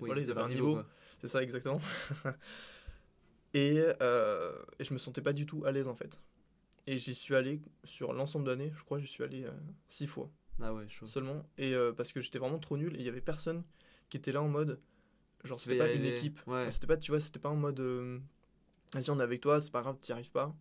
Oui, 0.00 0.06
voilà, 0.08 0.20
ils 0.22 0.30
avaient 0.30 0.40
un 0.42 0.48
niveau, 0.48 0.78
c'est 1.20 1.28
ça 1.28 1.42
exactement. 1.42 1.80
et, 3.58 3.82
euh, 4.02 4.52
et 4.78 4.84
je 4.84 4.92
me 4.92 4.98
sentais 4.98 5.22
pas 5.22 5.32
du 5.32 5.46
tout 5.46 5.64
à 5.64 5.72
l'aise 5.72 5.88
en 5.88 5.94
fait. 5.94 6.20
Et 6.86 6.98
j'y 6.98 7.14
suis 7.14 7.34
allé 7.34 7.60
sur 7.84 8.12
l'ensemble 8.12 8.44
de 8.44 8.50
l'année, 8.50 8.72
je 8.76 8.84
crois 8.84 8.98
j'y 8.98 9.06
suis 9.06 9.24
allé 9.24 9.44
euh, 9.44 9.50
six 9.88 10.06
fois 10.06 10.30
Ah 10.60 10.72
ouais, 10.72 10.88
chaud. 10.88 11.06
seulement. 11.06 11.44
Et 11.58 11.74
euh, 11.74 11.92
parce 11.92 12.12
que 12.12 12.20
j'étais 12.20 12.38
vraiment 12.38 12.58
trop 12.58 12.76
nul 12.76 12.94
et 12.94 12.98
il 13.00 13.04
y 13.04 13.08
avait 13.08 13.20
personne 13.20 13.64
qui 14.08 14.16
était 14.16 14.32
là 14.32 14.42
en 14.42 14.48
mode. 14.48 14.80
Genre, 15.44 15.58
c'était 15.60 15.78
pas 15.78 15.92
une 15.92 16.00
aller. 16.02 16.10
équipe. 16.10 16.40
Ouais. 16.46 16.70
C'était 16.70 16.86
pas, 16.86 16.96
tu 16.96 17.10
vois, 17.10 17.20
c'était 17.20 17.38
pas 17.38 17.48
en 17.50 17.56
mode. 17.56 17.80
euh, 17.80 18.18
Vas-y, 18.94 19.10
on 19.10 19.18
est 19.18 19.22
avec 19.22 19.40
toi, 19.40 19.60
c'est 19.60 19.70
pas 19.72 19.80
grave, 19.82 19.96
t'y 20.00 20.12
arrives 20.12 20.30
pas. 20.30 20.54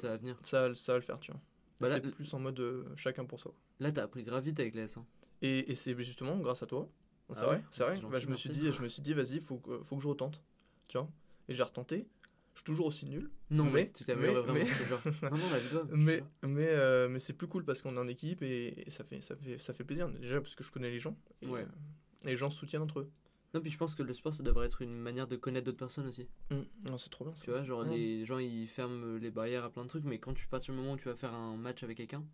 Ça 0.00 0.08
va 0.08 0.16
venir. 0.18 0.36
ça, 0.42 0.72
ça 0.74 0.92
va 0.92 0.98
le 0.98 1.04
faire, 1.04 1.18
tu 1.18 1.32
vois. 1.32 1.40
Bah 1.80 1.88
c'est 1.88 2.00
plus 2.00 2.34
en 2.34 2.40
mode 2.40 2.60
chacun 2.96 3.24
pour 3.24 3.38
soi. 3.38 3.54
Là, 3.78 3.92
t'as 3.92 4.02
appris 4.02 4.24
grave 4.24 4.44
vite 4.44 4.58
avec 4.60 4.74
les 4.74 4.86
S1. 4.86 5.04
Et, 5.42 5.70
et 5.70 5.74
c'est 5.76 5.96
justement 6.02 6.36
grâce 6.38 6.62
à 6.62 6.66
toi. 6.66 6.88
C'est 7.32 7.42
Ah 7.42 7.46
vrai, 7.46 7.56
ouais 7.56 7.62
c'est 7.70 7.84
vrai. 7.84 7.98
C'est 8.02 8.08
Bah, 8.08 8.18
je 8.18 8.26
me 8.26 8.34
suis 8.36 8.50
dit, 8.50 8.70
je 8.72 8.82
me 8.82 8.88
suis 8.88 9.02
dit, 9.02 9.14
vas-y, 9.14 9.40
faut 9.40 9.60
faut 9.82 9.96
que 9.96 10.02
je 10.02 10.08
retente. 10.08 10.42
Tu 10.88 10.98
vois. 10.98 11.08
Et 11.48 11.54
j'ai 11.54 11.62
retenté. 11.62 12.06
Je 12.54 12.60
suis 12.60 12.64
toujours 12.64 12.86
aussi 12.86 13.06
nul. 13.06 13.30
Non, 13.50 13.64
Mais- 13.64 13.70
mais 13.72 13.92
tu 13.94 14.04
vraiment. 14.04 14.42
Non, 15.22 15.30
non. 15.30 15.88
Mais, 15.92 16.22
mais, 16.42 16.66
euh, 16.68 17.08
mais 17.08 17.20
c'est 17.20 17.32
plus 17.32 17.46
cool 17.46 17.64
parce 17.64 17.82
qu'on 17.82 17.94
est 17.96 18.00
en 18.00 18.08
équipe 18.08 18.42
et, 18.42 18.82
et 18.86 18.90
ça, 18.90 19.04
fait, 19.04 19.20
ça, 19.20 19.36
fait, 19.36 19.58
ça 19.58 19.72
fait 19.72 19.84
plaisir. 19.84 20.08
Déjà 20.08 20.40
parce 20.40 20.54
que 20.56 20.64
je 20.64 20.70
connais 20.72 20.90
les 20.90 20.98
gens. 20.98 21.16
Et, 21.42 21.46
Ouais. 21.46 21.60
euh, 21.60 22.24
et 22.26 22.30
les 22.30 22.36
gens 22.36 22.50
se 22.50 22.58
soutiennent 22.58 22.82
entre 22.82 23.00
eux. 23.00 23.10
Non, 23.54 23.60
puis 23.62 23.70
je 23.70 23.78
pense 23.78 23.94
que 23.94 24.02
le 24.02 24.12
sport, 24.12 24.34
ça 24.34 24.42
devrait 24.42 24.66
être 24.66 24.82
une 24.82 24.98
manière 24.98 25.26
de 25.28 25.36
connaître 25.36 25.64
d'autres 25.66 25.78
personnes 25.78 26.06
aussi. 26.08 26.26
Mm. 26.50 26.56
Non, 26.90 26.98
c'est 26.98 27.08
trop 27.10 27.24
bien 27.24 27.34
ça. 27.36 27.44
Tu 27.44 27.50
vois, 27.50 27.62
genre 27.62 27.82
les 27.84 28.26
gens 28.26 28.38
ils 28.38 28.66
ferment 28.68 29.16
les 29.16 29.30
barrières 29.30 29.64
à 29.64 29.70
plein 29.70 29.84
de 29.84 29.88
trucs, 29.88 30.04
mais 30.04 30.18
quand 30.18 30.34
tu 30.34 30.46
pars 30.48 30.60
du 30.60 30.72
moment 30.72 30.92
où 30.94 30.96
tu 30.96 31.08
vas 31.08 31.14
faire 31.14 31.32
un 31.32 31.56
match 31.56 31.82
avec 31.84 31.96
quelqu'un, 31.96 32.24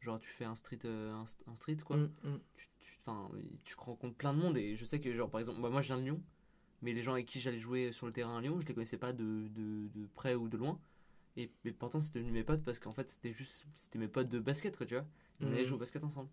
genre 0.00 0.20
tu 0.20 0.28
fais 0.28 0.44
un 0.44 0.54
street, 0.54 0.78
euh, 0.84 1.10
un, 1.12 1.24
st- 1.24 1.40
un 1.48 1.56
street 1.56 1.78
quoi, 1.84 1.96
Mm, 1.96 2.10
mm. 2.22 2.38
tu, 2.56 2.68
tu, 2.78 2.98
tu 3.64 3.74
rencontres 3.78 4.16
plein 4.16 4.32
de 4.34 4.38
monde 4.38 4.56
et 4.58 4.76
je 4.76 4.84
sais 4.84 5.00
que, 5.00 5.12
genre 5.12 5.28
par 5.30 5.40
exemple, 5.40 5.60
bah, 5.60 5.70
moi 5.70 5.80
je 5.80 5.88
viens 5.88 5.98
de 5.98 6.02
Lyon, 6.04 6.22
mais 6.82 6.92
les 6.92 7.02
gens 7.02 7.12
avec 7.12 7.26
qui 7.26 7.40
j'allais 7.40 7.58
jouer 7.60 7.92
sur 7.92 8.06
le 8.06 8.12
terrain 8.12 8.38
à 8.38 8.40
Lyon, 8.40 8.60
je 8.60 8.66
les 8.66 8.74
connaissais 8.74 8.96
pas 8.98 9.12
de, 9.12 9.48
de, 9.48 9.88
de 9.88 10.06
près 10.14 10.34
ou 10.34 10.48
de 10.48 10.56
loin. 10.56 10.80
Et, 11.36 11.50
mais 11.64 11.70
pourtant 11.72 12.00
c'était 12.00 12.18
devenu 12.18 12.32
mes 12.32 12.42
potes 12.44 12.64
parce 12.64 12.80
qu'en 12.80 12.90
fait 12.90 13.08
c'était 13.08 13.32
juste 13.32 13.64
c'était 13.76 13.98
mes 14.00 14.08
potes 14.08 14.28
de 14.28 14.40
basket 14.40 14.76
quoi 14.76 14.84
tu 14.86 14.94
vois 14.94 15.06
on 15.40 15.46
Mhm. 15.46 15.52
allait 15.54 15.64
jouer 15.64 15.76
au 15.76 15.78
basket 15.78 16.02
ensemble 16.02 16.28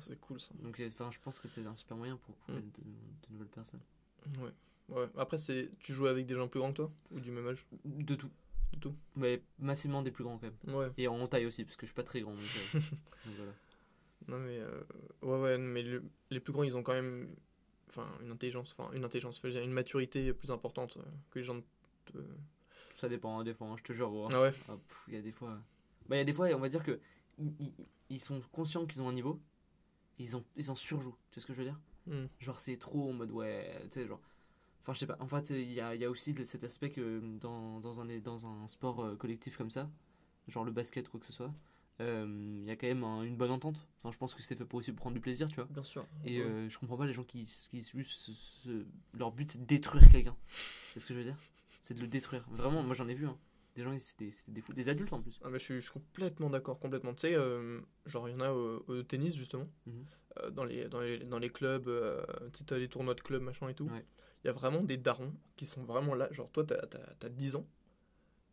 c'est 0.00 0.18
cool 0.20 0.40
ça. 0.40 0.52
donc 0.58 0.80
euh, 0.80 0.88
enfin 0.88 1.12
je 1.12 1.18
pense 1.20 1.38
que 1.38 1.46
c'est 1.46 1.64
un 1.64 1.76
super 1.76 1.96
moyen 1.96 2.16
pour 2.16 2.36
connaître 2.44 2.66
de, 2.66 2.82
de 2.82 3.32
nouvelles 3.32 3.46
personnes 3.46 3.80
Ouais. 4.40 4.50
ouais. 4.88 5.06
Après, 5.16 5.36
c'est 5.36 5.70
tu 5.78 5.92
joues 5.92 6.08
avec 6.08 6.26
des 6.26 6.34
gens 6.34 6.48
plus 6.48 6.58
grands 6.58 6.70
que 6.72 6.76
toi? 6.78 6.92
Ou 7.12 7.20
du 7.20 7.30
même 7.30 7.46
âge? 7.46 7.64
De 7.84 8.16
tout 8.16 8.28
De 8.72 8.78
tout 8.80 8.96
mais 9.14 9.40
massivement 9.60 10.02
des 10.02 10.10
plus 10.10 10.24
grands 10.24 10.38
quand 10.38 10.48
même 10.50 10.74
Ouais. 10.76 10.90
et 10.98 11.06
en 11.06 11.24
taille 11.28 11.46
aussi 11.46 11.64
parce 11.64 11.76
que 11.76 11.86
je 11.86 11.92
suis 11.92 11.94
pas 11.96 12.02
très 12.02 12.20
grand 12.20 12.32
donc, 12.32 12.40
euh, 12.74 12.80
donc 13.26 13.34
voilà 13.36 13.52
Non, 14.26 14.38
mais. 14.40 14.58
euh, 14.58 14.82
ouais, 15.22 15.40
ouais, 15.40 15.58
mais 15.58 15.82
le- 15.84 16.02
les 16.30 16.40
plus 16.40 16.52
grands, 16.52 16.64
ils 16.64 16.76
ont 16.76 16.82
quand 16.82 16.94
même. 16.94 17.28
Enfin, 17.88 18.06
une 18.22 18.30
intelligence. 18.30 18.74
Enfin, 18.76 18.90
une 18.94 19.04
intelligence. 19.04 19.42
Une 19.44 19.72
maturité 19.72 20.32
plus 20.32 20.50
importante 20.50 20.96
euh, 20.96 21.02
que 21.30 21.38
les 21.38 21.44
gens 21.44 21.56
de. 21.56 22.24
Ça 22.98 23.08
dépend, 23.08 23.38
hein, 23.38 23.44
des 23.44 23.54
fois, 23.54 23.68
hein, 23.68 23.76
je 23.78 23.82
te 23.82 23.92
jure. 23.92 24.10
gros, 24.10 24.26
hein. 24.26 24.30
Ah 24.32 24.42
ouais 24.42 24.52
Ah, 24.68 24.76
Il 25.08 25.14
y 25.14 25.16
a 25.16 25.22
des 25.22 25.32
fois. 25.32 25.58
Bah, 26.08 26.16
il 26.16 26.18
y 26.18 26.22
a 26.22 26.24
des 26.24 26.32
fois, 26.32 26.48
on 26.54 26.58
va 26.58 26.68
dire 26.68 26.82
que 26.82 27.00
ils, 28.08 28.20
sont 28.20 28.40
conscients 28.52 28.86
qu'ils 28.86 29.02
ont 29.02 29.08
un 29.08 29.12
niveau, 29.12 29.40
ils, 30.18 30.36
ont, 30.36 30.44
ils 30.56 30.70
en 30.70 30.74
surjouent. 30.74 31.16
Tu 31.30 31.34
sais 31.34 31.40
ce 31.40 31.46
que 31.46 31.52
je 31.52 31.58
veux 31.58 31.64
dire? 31.64 31.78
Mm. 32.06 32.26
Genre, 32.40 32.58
c'est 32.60 32.76
trop 32.78 33.10
en 33.10 33.12
mode, 33.12 33.30
ouais, 33.30 33.78
tu 33.84 34.00
sais, 34.00 34.06
genre. 34.06 34.20
Enfin, 34.80 34.94
je 34.94 35.00
sais 35.00 35.06
pas. 35.06 35.16
En 35.20 35.26
fait, 35.26 35.50
il 35.50 35.72
y 35.72 35.80
a, 35.80 35.94
y 35.94 36.04
a 36.04 36.10
aussi 36.10 36.34
cet 36.46 36.64
aspect 36.64 36.90
que 36.90 37.20
dans, 37.40 37.80
dans, 37.80 38.00
un, 38.00 38.18
dans 38.18 38.46
un 38.46 38.66
sport 38.68 39.04
euh, 39.04 39.16
collectif 39.16 39.56
comme 39.56 39.70
ça, 39.70 39.90
genre 40.48 40.64
le 40.64 40.70
basket 40.70 41.08
ou 41.08 41.10
quoi 41.12 41.20
que 41.20 41.26
ce 41.26 41.32
soit, 41.32 41.52
il 42.00 42.64
y 42.66 42.70
a 42.70 42.76
quand 42.76 42.86
même 42.86 43.04
un- 43.04 43.22
une 43.22 43.36
bonne 43.36 43.50
entente. 43.50 43.76
Enfin, 44.02 44.12
je 44.12 44.18
pense 44.18 44.34
que 44.34 44.42
c'est 44.42 44.54
fait 44.56 44.64
pour 44.64 44.78
aussi 44.78 44.92
prendre 44.92 45.14
du 45.14 45.20
plaisir, 45.20 45.48
tu 45.48 45.56
vois. 45.56 45.64
Bien 45.70 45.82
sûr. 45.82 46.06
Et 46.24 46.38
Ouais. 46.40 46.44
euh, 46.46 46.68
je 46.68 46.78
comprends 46.78 46.96
pas 46.96 47.06
les 47.06 47.12
gens 47.14 47.24
qui, 47.24 47.44
qui 47.70 47.80
juste 47.94 48.30
leur 49.14 49.32
but 49.32 49.50
c'est 49.52 49.58
de 49.60 49.64
détruire 49.64 50.08
quelqu'un. 50.10 50.36
C'est 50.92 51.00
ce 51.00 51.06
que 51.06 51.14
je 51.14 51.18
veux 51.20 51.24
dire 51.24 51.38
C'est 51.80 51.94
de 51.94 52.00
le 52.00 52.06
détruire. 52.08 52.44
Vraiment, 52.50 52.82
moi 52.82 52.94
j'en 52.94 53.08
ai 53.08 53.14
vu. 53.14 53.26
Hein. 53.26 53.36
Des 53.74 53.82
gens, 53.82 53.92
c'est 53.98 54.18
des, 54.48 54.60
fous, 54.62 54.72
des 54.72 54.88
adultes 54.88 55.12
en 55.12 55.20
plus. 55.20 55.38
Ah, 55.44 55.48
mais 55.50 55.58
je, 55.58 55.64
suis, 55.64 55.74
je 55.74 55.80
suis 55.80 55.90
complètement 55.92 56.48
d'accord, 56.48 56.78
complètement. 56.80 57.12
Tu 57.12 57.20
sais, 57.22 57.34
euh, 57.34 57.80
genre, 58.06 58.26
il 58.26 58.32
y 58.32 58.34
en 58.34 58.40
a 58.40 58.50
au, 58.50 58.82
au 58.88 59.02
tennis, 59.02 59.36
justement, 59.36 59.68
Mhm. 59.86 60.04
euh, 60.38 60.50
dans, 60.50 60.64
les, 60.64 60.88
dans, 60.88 61.00
les, 61.00 61.18
dans 61.18 61.38
les 61.38 61.50
clubs, 61.50 61.86
euh, 61.86 62.24
tu 62.54 62.60
sais, 62.60 62.64
t'as 62.64 62.78
les 62.78 62.88
tournois 62.88 63.12
de 63.14 63.20
clubs, 63.20 63.42
machin 63.42 63.68
et 63.68 63.74
tout. 63.74 63.84
Il 63.86 63.92
Ouais. 63.92 64.04
y 64.46 64.48
a 64.48 64.52
vraiment 64.52 64.82
des 64.82 64.96
darons 64.96 65.34
qui 65.56 65.66
sont 65.66 65.82
vraiment 65.84 66.14
là. 66.14 66.32
Genre, 66.32 66.50
toi, 66.52 66.64
t'as 66.64 66.76
as, 67.22 67.28
10 67.28 67.54
ans, 67.56 67.66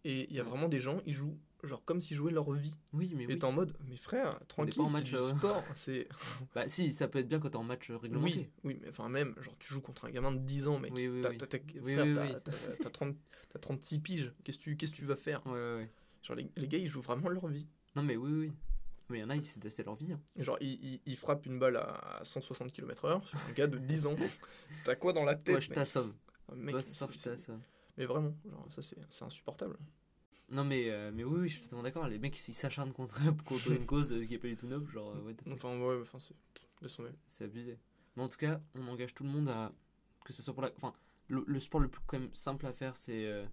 et 0.04 0.28
il 0.30 0.36
y 0.36 0.40
a 0.40 0.44
vraiment 0.44 0.68
des 0.70 0.80
gens, 0.80 1.02
ils 1.06 1.14
jouent, 1.14 1.38
genre, 1.64 1.84
comme 1.86 2.02
s'ils 2.02 2.18
jouaient 2.18 2.32
leur 2.32 2.52
vie. 2.52 2.76
Oui, 2.92 3.14
mais 3.16 3.24
Et 3.24 3.28
oui. 3.28 3.40
t'es 3.40 3.46
en 3.46 3.52
mode, 3.52 3.74
mais 3.88 3.96
frère, 3.96 4.38
tranquille, 4.48 4.84
c'est 4.96 5.04
du 5.04 5.16
euh, 5.16 5.30
sport. 5.36 5.64
C'est... 5.76 6.08
Bah, 6.54 6.68
si, 6.68 6.94
ça 6.94 7.08
peut 7.08 7.20
être 7.20 7.28
bien 7.30 7.40
quand 7.40 7.50
t'es 7.50 7.56
en 7.58 7.64
match 7.64 7.90
euh, 7.90 7.98
réglementé. 7.98 8.34
Oui, 8.36 8.50
oui, 8.76 8.80
mais 8.82 8.90
enfin, 8.90 9.08
même, 9.10 9.34
genre, 9.42 9.56
tu 9.60 9.74
joues 9.74 9.82
contre 9.82 10.06
un 10.06 10.12
gamin 10.12 10.32
de 10.32 10.40
10 10.40 10.68
ans, 10.68 10.78
mec. 10.80 10.92
Oui, 10.96 11.08
oui, 11.08 11.22
T'as- 11.22 11.30
oui. 11.30 11.38
t'as- 11.38 11.48
t'as- 11.48 11.60
Oui, 11.82 11.94
frère, 11.94 12.06
oui, 12.06 12.14
t'as, 12.14 12.26
oui. 12.26 12.36
t'as- 12.44 12.84
t'as 12.84 12.90
30 12.90 13.16
t'as 13.52 13.60
36 13.60 14.00
piges. 14.00 14.34
Qu'est-ce 14.44 14.58
que 14.58 14.64
tu, 14.64 14.76
tu 14.78 15.06
vas 15.06 15.16
faire? 15.16 15.46
Ouais, 15.46 15.54
ouais, 15.54 15.76
ouais. 15.76 15.90
Genre, 16.22 16.36
les, 16.36 16.50
les 16.58 16.68
gars, 16.68 16.78
ils 16.78 16.88
jouent 16.88 17.02
vraiment 17.02 17.30
leur 17.30 17.48
vie. 17.48 17.68
Non, 17.96 18.02
mais 18.04 18.16
oui, 18.18 18.32
oui. 18.32 18.52
Mais 19.10 19.20
il 19.20 19.22
y 19.22 19.24
en 19.26 19.30
a, 19.30 19.36
c'est 19.70 19.86
leur 19.86 19.96
vie. 19.96 20.14
hein. 20.14 20.20
Genre, 20.38 20.58
ils, 20.62 20.80
ils, 20.84 21.02
ils 21.06 21.18
frappent 21.18 21.46
une 21.46 21.60
balle 21.60 21.76
à 21.78 22.22
160 22.24 22.72
km/h 22.72 23.24
sur 23.26 23.38
un 23.48 23.52
gars 23.52 23.68
de 23.68 23.78
10 23.78 24.06
ans. 24.06 24.16
T'as 24.86 24.96
quoi 24.96 25.14
dans 25.14 25.24
la 25.26 25.36
tête 25.36 25.54
Toi, 25.54 25.60
je 25.60 25.70
t'assomme. 25.70 26.14
Ah, 26.50 26.56
mec, 26.56 26.72
Toi, 26.72 26.82
soir, 26.82 27.12
je 27.12 27.20
t'assomme. 27.20 27.62
Mais 27.98 28.06
vraiment, 28.06 28.34
genre, 28.50 28.66
ça, 28.72 28.82
c'est, 28.82 28.98
insupportable. 29.24 29.78
Non, 30.50 30.64
mais, 30.64 30.90
euh, 30.90 31.12
mais 31.14 31.24
oui, 31.24 31.42
oui, 31.42 31.50
je 31.50 31.54
suis 31.56 31.64
totalement 31.64 31.84
d'accord. 31.84 32.08
Les 32.08 32.20
mecs, 32.20 32.36
s'ils 32.36 32.54
s'acharnent 32.56 32.92
contre, 32.94 33.20
contre 33.46 33.72
une 33.72 33.86
cause 33.86 34.12
euh, 34.12 34.26
qui 34.26 34.34
est 34.36 34.40
pas 34.40 34.48
du 34.48 34.58
tout 34.58 34.68
noble, 34.68 34.92
genre, 34.92 35.14
euh. 35.16 35.34
Enfin, 35.52 35.78
ouais, 35.80 36.00
enfin, 36.02 36.20
c'est. 36.20 36.36
C'est- 37.28 37.44
abusé. 37.46 37.78
Mais 38.16 38.24
en 38.24 38.28
tout 38.30 38.38
cas, 38.38 38.60
on 38.76 38.88
engage 38.88 39.14
tout 39.14 39.24
le 39.24 39.30
monde 39.30 39.48
à. 39.50 39.72
Que 40.26 40.34
ce 40.34 40.42
soit 40.42 40.54
pour 40.54 40.64
la. 40.64 40.72
Enfin, 40.76 40.94
le, 41.30 41.44
le 41.48 41.60
sport 41.60 41.80
le 41.80 41.88
plus 41.88 42.02
quand 42.06 42.20
même 42.20 42.34
simple 42.34 42.66
à 42.66 42.74
faire, 42.74 42.98
c'est. 42.98 43.26
euh, 43.26 43.46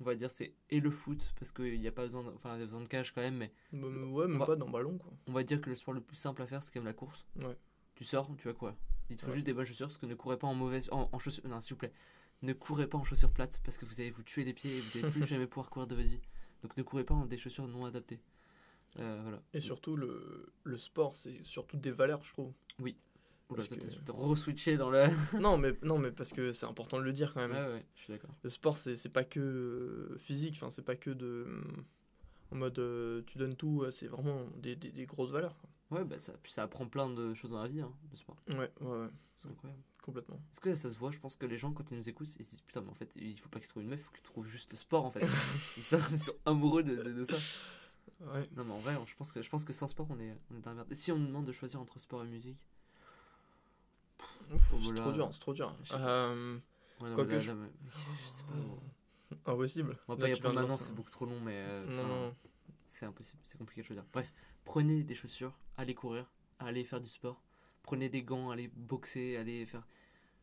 on 0.00 0.04
va 0.04 0.14
dire, 0.14 0.30
c'est. 0.30 0.54
Et 0.70 0.80
le 0.80 0.90
foot, 0.90 1.22
parce 1.38 1.52
qu'il 1.52 1.78
n'y 1.78 1.86
a 1.86 1.92
pas 1.92 2.02
besoin 2.02 2.22
de. 2.24 2.30
Enfin, 2.30 2.54
il 2.56 2.60
y 2.60 2.62
a 2.62 2.66
besoin 2.66 2.80
de 2.80 2.88
cage 2.88 3.12
quand 3.12 3.20
même, 3.20 3.36
mais 3.36 3.52
Bah, 3.72 3.88
mais 3.90 4.04
ouais, 4.06 4.26
même 4.26 4.38
va- 4.38 4.46
pas 4.46 4.56
dans 4.56 4.68
ballon, 4.70 4.96
quoi. 4.98 5.12
on 5.26 5.32
va 5.32 5.42
dire 5.44 5.60
que 5.60 5.68
le 5.68 5.76
sport 5.76 5.92
le 5.94 6.00
plus 6.00 6.16
simple 6.16 6.40
à 6.42 6.46
faire, 6.46 6.62
c'est 6.62 6.72
quand 6.72 6.80
même 6.80 6.86
la 6.86 6.94
course. 6.94 7.26
Ouais. 7.44 7.56
Tu 7.94 8.04
sors, 8.04 8.28
tu 8.38 8.48
vas 8.48 8.54
courir. 8.54 8.74
Il 9.10 9.16
te 9.16 9.20
faut 9.20 9.28
Ouais. 9.28 9.34
juste 9.34 9.46
des 9.46 9.52
bonnes 9.52 9.66
chaussures, 9.66 9.86
parce 9.86 9.98
que 9.98 10.06
ne 10.06 10.14
courez 10.14 10.38
pas 10.38 10.46
en 10.46 10.54
mauvaise. 10.54 10.88
En, 10.90 11.08
en 11.12 11.18
chaussures. 11.18 11.46
Non, 11.46 11.60
s'il 11.60 11.74
vous 11.74 11.78
plaît. 11.78 11.92
Ne 12.42 12.52
courez 12.52 12.86
pas 12.86 12.98
en 12.98 13.04
chaussures 13.04 13.30
plates, 13.32 13.60
parce 13.64 13.78
que 13.78 13.84
vous 13.86 14.00
allez 14.00 14.10
vous 14.10 14.22
tuer 14.22 14.44
les 14.44 14.52
pieds 14.52 14.76
et 14.76 14.80
vous 14.80 14.98
allez 14.98 15.10
plus 15.10 15.26
jamais 15.26 15.46
pouvoir 15.46 15.70
courir 15.70 15.86
de 15.86 15.94
votre 15.94 16.06
vie. 16.08 16.20
Donc 16.62 16.76
ne 16.76 16.82
courez 16.82 17.04
pas 17.04 17.14
en 17.14 17.26
des 17.26 17.38
chaussures 17.38 17.66
non 17.68 17.84
adaptées. 17.84 18.20
Euh, 18.98 19.18
voilà. 19.22 19.42
Et 19.52 19.60
surtout, 19.60 19.96
le, 19.96 20.52
le 20.64 20.76
sport, 20.78 21.14
c'est 21.16 21.44
surtout 21.44 21.76
des 21.76 21.90
valeurs, 21.90 22.22
je 22.24 22.32
trouve. 22.32 22.52
Oula, 23.48 23.58
parce 23.58 23.68
toi, 23.68 23.76
que- 23.78 24.12
re-switché 24.12 24.76
dans 24.76 24.90
le. 24.90 25.04
non, 25.40 25.56
mais, 25.58 25.76
non, 25.82 25.98
mais 25.98 26.10
parce 26.10 26.32
que 26.32 26.50
c'est 26.50 26.66
important 26.66 26.98
de 26.98 27.02
le 27.04 27.12
dire 27.12 27.32
quand 27.32 27.46
même. 27.46 27.52
ouais, 27.52 27.86
je 27.94 28.02
suis 28.02 28.12
d'accord. 28.12 28.30
Le 28.42 28.48
sport, 28.48 28.76
c'est, 28.78 28.96
c'est 28.96 29.08
pas 29.10 29.22
que 29.24 29.38
euh, 29.40 30.16
physique, 30.18 30.54
enfin, 30.56 30.70
c'est 30.70 30.82
pas 30.84 30.96
que 30.96 31.10
de. 31.10 31.46
En 32.52 32.56
mode, 32.56 32.78
euh, 32.78 33.22
tu 33.26 33.38
donnes 33.38 33.56
tout, 33.56 33.84
c'est 33.90 34.06
vraiment 34.06 34.46
des, 34.56 34.76
des, 34.76 34.90
des 34.90 35.06
grosses 35.06 35.30
valeurs. 35.30 35.56
Quoi. 35.58 35.68
Ouais, 35.90 36.04
bah 36.04 36.18
ça, 36.18 36.32
puis 36.42 36.50
ça 36.52 36.62
apprend 36.64 36.86
plein 36.86 37.08
de 37.08 37.32
choses 37.34 37.50
dans 37.50 37.62
la 37.62 37.68
vie, 37.68 37.80
hein, 37.80 37.92
le 38.10 38.16
sport. 38.16 38.36
Ouais, 38.48 38.70
ouais, 38.80 38.86
ouais, 39.02 39.08
C'est 39.36 39.48
incroyable. 39.48 39.80
complètement. 40.02 40.40
Est-ce 40.52 40.60
que 40.60 40.74
ça 40.74 40.90
se 40.90 40.98
voit 40.98 41.12
Je 41.12 41.18
pense 41.20 41.36
que 41.36 41.46
les 41.46 41.58
gens, 41.58 41.72
quand 41.72 41.88
ils 41.92 41.96
nous 41.96 42.08
écoutent, 42.08 42.34
ils 42.38 42.44
se 42.44 42.50
disent 42.50 42.60
Putain, 42.62 42.80
mais 42.80 42.90
en 42.90 42.94
fait, 42.94 43.14
il 43.16 43.38
faut 43.38 43.48
pas 43.48 43.60
qu'ils 43.60 43.68
trouvent 43.68 43.84
une 43.84 43.90
meuf, 43.90 44.00
il 44.00 44.04
faut 44.04 44.12
qu'ils 44.12 44.22
trouvent 44.24 44.48
juste 44.48 44.72
le 44.72 44.76
sport 44.76 45.04
en 45.04 45.10
fait. 45.10 45.20
ils, 45.76 45.84
sont, 45.84 46.00
ils 46.10 46.18
sont 46.18 46.34
amoureux 46.44 46.82
de, 46.82 46.96
de- 46.96 47.12
de 47.12 47.24
ça. 47.24 47.36
Ouais. 48.20 48.42
Non, 48.56 48.64
mais 48.64 48.72
en 48.72 48.78
vrai, 48.78 48.96
je 49.06 49.14
pense 49.14 49.30
que, 49.30 49.42
je 49.42 49.48
pense 49.48 49.64
que 49.64 49.72
sans 49.72 49.86
sport, 49.86 50.06
on 50.10 50.18
est, 50.18 50.36
on 50.50 50.56
est 50.56 50.60
dans 50.60 50.70
la 50.70 50.76
merde. 50.76 50.90
Et 50.90 50.94
si 50.96 51.12
on 51.12 51.18
nous 51.18 51.26
demande 51.28 51.44
de 51.44 51.52
choisir 51.52 51.80
entre 51.80 51.98
sport 52.00 52.24
et 52.24 52.26
musique? 52.28 52.58
C'est 54.58 54.76
voilà. 54.76 55.00
trop 55.00 55.12
dur, 55.12 55.28
c'est 55.32 55.40
trop 55.40 55.52
dur. 55.52 55.76
Euh, 55.92 56.58
ouais, 57.00 57.10
non, 57.10 57.16
là, 57.24 57.38
je- 57.38 57.48
là, 57.50 57.54
mais- 57.54 57.70
je 57.84 58.28
sais 58.28 58.44
pas. 58.44 58.52
impossible. 59.52 59.96
On 60.08 60.14
va 60.14 60.20
pas 60.20 60.28
y 60.28 60.32
apprendre 60.32 60.54
maintenant, 60.54 60.76
c'est 60.76 60.94
beaucoup 60.94 61.10
trop 61.10 61.26
long, 61.26 61.40
mais 61.40 61.54
euh, 61.54 61.84
Non, 61.86 61.98
enfin, 62.02 62.08
non, 62.08 62.34
c'est 62.88 63.06
impossible, 63.06 63.40
c'est 63.44 63.58
compliqué 63.58 63.82
de 63.82 63.86
choisir. 63.86 64.04
Bref, 64.12 64.32
prenez 64.64 65.02
des 65.02 65.14
chaussures, 65.14 65.52
allez 65.76 65.94
courir, 65.94 66.30
allez 66.58 66.84
faire 66.84 67.00
du 67.00 67.08
sport. 67.08 67.42
Prenez 67.82 68.08
des 68.08 68.22
gants, 68.22 68.50
allez 68.50 68.68
boxer, 68.68 69.36
allez 69.36 69.64
faire, 69.66 69.86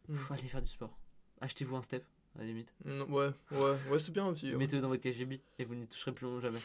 Mm. 0.09 0.15
Pff, 0.15 0.31
allez 0.31 0.47
faire 0.49 0.61
du 0.61 0.67
sport. 0.67 0.97
Achetez-vous 1.39 1.75
un 1.77 1.81
step, 1.81 2.05
à 2.35 2.39
la 2.39 2.45
limite. 2.45 2.73
non. 2.85 3.05
Ouais, 3.09 3.31
ouais, 3.51 3.77
ouais, 3.89 3.99
c'est 3.99 4.11
bien 4.11 4.25
aussi. 4.27 4.49
ouais. 4.51 4.57
Mettez-le 4.57 4.81
dans 4.81 4.89
votre 4.89 5.01
KGB 5.01 5.39
et 5.59 5.63
vous 5.65 5.75
n'y 5.75 5.87
toucherez 5.87 6.11
plus 6.13 6.41
jamais. 6.41 6.59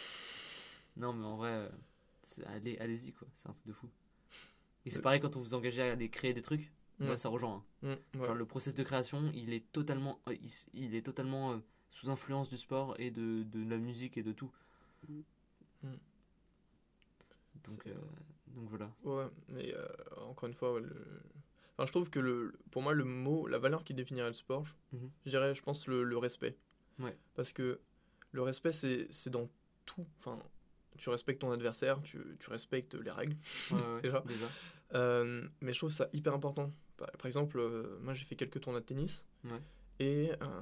Non, 0.96 1.12
mais 1.12 1.24
en 1.24 1.36
vrai, 1.36 1.50
euh, 1.50 1.68
allez, 2.46 2.76
allez-y 2.78 3.12
quoi, 3.12 3.28
c'est 3.36 3.48
un 3.48 3.52
truc 3.52 3.66
de 3.66 3.72
fou. 3.72 3.88
Et 4.84 4.90
c'est 4.90 4.96
Ouais. 4.96 5.02
pareil 5.02 5.20
quand 5.20 5.36
on 5.36 5.40
vous 5.40 5.54
engage 5.54 5.78
à 5.78 5.92
aller 5.92 6.08
créer 6.08 6.32
des 6.34 6.42
trucs, 6.42 6.72
Ouais. 7.00 7.10
ouais, 7.10 7.16
ça 7.16 7.28
rejoint. 7.28 7.64
hein. 7.84 7.96
Mm. 8.14 8.24
Genre, 8.24 8.34
le 8.34 8.44
process 8.44 8.74
de 8.74 8.82
création, 8.82 9.30
il 9.34 9.52
est 9.52 9.70
totalement, 9.72 10.20
euh, 10.28 10.36
il, 10.74 10.94
est 10.96 11.02
totalement 11.02 11.52
euh, 11.52 11.58
sous 11.90 12.10
influence 12.10 12.50
du 12.50 12.56
sport 12.56 12.96
et 12.98 13.12
de, 13.12 13.44
de 13.44 13.68
la 13.70 13.76
musique 13.76 14.16
et 14.18 14.22
de 14.24 14.32
tout. 14.32 14.50
Mm. 15.08 15.20
Donc, 17.66 17.86
euh, 17.86 17.94
donc 18.54 18.68
voilà. 18.68 18.90
Ouais, 19.04 19.26
mais 19.48 19.74
euh, 19.74 19.86
encore 20.26 20.48
une 20.48 20.54
fois, 20.54 20.74
ouais, 20.74 20.80
le- 20.80 21.22
enfin, 21.76 21.86
je 21.86 21.92
trouve 21.92 22.10
que 22.10 22.18
le, 22.20 22.52
pour 22.70 22.82
moi, 22.82 22.92
le 22.94 23.04
mot, 23.04 23.46
la 23.46 23.58
valeur 23.58 23.84
qui 23.84 23.94
définirait 23.94 24.28
le 24.28 24.32
sport, 24.34 24.64
je, 24.64 24.72
Mhm. 24.96 25.10
je 25.26 25.30
dirais, 25.30 25.54
je 25.54 25.62
pense, 25.62 25.86
le, 25.86 26.02
le 26.04 26.18
respect. 26.18 26.56
Ouais. 26.98 27.16
Parce 27.34 27.52
que 27.52 27.80
le 28.32 28.42
respect, 28.42 28.72
c'est 28.72 29.30
dans 29.30 29.48
tout. 29.86 30.06
Enfin, 30.18 30.38
tu 30.98 31.08
respectes 31.10 31.40
ton 31.40 31.52
adversaire, 31.52 32.02
tu, 32.02 32.18
tu 32.40 32.50
respectes 32.50 32.94
les 32.94 33.10
règles. 33.10 33.36
Ouais, 33.70 33.78
Déjà. 34.02 34.20
déjà. 34.26 34.46
Euh, 34.94 35.46
mais 35.60 35.72
je 35.72 35.78
trouve 35.78 35.90
ça 35.90 36.08
hyper 36.12 36.34
important. 36.34 36.72
Par, 36.96 37.10
par 37.12 37.26
exemple, 37.26 37.58
euh, 37.60 37.98
moi, 38.00 38.14
j'ai 38.14 38.24
fait 38.24 38.36
quelques 38.36 38.60
tournois 38.60 38.80
de 38.80 38.86
tennis. 38.86 39.24
Ouais. 39.44 39.60
Et 40.00 40.32
euh, 40.42 40.60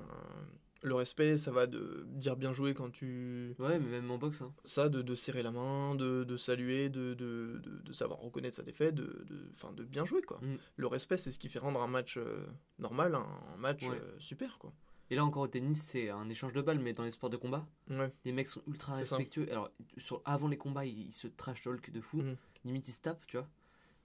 le 0.82 0.94
respect, 0.94 1.38
ça 1.38 1.50
va 1.50 1.66
de 1.66 2.06
dire 2.10 2.36
bien 2.36 2.52
joué 2.52 2.74
quand 2.74 2.90
tu. 2.90 3.54
Ouais, 3.58 3.78
mais 3.78 3.88
même 3.88 4.10
en 4.10 4.18
boxe. 4.18 4.42
Hein. 4.42 4.54
Ça, 4.64 4.88
de, 4.88 5.02
de 5.02 5.14
serrer 5.14 5.42
la 5.42 5.50
main, 5.50 5.94
de, 5.94 6.24
de 6.24 6.36
saluer, 6.36 6.88
de, 6.88 7.14
de, 7.14 7.92
savoir 7.92 8.18
reconnaître 8.20 8.56
sa 8.56 8.62
défaite, 8.62 8.94
de, 8.94 9.26
de, 9.74 9.84
bien 9.84 10.04
jouer, 10.04 10.22
quoi. 10.22 10.38
Mm. 10.42 10.56
Le 10.76 10.86
respect, 10.86 11.16
c'est 11.16 11.30
ce 11.32 11.38
qui 11.38 11.48
fait 11.48 11.58
rendre 11.58 11.80
un 11.80 11.86
match 11.86 12.16
euh, 12.18 12.46
normal 12.78 13.14
un, 13.14 13.26
un 13.54 13.56
match 13.56 13.82
Ouais. 13.86 13.98
euh, 14.00 14.18
super, 14.18 14.58
quoi. 14.58 14.72
Et 15.08 15.14
là 15.14 15.24
encore 15.24 15.42
au 15.44 15.48
tennis, 15.48 15.80
c'est 15.82 16.10
un 16.10 16.28
échange 16.28 16.52
de 16.52 16.60
balles, 16.60 16.80
mais 16.80 16.92
dans 16.92 17.04
les 17.04 17.12
sports 17.12 17.30
de 17.30 17.36
combat, 17.36 17.64
Ouais, 17.88 18.12
les 18.24 18.32
mecs 18.32 18.48
sont 18.48 18.62
ultra 18.66 18.94
ça. 18.94 18.98
respectueux. 19.00 19.46
Alors, 19.50 19.70
sur, 19.98 20.20
avant 20.24 20.48
les 20.48 20.58
combats, 20.58 20.84
ils, 20.84 21.06
ils 21.06 21.12
se 21.12 21.28
trash 21.28 21.62
talk 21.62 21.90
de 21.90 22.00
fou. 22.00 22.18
Mhm. 22.22 22.36
Limite, 22.64 22.88
ils 22.88 22.92
se 22.92 23.00
tapent, 23.00 23.24
tu 23.28 23.36
vois. 23.36 23.48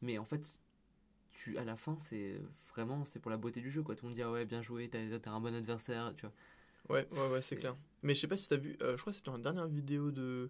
Mais 0.04 0.20
en 0.20 0.26
fait, 0.26 0.60
tu, 1.32 1.58
à 1.58 1.64
la 1.64 1.76
fin, 1.76 1.98
c'est 2.00 2.40
vraiment 2.70 3.04
c'est 3.06 3.20
pour 3.20 3.32
la 3.32 3.38
beauté 3.38 3.62
du 3.62 3.72
jeu, 3.72 3.82
quoi. 3.82 3.96
Tout 3.96 4.04
le 4.06 4.10
monde 4.10 4.16
dit, 4.16 4.22
ah 4.22 4.32
ouais, 4.32 4.46
bien 4.46 4.62
joué, 4.62 4.90
t'as 4.90 5.00
t'as 5.20 5.32
un 5.32 5.40
bon 5.42 5.54
adversaire, 5.56 6.14
tu 6.16 6.22
vois. 6.28 6.34
Ouais, 6.89 7.08
ouais, 7.12 7.28
ouais 7.30 7.41
c'est 7.41 7.56
clair. 7.58 7.76
Mais 8.04 8.13
je 8.15 8.20
sais 8.22 8.28
pas 8.28 8.38
si 8.38 8.48
t'as 8.48 8.58
vu, 8.58 8.78
euh, 8.82 8.96
je 8.98 9.02
crois 9.02 9.12
que 9.12 9.17
c'était 9.17 9.30
dans 9.32 9.38
la 9.38 9.44
dernière 9.44 9.67
vidéo 9.67 10.12
de, 10.12 10.50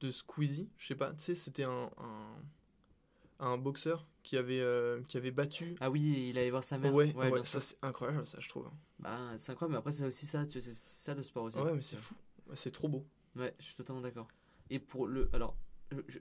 de 0.00 0.10
Squeezie, 0.10 0.68
je 0.78 0.86
sais 0.88 0.94
pas, 0.96 1.12
tu 1.12 1.22
sais, 1.22 1.34
c'était 1.34 1.62
un, 1.64 1.90
un, 1.98 2.36
un 3.38 3.56
boxeur 3.58 4.06
qui 4.22 4.36
avait, 4.36 4.60
euh, 4.60 5.02
qui 5.04 5.16
avait 5.16 5.30
battu. 5.30 5.76
Ah 5.80 5.90
oui, 5.90 6.28
il 6.30 6.38
allait 6.38 6.50
voir 6.50 6.64
sa 6.64 6.78
mère. 6.78 6.92
Ouais, 6.94 7.14
ouais, 7.14 7.30
bien 7.30 7.44
ça 7.44 7.60
c'est 7.60 7.76
incroyable, 7.82 8.26
ça, 8.26 8.38
je 8.40 8.48
trouve. 8.48 8.68
Bah, 8.98 9.32
c'est 9.38 9.52
incroyable, 9.52 9.72
mais 9.74 9.78
après, 9.78 9.92
c'est 9.92 10.04
aussi 10.04 10.26
ça, 10.26 10.44
tu 10.46 10.58
vois, 10.58 10.62
c'est 10.62 10.74
ça 10.74 11.14
le 11.14 11.22
sport 11.22 11.44
aussi. 11.44 11.58
Ouais, 11.58 11.72
mais 11.72 11.82
c'est 11.82 11.96
Ouais. 11.96 12.02
fou. 12.02 12.14
Ouais, 12.48 12.56
C'est 12.56 12.70
trop 12.70 12.88
beau. 12.88 13.06
Ouais, 13.36 13.54
je 13.58 13.64
suis 13.64 13.74
totalement 13.76 14.02
d'accord. 14.02 14.28
Et 14.68 14.78
pour 14.78 15.06
le. 15.06 15.30
Alors, 15.32 15.56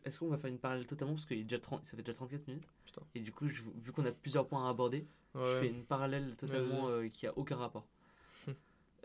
est-ce 0.06 0.20
qu'on 0.20 0.28
va 0.30 0.38
faire 0.38 0.50
une 0.50 0.60
parallèle 0.60 0.86
totalement? 0.86 1.14
Parce 1.16 1.26
déjà 1.28 1.60
30, 1.60 1.86
ça 1.86 1.98
fait 1.98 2.04
déjà 2.04 2.14
34 2.14 2.48
minutes. 2.48 2.68
Putain. 2.86 3.02
Et 3.16 3.20
du 3.20 3.32
coup, 3.32 3.48
je- 3.50 3.64
vu 3.64 3.92
qu'on 3.92 4.06
a 4.06 4.12
plusieurs 4.12 4.48
points 4.48 4.66
à 4.66 4.70
aborder, 4.70 5.06
je 5.36 5.40
Ouais. 5.40 5.60
fais 5.60 5.68
une 5.68 5.84
parallèle 5.86 6.36
totalement 6.36 6.88
euh, 6.90 7.08
qui 7.10 7.28
a 7.28 7.38
aucun 7.38 7.58
rapport. 7.58 7.88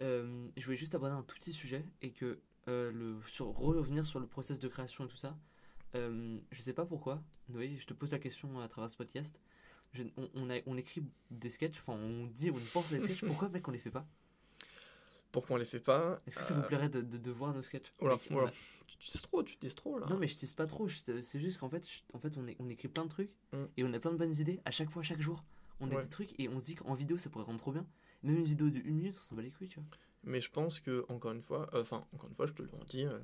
Euh, 0.02 0.48
je 0.56 0.64
voulais 0.64 0.76
juste 0.76 0.94
aborder 0.94 1.14
un 1.14 1.22
tout 1.22 1.36
petit 1.36 1.52
sujet 1.52 1.84
et 2.02 2.10
que 2.12 2.38
euh, 2.68 2.90
le, 2.92 3.16
sur, 3.26 3.46
revenir 3.46 4.06
sur 4.06 4.20
le 4.20 4.26
process 4.26 4.58
de 4.58 4.68
création 4.68 5.04
et 5.04 5.08
tout 5.08 5.16
ça. 5.16 5.36
Euh, 5.94 6.38
je 6.50 6.60
sais 6.62 6.72
pas 6.72 6.84
pourquoi, 6.86 7.22
Noé, 7.48 7.76
je 7.78 7.86
te 7.86 7.94
pose 7.94 8.10
la 8.12 8.18
question 8.18 8.58
à 8.60 8.68
travers 8.68 8.90
ce 8.90 8.96
podcast. 8.96 9.38
Je- 9.92 10.02
on, 10.16 10.28
on, 10.34 10.50
a, 10.50 10.56
on 10.66 10.76
écrit 10.76 11.04
des 11.30 11.48
sketchs, 11.50 11.78
enfin 11.78 11.92
on 11.92 12.26
dit, 12.26 12.50
on 12.50 12.58
pense 12.72 12.90
à 12.92 12.96
des 12.96 13.00
sketchs, 13.00 13.20
pourquoi 13.26 13.48
mec 13.48 13.66
on 13.68 13.70
les 13.70 13.78
fait 13.78 13.90
pas? 13.92 14.06
Pourquoi 15.32 15.56
on 15.56 15.58
les 15.58 15.64
fait 15.64 15.80
pas? 15.80 16.18
Est-ce 16.26 16.36
que 16.36 16.42
ça 16.42 16.54
Euh, 16.54 16.58
vous 16.60 16.66
plairait 16.66 16.88
de, 16.88 17.00
de, 17.00 17.18
de 17.18 17.30
voir 17.30 17.52
nos 17.54 17.62
sketchs? 17.62 17.90
Oh 18.00 18.06
là, 18.08 18.14
Mec, 18.14 18.26
oh 18.30 18.34
on 18.34 18.40
là. 18.42 18.48
a- 18.48 18.52
Tu 18.86 19.10
dises 19.10 19.22
trop, 19.22 19.42
tu 19.42 19.56
dises 19.60 19.74
trop 19.74 19.98
là. 19.98 20.06
Non 20.08 20.16
mais 20.16 20.28
je 20.28 20.36
tease 20.36 20.52
pas 20.52 20.66
trop, 20.66 20.88
c'est 20.88 21.40
juste 21.40 21.58
qu'en 21.58 21.68
fait, 21.68 21.86
je- 21.88 22.00
en 22.12 22.18
fait 22.18 22.36
on, 22.38 22.46
est, 22.46 22.56
on 22.60 22.68
écrit 22.68 22.88
plein 22.88 23.04
de 23.04 23.10
trucs 23.10 23.30
Mm. 23.52 23.64
et 23.76 23.84
on 23.84 23.92
a 23.92 23.98
plein 24.00 24.12
de 24.12 24.16
bonnes 24.16 24.34
idées 24.34 24.60
à 24.64 24.70
chaque 24.70 24.90
fois, 24.90 25.02
chaque 25.02 25.20
jour. 25.20 25.44
On 25.80 25.90
a 25.90 25.96
Ouais. 25.96 26.02
des 26.04 26.08
trucs 26.08 26.38
et 26.40 26.48
on 26.48 26.58
se 26.58 26.64
dit 26.64 26.74
qu'en 26.76 26.94
vidéo 26.94 27.18
ça 27.18 27.30
pourrait 27.30 27.44
rendre 27.44 27.58
trop 27.60 27.72
bien. 27.72 27.86
Même 28.24 28.38
une 28.38 28.44
vidéo 28.44 28.70
de 28.70 28.78
une 28.80 28.96
minute, 28.96 29.14
on 29.16 29.22
s'en 29.22 29.36
bat 29.36 29.42
les 29.42 29.50
couilles, 29.50 29.68
tu 29.68 29.78
vois. 29.78 29.88
Mais 30.24 30.40
je 30.40 30.50
pense 30.50 30.80
que, 30.80 31.04
encore 31.10 31.32
une 31.32 31.42
fois, 31.42 31.68
euh, 31.74 31.82
enfin, 31.82 32.06
encore 32.14 32.30
une 32.30 32.34
fois, 32.34 32.46
je 32.46 32.54
te 32.54 32.62
le 32.62 32.70
redis, 32.70 33.04
euh, 33.04 33.18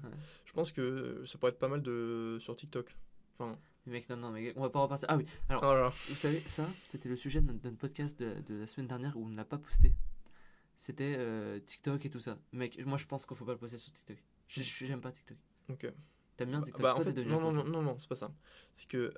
je 0.45 0.53
pense 0.53 0.71
que 0.71 1.25
ça 1.25 1.39
pourrait 1.39 1.53
être 1.53 1.59
pas 1.59 1.69
mal 1.69 1.83
de 1.83 2.37
sur 2.39 2.55
TikTok. 2.55 2.95
Enfin, 3.33 3.59
Mais 3.87 3.93
mec, 3.93 4.09
non, 4.11 4.19
non, 4.19 4.31
mais 4.31 4.53
on 4.57 4.61
va 4.61 4.69
pas 4.69 4.81
repartir. 4.81 5.09
Ah 5.11 5.17
oui, 5.17 5.25
alors, 5.49 5.63
oh 5.65 5.75
là 5.75 5.81
là. 5.81 5.93
vous 6.09 6.15
savez, 6.15 6.41
ça, 6.41 6.69
c'était 6.87 7.09
le 7.09 7.17
sujet 7.17 7.41
de 7.41 7.47
notre, 7.47 7.61
de 7.61 7.69
notre 7.71 7.79
podcast 7.79 8.21
de, 8.21 8.41
de 8.43 8.55
la 8.55 8.67
semaine 8.67 8.87
dernière 8.89 9.17
où 9.17 9.25
on 9.25 9.29
ne 9.29 9.37
l'a 9.37 9.47
pas 9.47 9.57
posté. 9.57 9.95
C'était 10.77 11.17
euh, 11.19 11.59
TikTok 11.61 12.05
et 12.05 12.11
tout 12.11 12.21
ça. 12.21 12.39
Mec, 12.53 12.79
moi 12.85 12.99
je 12.99 13.07
pense 13.07 13.25
qu'il 13.25 13.37
faut 13.37 13.47
pas 13.47 13.53
le 13.53 13.59
poster 13.59 13.79
sur 13.79 13.93
TikTok. 13.93 14.19
J'aime 14.49 15.01
pas 15.01 15.13
TikTok. 15.13 15.39
Ok. 15.71 15.91
T'aimes 16.37 16.51
bien 16.51 16.61
TikTok? 16.61 16.83
Bah, 16.83 16.95
en 16.95 17.03
Toi, 17.03 17.13
fait, 17.13 17.25
non, 17.25 17.41
non, 17.41 17.53
non, 17.53 17.65
non, 17.65 17.83
non, 17.83 17.99
c'est 17.99 18.09
pas 18.09 18.15
ça. 18.15 18.33
C'est 18.73 18.89
que, 18.89 19.13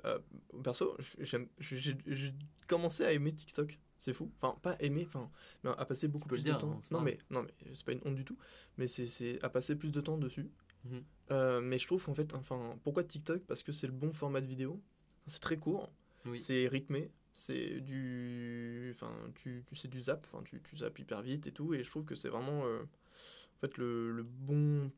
perso, 0.63 0.97
j'ai 1.19 2.33
commencé 2.67 3.03
à 3.03 3.11
aimer 3.11 3.33
TikTok. 3.33 3.77
C'est 4.03 4.11
fou. 4.11 4.29
Enfin, 4.41 4.57
pas 4.61 4.75
aimer, 4.81 5.05
enfin, 5.07 5.29
mais 5.63 5.69
à 5.77 5.85
passer 5.85 6.09
beaucoup 6.09 6.27
plus 6.27 6.43
de 6.43 6.51
temps. 6.51 6.73
hein, 6.73 6.79
c'est 6.81 6.91
non, 6.91 6.99
mais, 6.99 7.17
non, 7.29 7.43
mais 7.43 7.53
c'est 7.73 7.85
pas 7.85 7.93
une 7.93 8.01
honte 8.03 8.15
du 8.15 8.25
tout. 8.25 8.37
Mais 8.77 8.85
c'est- 8.87 9.07
c'est 9.07 9.41
à 9.41 9.49
passer 9.49 9.77
plus 9.77 9.93
de 9.93 10.01
temps 10.01 10.17
dessus. 10.17 10.49
Mhm. 10.83 11.03
Euh, 11.31 11.61
mais 11.61 11.77
je 11.77 11.87
trouve 11.87 12.03
en 12.09 12.13
fait, 12.13 12.33
enfin, 12.33 12.77
pourquoi 12.83 13.05
TikTok? 13.05 13.43
Parce 13.47 13.63
que 13.63 13.71
c'est 13.71 13.87
le 13.87 13.93
bon 13.93 14.11
format 14.11 14.41
de 14.41 14.45
vidéo. 14.45 14.81
C'est 15.25 15.39
très 15.39 15.55
court, 15.55 15.89
Oui. 16.25 16.37
c'est 16.37 16.67
rythmé, 16.67 17.11
c'est 17.33 17.79
du, 17.79 18.89
enfin, 18.93 19.09
tu, 19.35 19.63
tu 19.67 19.75
sais 19.77 19.87
du 19.87 20.01
zap, 20.01 20.27
enfin, 20.29 20.43
tu, 20.43 20.61
tu 20.61 20.75
zappes 20.75 20.99
hyper 20.99 21.21
vite 21.21 21.47
et 21.47 21.53
tout. 21.53 21.73
Et 21.73 21.81
je 21.81 21.89
trouve 21.89 22.03
que 22.03 22.13
c'est 22.15 22.27
vraiment, 22.27 22.65
euh, 22.65 22.81
en 22.83 23.59
fait, 23.61 23.77
le, 23.77 24.11
le 24.11 24.23
bon, 24.23 24.91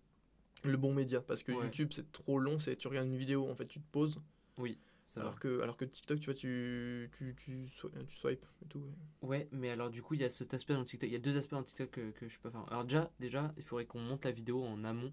le 0.64 0.78
bon 0.78 0.96
média. 0.96 1.22
Parce 1.22 1.44
que 1.44 1.52
Ouais. 1.52 1.66
YouTube 1.66 1.90
c'est 1.94 2.12
trop 2.12 2.40
long, 2.40 2.58
c'est 2.58 2.76
tu 2.76 2.88
regardes 2.88 3.08
une 3.08 3.18
vidéo, 3.18 3.48
en 3.48 3.56
fait, 3.56 3.68
tu 3.68 3.80
te 3.80 3.86
poses. 3.92 4.20
Oui. 4.58 4.80
Alors 5.22 5.40
que, 5.40 5.62
alors 5.62 5.78
que 5.78 5.86
TikTok, 5.86 6.20
tu 6.20 6.26
vois, 6.26 6.34
tu, 6.34 7.10
tu, 7.18 7.36
tu, 7.36 7.66
swi- 7.66 8.06
tu 8.08 8.16
swipes 8.16 8.46
et 8.64 8.68
tout. 8.68 8.84
Ouais, 9.22 9.48
mais 9.52 9.70
alors 9.70 9.90
du 9.90 10.02
coup, 10.02 10.14
il 10.14 10.22
y 10.22 10.24
a 10.24 10.30
cet 10.30 10.54
aspect 10.54 10.74
dans 10.74 10.84
TikTok. 10.84 11.10
Il 11.10 11.14
y 11.14 11.16
a 11.16 11.20
deux 11.20 11.38
aspects 11.38 11.54
dans 11.54 11.64
TikTok 11.64 11.90
que, 11.92 12.12
que 12.12 12.28
je 12.28 12.40
peux 12.40 12.50
faire. 12.50 12.66
Alors 12.70 12.84
déjà, 12.84 13.12
déjà, 13.20 13.54
il 13.58 13.64
faudrait 13.64 13.86
qu'on 13.86 14.00
monte 14.00 14.26
la 14.26 14.32
vidéo 14.32 14.64
en 14.64 14.84
amont 14.84 15.12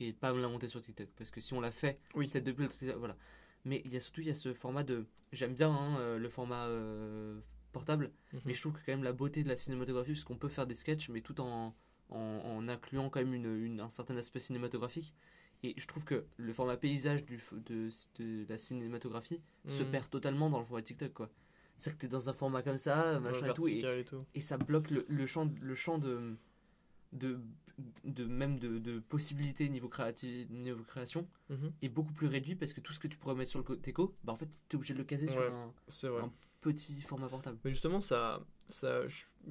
et 0.00 0.12
pas 0.12 0.32
la 0.32 0.48
monter 0.48 0.68
sur 0.68 0.80
TikTok. 0.82 1.08
Parce 1.16 1.30
que 1.30 1.40
si 1.40 1.52
on 1.54 1.60
l'a 1.60 1.70
fait, 1.70 1.98
Oui. 2.14 2.28
peut-être 2.28 2.44
depuis 2.44 2.62
le 2.64 2.68
TikTok, 2.68 2.96
voilà. 2.98 3.16
Mais 3.64 3.82
il 3.84 3.92
y 3.92 3.96
a 3.96 4.00
surtout 4.00 4.22
il 4.22 4.28
y 4.28 4.30
a 4.30 4.34
ce 4.34 4.54
format 4.54 4.84
de. 4.84 5.06
J'aime 5.32 5.54
bien 5.54 5.70
hein, 5.70 5.98
euh, 6.00 6.18
le 6.18 6.28
format 6.28 6.66
euh, 6.68 7.38
portable, 7.72 8.10
Mhm. 8.32 8.40
mais 8.46 8.54
je 8.54 8.60
trouve 8.60 8.72
que 8.72 8.78
quand 8.84 8.92
même 8.92 9.04
la 9.04 9.12
beauté 9.12 9.42
de 9.42 9.48
la 9.48 9.56
cinématographie, 9.56 10.12
parce 10.12 10.24
qu'on 10.24 10.36
peut 10.38 10.48
faire 10.48 10.66
des 10.66 10.74
sketchs, 10.74 11.08
mais 11.10 11.20
tout 11.20 11.40
en, 11.40 11.74
en, 12.08 12.16
en 12.18 12.68
incluant 12.68 13.10
quand 13.10 13.20
même 13.20 13.34
une, 13.34 13.64
une- 13.64 13.80
un 13.80 13.90
certain 13.90 14.16
aspect 14.16 14.40
cinématographique. 14.40 15.14
Et 15.62 15.74
je 15.76 15.86
trouve 15.86 16.04
que 16.04 16.24
le 16.38 16.52
format 16.52 16.76
paysage 16.76 17.24
du, 17.24 17.38
de, 17.66 17.90
de 18.18 18.46
la 18.48 18.56
cinématographie 18.58 19.40
se 19.68 19.82
Mhm. 19.82 19.90
perd 19.90 20.10
totalement 20.10 20.48
dans 20.50 20.58
le 20.58 20.64
format 20.64 20.82
TikTok, 20.82 21.12
quoi. 21.12 21.30
C'est-à-dire 21.76 21.96
que 21.98 22.00
t'es 22.06 22.08
dans 22.08 22.28
un 22.28 22.32
format 22.34 22.62
comme 22.62 22.78
ça, 22.78 23.18
machin 23.20 23.46
et 23.48 23.54
tout, 23.54 23.66
et, 23.68 23.70
vertical 23.72 23.98
et 23.98 24.04
tout. 24.04 24.24
et 24.34 24.40
ça 24.40 24.56
bloque 24.58 24.90
le, 24.90 25.04
le 25.08 25.26
champ, 25.26 25.50
le 25.60 25.74
champ 25.74 25.98
de, 25.98 26.36
de, 27.12 27.40
de 28.04 28.24
même 28.24 28.58
de, 28.58 28.78
de 28.78 29.00
possibilités 29.00 29.68
niveau, 29.68 29.88
créati- 29.88 30.46
niveau 30.50 30.82
création 30.84 31.26
Mhm. 31.48 31.72
est 31.82 31.88
beaucoup 31.88 32.12
plus 32.12 32.26
réduit 32.26 32.54
parce 32.54 32.72
que 32.72 32.80
tout 32.80 32.92
ce 32.92 32.98
que 32.98 33.08
tu 33.08 33.16
pourrais 33.18 33.34
mettre 33.34 33.50
sur 33.50 33.58
le 33.58 33.64
côté 33.64 33.92
co, 33.92 34.14
bah 34.24 34.32
en 34.32 34.36
fait 34.36 34.48
t'es 34.68 34.76
obligé 34.76 34.92
de 34.94 34.98
le 34.98 35.04
caser 35.04 35.28
sur 35.28 36.14
un 36.22 36.32
petit 36.60 37.00
format 37.02 37.28
portable. 37.28 37.58
Mais 37.64 37.70
justement, 37.70 38.00
ça, 38.02 38.44
ça, 38.68 39.00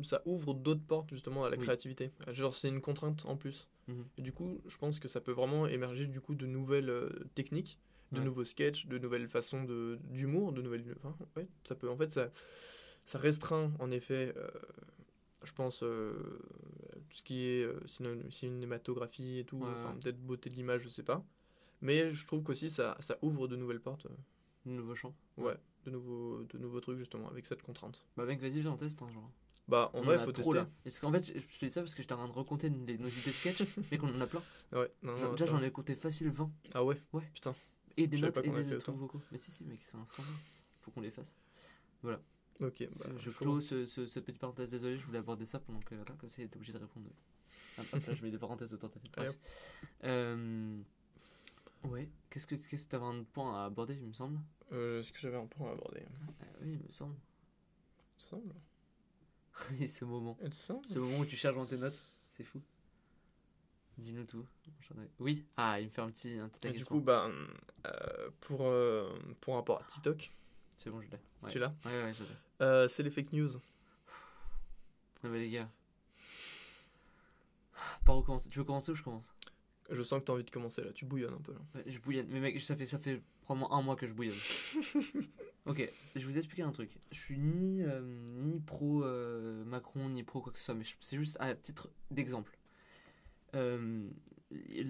ça 0.03 0.21
ouvre 0.25 0.53
d'autres 0.53 0.83
portes 0.85 1.09
justement 1.09 1.45
à 1.45 1.49
la 1.49 1.57
Oui. 1.57 1.63
créativité. 1.63 2.11
Genre, 2.27 2.53
c'est 2.55 2.69
une 2.69 2.81
contrainte 2.81 3.25
en 3.25 3.35
plus. 3.35 3.67
Mhm. 3.89 4.05
Et 4.17 4.21
du 4.21 4.31
coup, 4.31 4.61
je 4.67 4.77
pense 4.77 4.99
que 4.99 5.07
ça 5.07 5.19
peut 5.21 5.31
vraiment 5.31 5.67
émerger 5.67 6.05
du 6.07 6.21
coup 6.21 6.35
de 6.35 6.45
nouvelles 6.45 6.89
euh, 6.89 7.09
techniques, 7.35 7.79
de 8.11 8.19
Ouais. 8.19 8.25
nouveaux 8.25 8.43
sketchs, 8.45 8.85
de 8.87 8.97
nouvelles 8.97 9.27
façons 9.27 9.63
de 9.63 9.99
d'humour, 10.11 10.51
de 10.53 10.61
nouvelles. 10.61 10.95
Enfin, 11.03 11.15
ouais, 11.35 11.47
ça 11.63 11.75
peut 11.75 11.89
en 11.89 11.97
fait 11.97 12.11
ça, 12.11 12.29
ça 13.05 13.17
restreint 13.19 13.71
en 13.79 13.91
effet. 13.91 14.33
euh, 14.37 14.47
je 15.43 15.53
pense 15.53 15.83
euh, 15.83 16.13
tout 17.09 17.15
ce 17.17 17.23
qui 17.23 17.45
est 17.45 17.65
ciné- 17.87 18.29
cinématographie 18.29 19.39
et 19.39 19.45
tout, 19.45 19.57
Ouais, 19.57 19.69
enfin 19.71 19.95
peut-être 20.01 20.19
beauté 20.19 20.49
de 20.49 20.55
l'image, 20.55 20.81
je 20.83 20.89
sais 20.89 21.03
pas. 21.03 21.25
Mais 21.81 22.13
je 22.13 22.27
trouve 22.27 22.43
qu'aussi 22.43 22.69
ça, 22.69 22.97
ça 22.99 23.17
ouvre 23.21 23.47
de 23.47 23.55
nouvelles 23.55 23.79
portes, 23.79 24.05
euh, 24.07 24.15
Le 24.65 24.73
nouveau 24.73 24.95
champ. 24.95 25.15
ouais, 25.37 25.55
de 25.85 25.91
nouveaux, 25.91 26.43
de 26.43 26.57
nouveaux 26.57 26.81
trucs 26.81 26.97
justement 26.97 27.29
avec 27.29 27.45
cette 27.47 27.61
contrainte. 27.61 28.05
Bah 28.17 28.25
mec, 28.25 28.41
vas-y, 28.41 28.59
viens, 28.59 28.73
on 28.73 28.77
teste 28.77 29.01
un 29.01 29.07
genre. 29.07 29.31
Bah 29.69 29.91
en 29.93 29.99
On 29.99 30.01
vrai, 30.01 30.15
a 30.15 30.19
faut 30.19 30.31
trop, 30.31 30.43
tester. 30.43 30.57
là. 30.57 30.69
Parce 30.83 30.99
qu'en 30.99 31.11
fait, 31.11 31.23
je 31.25 31.59
te 31.59 31.65
dis 31.65 31.71
ça 31.71 31.81
parce 31.81 31.93
que 31.95 32.01
j'étais 32.01 32.13
en 32.13 32.17
train 32.17 32.27
de 32.27 32.33
recompter 32.33 32.69
les- 32.69 32.97
nos 32.97 33.07
idées 33.07 33.21
de 33.27 33.31
sketch, 33.31 33.61
mais 33.91 33.97
qu'on 33.97 34.13
en 34.13 34.21
a 34.21 34.27
plein. 34.27 34.41
Ouais, 34.71 34.91
non, 35.03 35.15
non, 35.17 35.31
déjà, 35.31 35.45
j'en 35.45 35.61
ai 35.61 35.71
compté 35.71 35.95
facile 35.95 36.29
20. 36.29 36.51
Ah 36.73 36.83
ouais 36.83 36.99
Ouais. 37.13 37.23
Putain. 37.33 37.55
Et 37.97 38.07
des 38.07 38.17
notes 38.17 38.37
et 38.37 38.49
des 38.49 38.77
trucs 38.77 38.95
vocaux. 38.95 39.21
Mais 39.31 39.37
si, 39.37 39.51
si, 39.51 39.63
mec, 39.65 39.79
c'est 39.85 39.97
un 39.97 40.05
scandale. 40.05 40.33
Faut 40.81 40.91
qu'on 40.91 41.01
les 41.01 41.11
fasse. 41.11 41.31
Ok, 42.61 42.83
bah, 42.99 43.05
je 43.19 43.29
clôt 43.29 43.61
ce, 43.61 43.85
ce, 43.85 44.05
ce 44.05 44.19
petit 44.19 44.37
parenthèse, 44.37 44.71
désolé, 44.71 44.97
je 44.97 45.05
voulais 45.05 45.19
aborder 45.19 45.45
ça 45.45 45.59
pendant 45.59 45.79
que, 45.79 45.95
voilà, 45.95 46.11
comme 46.19 46.27
ça, 46.29 46.41
il 46.41 46.45
était 46.45 46.57
obligé 46.57 46.73
de 46.73 46.77
répondre. 46.77 47.07
Hop, 47.77 47.85
hop, 47.93 48.05
là, 48.05 48.13
je 48.13 48.21
mets 48.23 48.31
des 48.31 48.37
parenthèses 48.37 48.71
de 48.71 48.77
tentative. 48.77 49.11
Bref. 49.15 49.35
Euh, 50.03 50.77
ouais, 51.85 52.09
qu'est-ce 52.29 52.47
que 52.47 52.55
que 52.55 52.75
t'avais 52.89 53.05
un 53.05 53.23
point 53.23 53.61
à 53.61 53.65
aborder, 53.65 53.95
il 53.95 54.07
me 54.07 54.13
semble? 54.13 54.39
Euh, 54.73 54.99
Est-ce 54.99 55.11
que 55.13 55.19
j'avais 55.19 55.37
un 55.37 55.45
point 55.47 55.69
à 55.69 55.73
aborder? 55.73 56.01
Euh, 56.01 56.45
Oui, 56.63 56.73
il 56.81 56.85
me 56.85 56.91
semble. 56.91 57.15
Il 58.17 58.23
te 58.23 58.29
semble 58.29 58.53
Et 59.79 59.87
ce 59.87 60.05
moment. 60.05 60.37
Ce 60.85 60.99
moment 60.99 61.19
où 61.19 61.25
tu 61.25 61.35
charges 61.35 61.55
dans 61.55 61.65
tes 61.65 61.77
notes, 61.77 62.01
c'est 62.31 62.43
fou. 62.43 62.61
Dis-nous 63.97 64.25
tout. 64.25 64.45
Oui, 65.19 65.45
ah, 65.57 65.79
il 65.79 65.87
me 65.87 65.91
fait 65.91 66.01
un 66.01 66.09
petit, 66.09 66.39
un 66.39 66.47
petit 66.47 66.67
Et 66.67 66.71
du 66.71 66.85
coup, 66.85 67.01
bah, 67.01 67.29
euh, 67.85 68.29
pour, 68.39 68.67
euh, 68.67 69.13
pour 69.41 69.55
rapport 69.55 69.81
à 69.81 69.83
TikTok, 69.83 70.31
C'est 70.77 70.89
bon, 70.89 71.01
je 71.01 71.09
l'ai. 71.09 71.19
Ouais. 71.43 71.51
tu 71.51 71.59
l'as 71.59 71.69
Ouais, 71.85 72.03
ouais, 72.03 72.13
je 72.13 72.23
l'ai. 72.23 72.29
Euh, 72.61 72.87
C'est 72.87 73.03
les 73.03 73.09
fake 73.09 73.33
news. 73.33 73.49
Non, 75.23 75.29
mais 75.29 75.39
les 75.39 75.49
gars. 75.49 75.69
Par 78.05 78.17
où 78.17 78.23
commencer 78.23 78.49
Tu 78.49 78.57
veux 78.59 78.65
commencer 78.65 78.91
ou 78.91 78.95
je 78.95 79.03
commence? 79.03 79.33
Je 79.91 80.01
sens 80.03 80.19
que 80.19 80.25
t'as 80.25 80.33
envie 80.33 80.43
de 80.43 80.51
commencer 80.51 80.83
là, 80.83 80.91
tu 80.93 81.05
bouillonnes 81.05 81.33
un 81.33 81.41
peu 81.41 81.53
là. 81.53 81.59
Ouais, 81.75 81.83
Je 81.87 81.99
bouillonne. 81.99 82.27
Mais 82.29 82.39
mec, 82.39 82.59
ça 82.61 82.75
fait, 82.75 82.85
ça 82.85 82.97
fait 82.99 83.21
probablement 83.41 83.73
un 83.73 83.81
mois 83.81 83.95
que 83.95 84.05
je 84.07 84.13
bouillonne. 84.13 84.35
ok, 85.65 85.91
je 86.15 86.19
vais 86.19 86.25
vous 86.25 86.37
expliquer 86.37 86.61
un 86.63 86.71
truc. 86.71 86.91
Je 87.11 87.17
suis 87.17 87.37
ni, 87.39 87.81
euh, 87.81 88.01
ni 88.35 88.59
pro 88.59 89.03
euh, 89.03 89.63
Macron, 89.65 90.09
ni 90.09 90.23
pro 90.23 90.41
quoi 90.41 90.51
que 90.53 90.59
ce 90.59 90.65
soit, 90.65 90.75
mais 90.75 90.85
c'est 91.01 91.17
juste 91.17 91.37
à 91.39 91.55
titre 91.55 91.89
d'exemple. 92.11 92.55
Euh, 93.55 94.07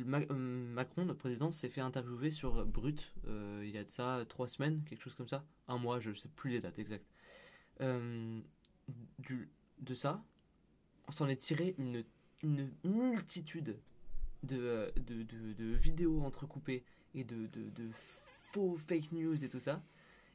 Ma- 0.05 0.25
Macron, 0.25 1.05
notre 1.05 1.19
président, 1.19 1.51
s'est 1.51 1.69
fait 1.69 1.81
interviewer 1.81 2.31
sur 2.31 2.65
Brut 2.65 3.13
il 3.25 3.69
y 3.69 3.77
a 3.77 3.83
de 3.83 3.89
ça 3.89 4.23
trois 4.27 4.47
semaines, 4.47 4.83
quelque 4.89 5.01
chose 5.03 5.15
comme 5.15 5.27
ça. 5.27 5.45
Un 5.67 5.77
mois, 5.77 5.99
je 5.99 6.13
sais 6.13 6.29
plus 6.29 6.51
les 6.51 6.59
dates 6.59 6.79
exactes. 6.79 7.05
Du, 9.19 9.49
de 9.79 9.93
ça, 9.93 10.23
on 11.07 11.11
s'en 11.11 11.27
est 11.27 11.35
tiré 11.37 11.75
une, 11.77 12.03
une 12.43 12.69
multitude 12.83 13.77
de, 14.43 14.57
euh, 14.59 14.91
de, 14.95 15.23
de, 15.23 15.53
de 15.53 15.65
vidéos 15.75 16.21
entrecoupées 16.23 16.83
et 17.15 17.23
de, 17.23 17.47
de, 17.47 17.89
faux 18.51 18.77
fake 18.77 19.11
news 19.11 19.43
et 19.43 19.49
tout 19.49 19.59
ça. 19.59 19.83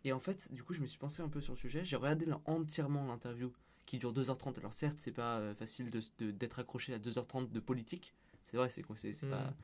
Et 0.05 0.13
en 0.13 0.21
fait, 0.21 0.53
du 0.53 0.63
coup, 0.63 0.75
je 0.75 0.81
me 0.81 0.87
suis 0.87 0.99
pensé 0.99 1.23
un 1.23 1.29
peu 1.29 1.41
sur 1.41 1.55
le 1.55 1.59
sujet. 1.59 1.85
J'ai 1.85 1.97
regardé 1.97 2.27
entièrement 2.45 3.07
l'interview 3.07 3.53
qui 3.87 3.99
dure 3.99 4.13
2h30. 4.13 4.59
Alors 4.59 4.73
certes, 4.73 4.97
c'est 4.99 5.13
pas 5.13 5.39
euh, 5.39 5.55
facile 5.55 5.91
d'être 6.19 6.59
accroché 6.59 6.95
à 6.95 6.99
2h30 6.99 7.51
de 7.51 7.61
politique. 7.61 8.15
C'est 8.47 8.57
vrai, 8.57 8.71
c'est 8.71 8.85
c'est 8.97 9.23
Mhm. 9.25 9.31
pas. 9.31 9.55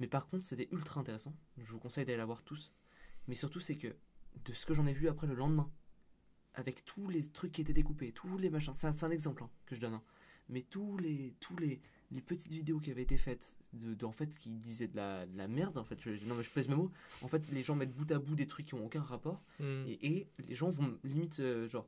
Mais 0.00 0.06
par 0.06 0.26
contre, 0.28 0.44
c'était 0.46 0.68
ultra 0.72 1.00
intéressant. 1.00 1.34
Je 1.58 1.70
vous 1.72 1.78
conseille 1.78 2.04
d'aller 2.06 2.18
la 2.18 2.24
voir 2.24 2.42
tous. 2.42 2.72
Mais 3.28 3.34
surtout, 3.34 3.60
c'est 3.60 3.76
que 3.76 3.88
de 4.44 4.52
ce 4.52 4.64
que 4.66 4.74
j'en 4.74 4.86
ai 4.86 4.92
vu 4.94 5.08
après 5.08 5.26
le 5.26 5.34
lendemain, 5.34 5.70
avec 6.54 6.84
tous 6.84 7.08
les 7.08 7.22
trucs 7.28 7.52
qui 7.52 7.60
étaient 7.62 7.72
découpés, 7.72 8.12
tous 8.12 8.36
les 8.38 8.50
machins, 8.50 8.74
c'est 8.74 8.86
un, 8.86 8.92
c'est 8.92 9.06
un 9.06 9.10
exemple 9.10 9.42
hein, 9.44 9.50
que 9.66 9.74
je 9.74 9.80
donne. 9.80 9.94
hein. 9.94 10.02
Mais 10.48 10.62
tous 10.62 10.96
les, 10.98 11.34
tous 11.40 11.56
les, 11.56 11.80
les 12.12 12.20
petites 12.20 12.52
vidéos 12.52 12.78
qui 12.80 12.90
avaient 12.90 13.02
été 13.02 13.16
faites, 13.16 13.56
de, 13.72 13.94
de- 13.94 14.04
en 14.04 14.12
fait, 14.12 14.34
qui 14.36 14.50
disaient 14.50 14.88
de 14.88 14.96
la, 14.96 15.26
de 15.26 15.36
la 15.36 15.48
merde, 15.48 15.78
en 15.78 15.84
fait, 15.84 15.98
je, 16.00 16.10
non 16.26 16.34
mais 16.34 16.42
je 16.42 16.50
pèse 16.50 16.68
mes 16.68 16.74
mots. 16.76 16.90
En 17.22 17.28
fait, 17.28 17.50
les 17.50 17.62
gens 17.62 17.74
mettent 17.74 17.94
bout 17.94 18.10
à 18.12 18.18
bout 18.18 18.34
des 18.34 18.46
trucs 18.46 18.66
qui 18.66 18.74
ont 18.74 18.84
aucun 18.84 19.02
rapport. 19.02 19.42
Hmm. 19.60 19.84
Et, 19.86 20.06
et 20.06 20.26
les 20.46 20.54
gens 20.54 20.68
vont 20.70 20.98
limite 21.04 21.40
euh, 21.40 21.68
genre 21.68 21.86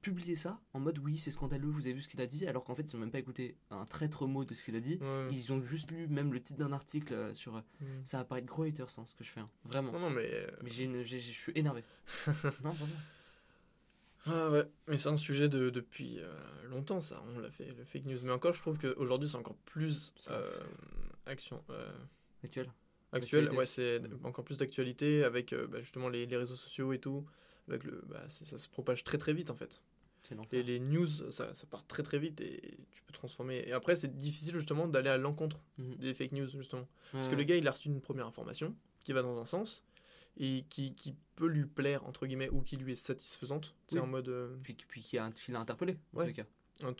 publier 0.00 0.36
ça 0.36 0.60
en 0.74 0.78
mode 0.80 0.98
oui 1.00 1.18
c'est 1.18 1.32
scandaleux 1.32 1.68
vous 1.68 1.86
avez 1.86 1.92
vu 1.94 2.00
ce 2.00 2.08
qu'il 2.08 2.20
a 2.20 2.26
dit 2.28 2.46
alors 2.46 2.62
qu'en 2.62 2.76
fait 2.76 2.84
ils 2.84 2.94
ont 2.96 3.00
même 3.00 3.10
pas 3.10 3.18
écouté 3.18 3.56
un 3.72 3.84
traître 3.84 4.24
mot 4.28 4.44
de 4.44 4.54
ce 4.54 4.62
qu'il 4.64 4.76
a 4.76 4.80
dit 4.80 4.96
Ouais. 5.00 5.28
ils 5.32 5.52
ont 5.52 5.60
juste 5.60 5.90
lu 5.90 6.06
même 6.06 6.32
le 6.32 6.40
titre 6.40 6.60
d'un 6.60 6.72
article 6.72 7.12
euh, 7.12 7.34
sur 7.34 7.56
euh, 7.56 7.60
Hmm. 7.80 7.84
ça 8.04 8.18
va 8.18 8.24
paraître 8.24 8.46
gros 8.46 8.62
haters 8.62 8.86
hein, 8.98 9.02
ce 9.06 9.16
que 9.16 9.24
je 9.24 9.30
fais 9.30 9.40
hein. 9.40 9.50
vraiment 9.64 9.90
Non, 9.92 9.98
non, 9.98 10.10
mais. 10.10 10.30
mais 10.62 10.70
je 10.70 11.16
suis 11.16 11.52
énervé 11.56 11.82
non 12.62 12.70
vraiment 12.70 12.94
Ah 14.26 14.50
ouais, 14.50 14.64
mais 14.88 14.96
c'est 14.96 15.08
un 15.08 15.16
sujet 15.16 15.48
de, 15.48 15.70
depuis 15.70 16.18
euh, 16.18 16.32
longtemps 16.68 17.00
ça, 17.00 17.22
on 17.34 17.38
l'a 17.38 17.50
fait, 17.50 17.72
le 17.76 17.84
fake 17.84 18.06
news. 18.06 18.18
Mais 18.24 18.32
encore, 18.32 18.54
je 18.54 18.60
trouve 18.60 18.78
qu'aujourd'hui 18.78 19.28
c'est 19.28 19.36
encore 19.36 19.56
plus 19.64 20.12
euh, 20.30 20.50
action, 21.26 21.62
euh, 21.70 21.90
actuel 22.44 22.70
actuel, 23.12 23.50
ouais, 23.52 23.66
c'est 23.66 24.00
Mm. 24.00 24.26
encore 24.26 24.44
plus 24.44 24.56
d'actualité 24.58 25.24
avec 25.24 25.52
euh, 25.52 25.66
bah, 25.68 25.80
justement 25.80 26.08
les, 26.08 26.26
les 26.26 26.36
réseaux 26.36 26.56
sociaux 26.56 26.92
et 26.92 26.98
tout. 26.98 27.24
Avec 27.68 27.82
le, 27.84 28.02
bah, 28.06 28.22
ça 28.28 28.58
se 28.58 28.68
propage 28.68 29.02
très 29.04 29.18
très 29.18 29.32
vite 29.32 29.50
en 29.50 29.56
fait. 29.56 29.80
Et 30.52 30.64
les 30.64 30.80
news, 30.80 31.06
ça, 31.30 31.54
ça 31.54 31.66
part 31.68 31.86
très 31.86 32.02
très 32.02 32.18
vite 32.18 32.40
et 32.40 32.78
tu 32.92 33.00
peux 33.02 33.12
transformer. 33.12 33.62
Et 33.66 33.72
après, 33.72 33.94
c'est 33.94 34.18
difficile 34.18 34.54
justement 34.56 34.88
d'aller 34.88 35.08
à 35.08 35.16
l'encontre 35.18 35.60
Mhm. 35.78 35.94
des 35.96 36.14
fake 36.14 36.32
news 36.32 36.46
justement. 36.48 36.88
Parce 37.12 37.26
Ouais, 37.26 37.30
que 37.32 37.36
le 37.36 37.44
gars, 37.44 37.54
il 37.56 37.66
a 37.68 37.70
reçu 37.70 37.88
une 37.88 38.00
première 38.00 38.26
information 38.26 38.74
qui 39.04 39.12
va 39.12 39.22
dans 39.22 39.38
un 39.40 39.44
sens 39.44 39.84
et 40.38 40.64
qui, 40.68 40.94
qui 40.94 41.14
peut 41.36 41.46
lui 41.48 41.66
plaire, 41.66 42.04
entre 42.06 42.26
guillemets, 42.26 42.48
ou 42.50 42.60
qui 42.62 42.76
lui 42.76 42.92
est 42.92 42.96
satisfaisante. 42.96 43.74
C'est 43.88 43.96
Oui. 43.96 44.00
en 44.02 44.06
mode. 44.06 44.28
euh, 44.28 44.56
puis 44.62 44.74
puis 44.74 45.02
qui 45.02 45.18
a 45.18 45.30
qui 45.30 45.52
l'a 45.52 45.60
interpellé 45.60 45.96
en 46.14 46.18
Ouais. 46.20 46.26
les 46.26 46.32
cas 46.32 46.44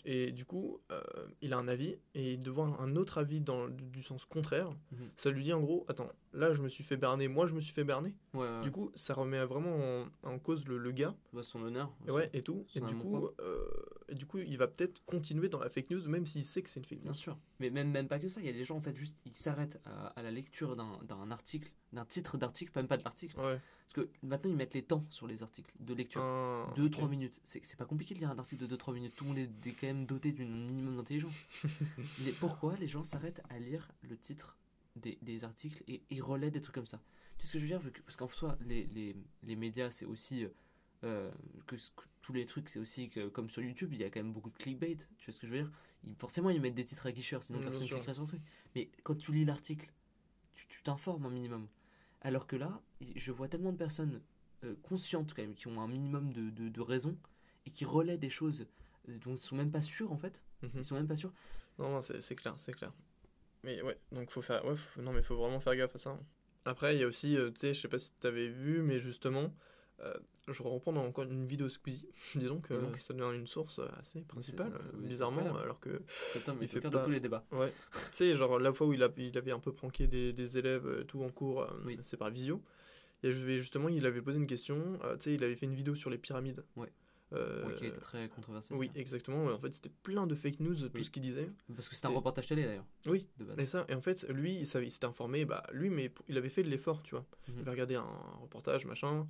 Et 0.06 0.32
du 0.32 0.46
coup, 0.46 0.80
euh, 0.90 1.02
il 1.42 1.52
a 1.52 1.58
un 1.58 1.68
avis, 1.68 1.96
et 2.14 2.38
de 2.38 2.50
voir 2.50 2.80
un 2.80 2.96
autre 2.96 3.18
avis 3.18 3.40
dans, 3.42 3.68
du, 3.68 3.84
du 3.84 4.02
sens 4.02 4.24
contraire, 4.24 4.70
Mhm. 4.92 5.10
ça 5.18 5.30
lui 5.30 5.42
dit 5.44 5.52
en 5.52 5.60
gros, 5.60 5.84
attends, 5.88 6.10
là 6.32 6.54
je 6.54 6.62
me 6.62 6.68
suis 6.70 6.82
fait 6.82 6.96
berner, 6.96 7.28
moi 7.28 7.46
je 7.46 7.54
me 7.54 7.60
suis 7.60 7.74
fait 7.74 7.84
berner. 7.84 8.14
ouais, 8.32 8.40
ouais, 8.40 8.62
Du 8.62 8.70
coup, 8.70 8.90
ça 8.94 9.12
remet 9.12 9.44
vraiment 9.44 9.76
en, 10.22 10.30
en 10.30 10.38
cause 10.38 10.66
le, 10.66 10.78
le 10.78 10.92
gars, 10.92 11.14
ouais, 11.34 11.42
son 11.42 11.60
honneur 11.62 11.92
et 12.06 12.10
ouais, 12.10 12.30
et 12.32 12.40
tout. 12.40 12.64
Et 12.74 12.80
du, 12.80 12.94
coup, 12.96 13.28
euh, 13.40 13.66
et 14.08 14.14
du 14.14 14.24
coup, 14.24 14.38
il 14.38 14.56
va 14.56 14.66
peut-être 14.66 15.04
continuer 15.04 15.50
dans 15.50 15.58
la 15.58 15.68
fake 15.68 15.90
news, 15.90 16.08
même 16.08 16.24
s'il 16.24 16.44
sait 16.44 16.62
que 16.62 16.70
c'est 16.70 16.80
une 16.80 16.86
fake 16.86 16.98
news. 17.00 17.04
Bien 17.04 17.14
sûr. 17.14 17.36
Mais 17.60 17.68
même, 17.68 17.90
même 17.90 18.08
pas 18.08 18.18
que 18.18 18.28
ça. 18.30 18.40
Il 18.40 18.46
y 18.46 18.50
a 18.50 18.52
des 18.54 18.64
gens, 18.64 18.76
en 18.76 18.80
fait, 18.80 18.96
juste, 18.96 19.18
ils 19.26 19.36
s'arrêtent 19.36 19.78
à, 19.84 20.06
à 20.08 20.22
la 20.22 20.30
lecture 20.30 20.74
d'un 20.76 21.30
article 21.30 21.70
d'un 21.92 22.04
titre 22.04 22.36
d'article, 22.38 22.72
même 22.76 22.88
pas 22.88 22.96
de 22.96 23.04
l'article. 23.04 23.38
Ouais. 23.38 23.60
Parce 23.86 23.92
que 23.92 24.08
maintenant, 24.22 24.50
ils 24.50 24.56
mettent 24.56 24.74
les 24.74 24.82
temps 24.82 25.04
sur 25.10 25.26
les 25.26 25.42
articles 25.42 25.72
de 25.80 25.94
lecture. 25.94 26.20
Ah, 26.20 26.72
2-3 26.76 27.04
ok. 27.04 27.10
minutes. 27.10 27.40
C'est 27.44 27.64
c'est 27.64 27.76
pas 27.76 27.84
compliqué 27.84 28.14
de 28.14 28.18
lire 28.20 28.30
un 28.30 28.38
article 28.38 28.66
de 28.66 28.76
2-3 28.76 28.92
minutes. 28.94 29.14
Tout 29.16 29.24
le 29.24 29.28
monde 29.30 29.38
est 29.38 29.72
quand 29.72 29.86
même 29.86 30.04
doté 30.06 30.32
d'un 30.32 30.44
minimum 30.44 30.96
d'intelligence. 30.96 31.36
Mais 32.24 32.32
pourquoi 32.32 32.76
les 32.76 32.88
gens 32.88 33.04
s'arrêtent 33.04 33.42
à 33.48 33.58
lire 33.58 33.90
le 34.02 34.16
titre 34.16 34.56
des, 34.96 35.18
des 35.22 35.44
articles 35.44 35.82
et 35.88 36.02
ils 36.10 36.22
relaient 36.22 36.50
des 36.50 36.60
trucs 36.60 36.74
comme 36.74 36.86
ça? 36.86 37.00
Tu 37.38 37.42
sais 37.42 37.48
ce 37.48 37.52
que 37.52 37.58
je 37.60 37.64
veux 37.64 37.80
dire? 37.80 38.02
Parce 38.04 38.16
qu'en 38.16 38.28
soi, 38.28 38.58
les, 38.66 38.86
les, 38.86 39.14
les 39.44 39.56
médias, 39.56 39.90
c'est 39.90 40.06
aussi. 40.06 40.46
euh, 41.04 41.30
que, 41.66 41.76
tous 42.22 42.32
les 42.32 42.44
trucs, 42.46 42.68
c'est 42.68 42.80
aussi 42.80 43.08
que, 43.08 43.28
comme 43.28 43.48
sur 43.50 43.62
YouTube, 43.62 43.90
il 43.92 44.00
y 44.00 44.04
a 44.04 44.10
quand 44.10 44.18
même 44.18 44.32
beaucoup 44.32 44.50
de 44.50 44.56
clickbait. 44.56 44.96
Tu 45.18 45.26
vois 45.26 45.32
ce 45.32 45.38
que 45.38 45.46
je 45.46 45.52
veux 45.52 45.58
dire? 45.62 45.70
Ils- 46.04 46.16
Forcément, 46.16 46.50
ils 46.50 46.60
mettent 46.60 46.74
des 46.74 46.84
titres 46.84 47.06
à 47.06 47.12
guicheurs, 47.12 47.44
sinon 47.44 47.60
personne 47.60 47.84
sûr. 47.84 47.98
cliquerait 47.98 48.14
sur 48.14 48.22
le 48.24 48.28
truc. 48.28 48.42
Mais 48.74 48.90
quand 49.04 49.14
tu 49.14 49.30
lis 49.32 49.44
l'article, 49.44 49.88
tu 50.68 50.82
t'informes 50.82 51.26
un 51.26 51.30
minimum. 51.30 51.66
Alors 52.22 52.46
que 52.46 52.56
là, 52.56 52.80
je 53.14 53.32
vois 53.32 53.48
tellement 53.48 53.72
de 53.72 53.76
personnes 53.76 54.20
euh, 54.64 54.74
conscientes 54.82 55.34
quand 55.34 55.42
même, 55.42 55.54
qui 55.54 55.68
ont 55.68 55.80
un 55.80 55.88
minimum 55.88 56.32
de, 56.32 56.50
de, 56.50 56.68
de 56.68 56.80
raison 56.80 57.16
et 57.66 57.70
qui 57.70 57.84
relaient 57.84 58.18
des 58.18 58.30
choses 58.30 58.66
euh, 59.08 59.18
dont 59.24 59.34
ils 59.34 59.40
sont 59.42 59.56
même 59.56 59.70
pas 59.70 59.82
sûrs 59.82 60.12
en 60.12 60.18
fait. 60.18 60.42
Mhm. 60.62 60.70
Ils 60.76 60.84
sont 60.84 60.94
même 60.96 61.06
pas 61.08 61.16
sûrs. 61.16 61.32
Non, 61.78 61.90
non, 61.90 62.00
c'est 62.00 62.34
clair, 62.36 62.54
c'est 62.56 62.72
clair. 62.72 62.92
Mais 63.62 63.82
ouais, 63.82 63.98
donc 64.12 64.30
faut 64.30 64.42
faire. 64.42 64.64
Ouais, 64.64 64.76
faut- 64.76 65.02
non, 65.02 65.12
mais 65.12 65.22
faut 65.22 65.36
vraiment 65.36 65.60
faire 65.60 65.76
gaffe 65.76 65.94
à 65.96 65.98
ça. 65.98 66.18
Après, 66.64 66.96
il 66.96 67.00
y 67.00 67.04
a 67.04 67.06
aussi, 67.06 67.36
euh, 67.36 67.50
tu 67.50 67.60
sais, 67.60 67.74
je 67.74 67.80
sais 67.80 67.88
pas 67.88 67.98
si 67.98 68.12
tu 68.20 68.26
avais 68.26 68.48
vu, 68.48 68.82
mais 68.82 68.98
justement, 68.98 69.52
je 70.48 70.62
reprends 70.62 70.92
dans 70.92 71.04
encore 71.04 71.24
une 71.24 71.46
vidéo 71.46 71.68
Squeezie. 71.68 72.08
Disons 72.34 72.60
que 72.60 72.74
Et 72.74 72.78
donc 72.78 73.00
ça 73.00 73.14
devient 73.14 73.36
une 73.36 73.46
source 73.46 73.80
assez 73.98 74.20
principale, 74.22 74.70
ça, 74.72 74.78
ça, 74.78 74.84
euh, 74.84 74.88
oui, 74.94 74.98
c'est 75.02 75.08
bizarrement, 75.08 75.56
alors 75.56 75.80
que, 75.80 76.00
Il 76.60 76.68
fait 76.68 76.80
pas- 76.80 76.88
de 76.90 77.04
tous 77.04 77.10
les 77.10 77.20
débats. 77.20 77.44
ouais, 77.52 77.72
tu 77.92 77.98
sais, 78.12 78.34
genre 78.34 78.58
la 78.58 78.72
fois 78.72 78.86
où 78.86 78.92
il, 78.92 79.02
a, 79.02 79.08
il 79.16 79.36
avait 79.38 79.52
un 79.52 79.58
peu 79.60 79.72
pranké 79.72 80.06
des, 80.06 80.32
des 80.32 80.58
élèves, 80.58 80.86
euh, 80.86 81.04
tout 81.04 81.22
en 81.22 81.30
cours, 81.30 81.62
euh, 81.62 81.70
Oui. 81.84 81.98
c'est 82.02 82.16
par 82.16 82.30
visio. 82.30 82.62
Et 83.22 83.32
justement, 83.32 83.88
il 83.88 84.04
avait 84.06 84.20
posé 84.22 84.38
une 84.38 84.46
question, 84.46 84.98
euh, 85.04 85.16
tu 85.16 85.22
sais, 85.24 85.34
il 85.34 85.42
avait 85.42 85.56
fait 85.56 85.66
une 85.66 85.74
vidéo 85.74 85.94
sur 85.94 86.10
les 86.10 86.18
pyramides. 86.18 86.62
Ouais. 86.76 86.92
Euh, 87.32 87.66
Ouais, 87.66 87.74
qui 87.74 87.84
a 87.86 87.88
été 87.88 87.98
très 87.98 88.28
controversé. 88.28 88.72
oui, 88.72 88.88
exactement. 88.94 89.46
En 89.46 89.58
fait, 89.58 89.74
c'était 89.74 89.90
plein 90.04 90.28
de 90.28 90.36
fake 90.36 90.60
news, 90.60 90.76
tout 90.76 90.90
Oui. 90.94 91.04
ce 91.04 91.10
qu'il 91.10 91.22
disait. 91.22 91.50
Parce 91.74 91.88
que 91.88 91.96
c'était 91.96 92.06
un 92.06 92.10
reportage 92.10 92.46
télé 92.46 92.62
d'ailleurs. 92.64 92.84
Oui, 93.08 93.26
De 93.38 93.44
base. 93.44 93.58
Et 93.58 93.66
ça, 93.66 93.84
et 93.88 93.94
en 93.94 94.00
fait, 94.00 94.24
lui, 94.28 94.54
il 94.54 94.66
s'était 94.66 95.06
informé, 95.06 95.44
bah, 95.44 95.64
lui, 95.72 95.90
mais 95.90 96.12
il 96.28 96.38
avait 96.38 96.50
fait 96.50 96.62
de 96.62 96.68
l'effort, 96.70 97.02
tu 97.02 97.16
vois. 97.16 97.24
Mhm. 97.48 97.54
Il 97.56 97.60
avait 97.62 97.70
regardé 97.72 97.94
un 97.96 98.06
reportage, 98.42 98.84
machin, 98.86 99.26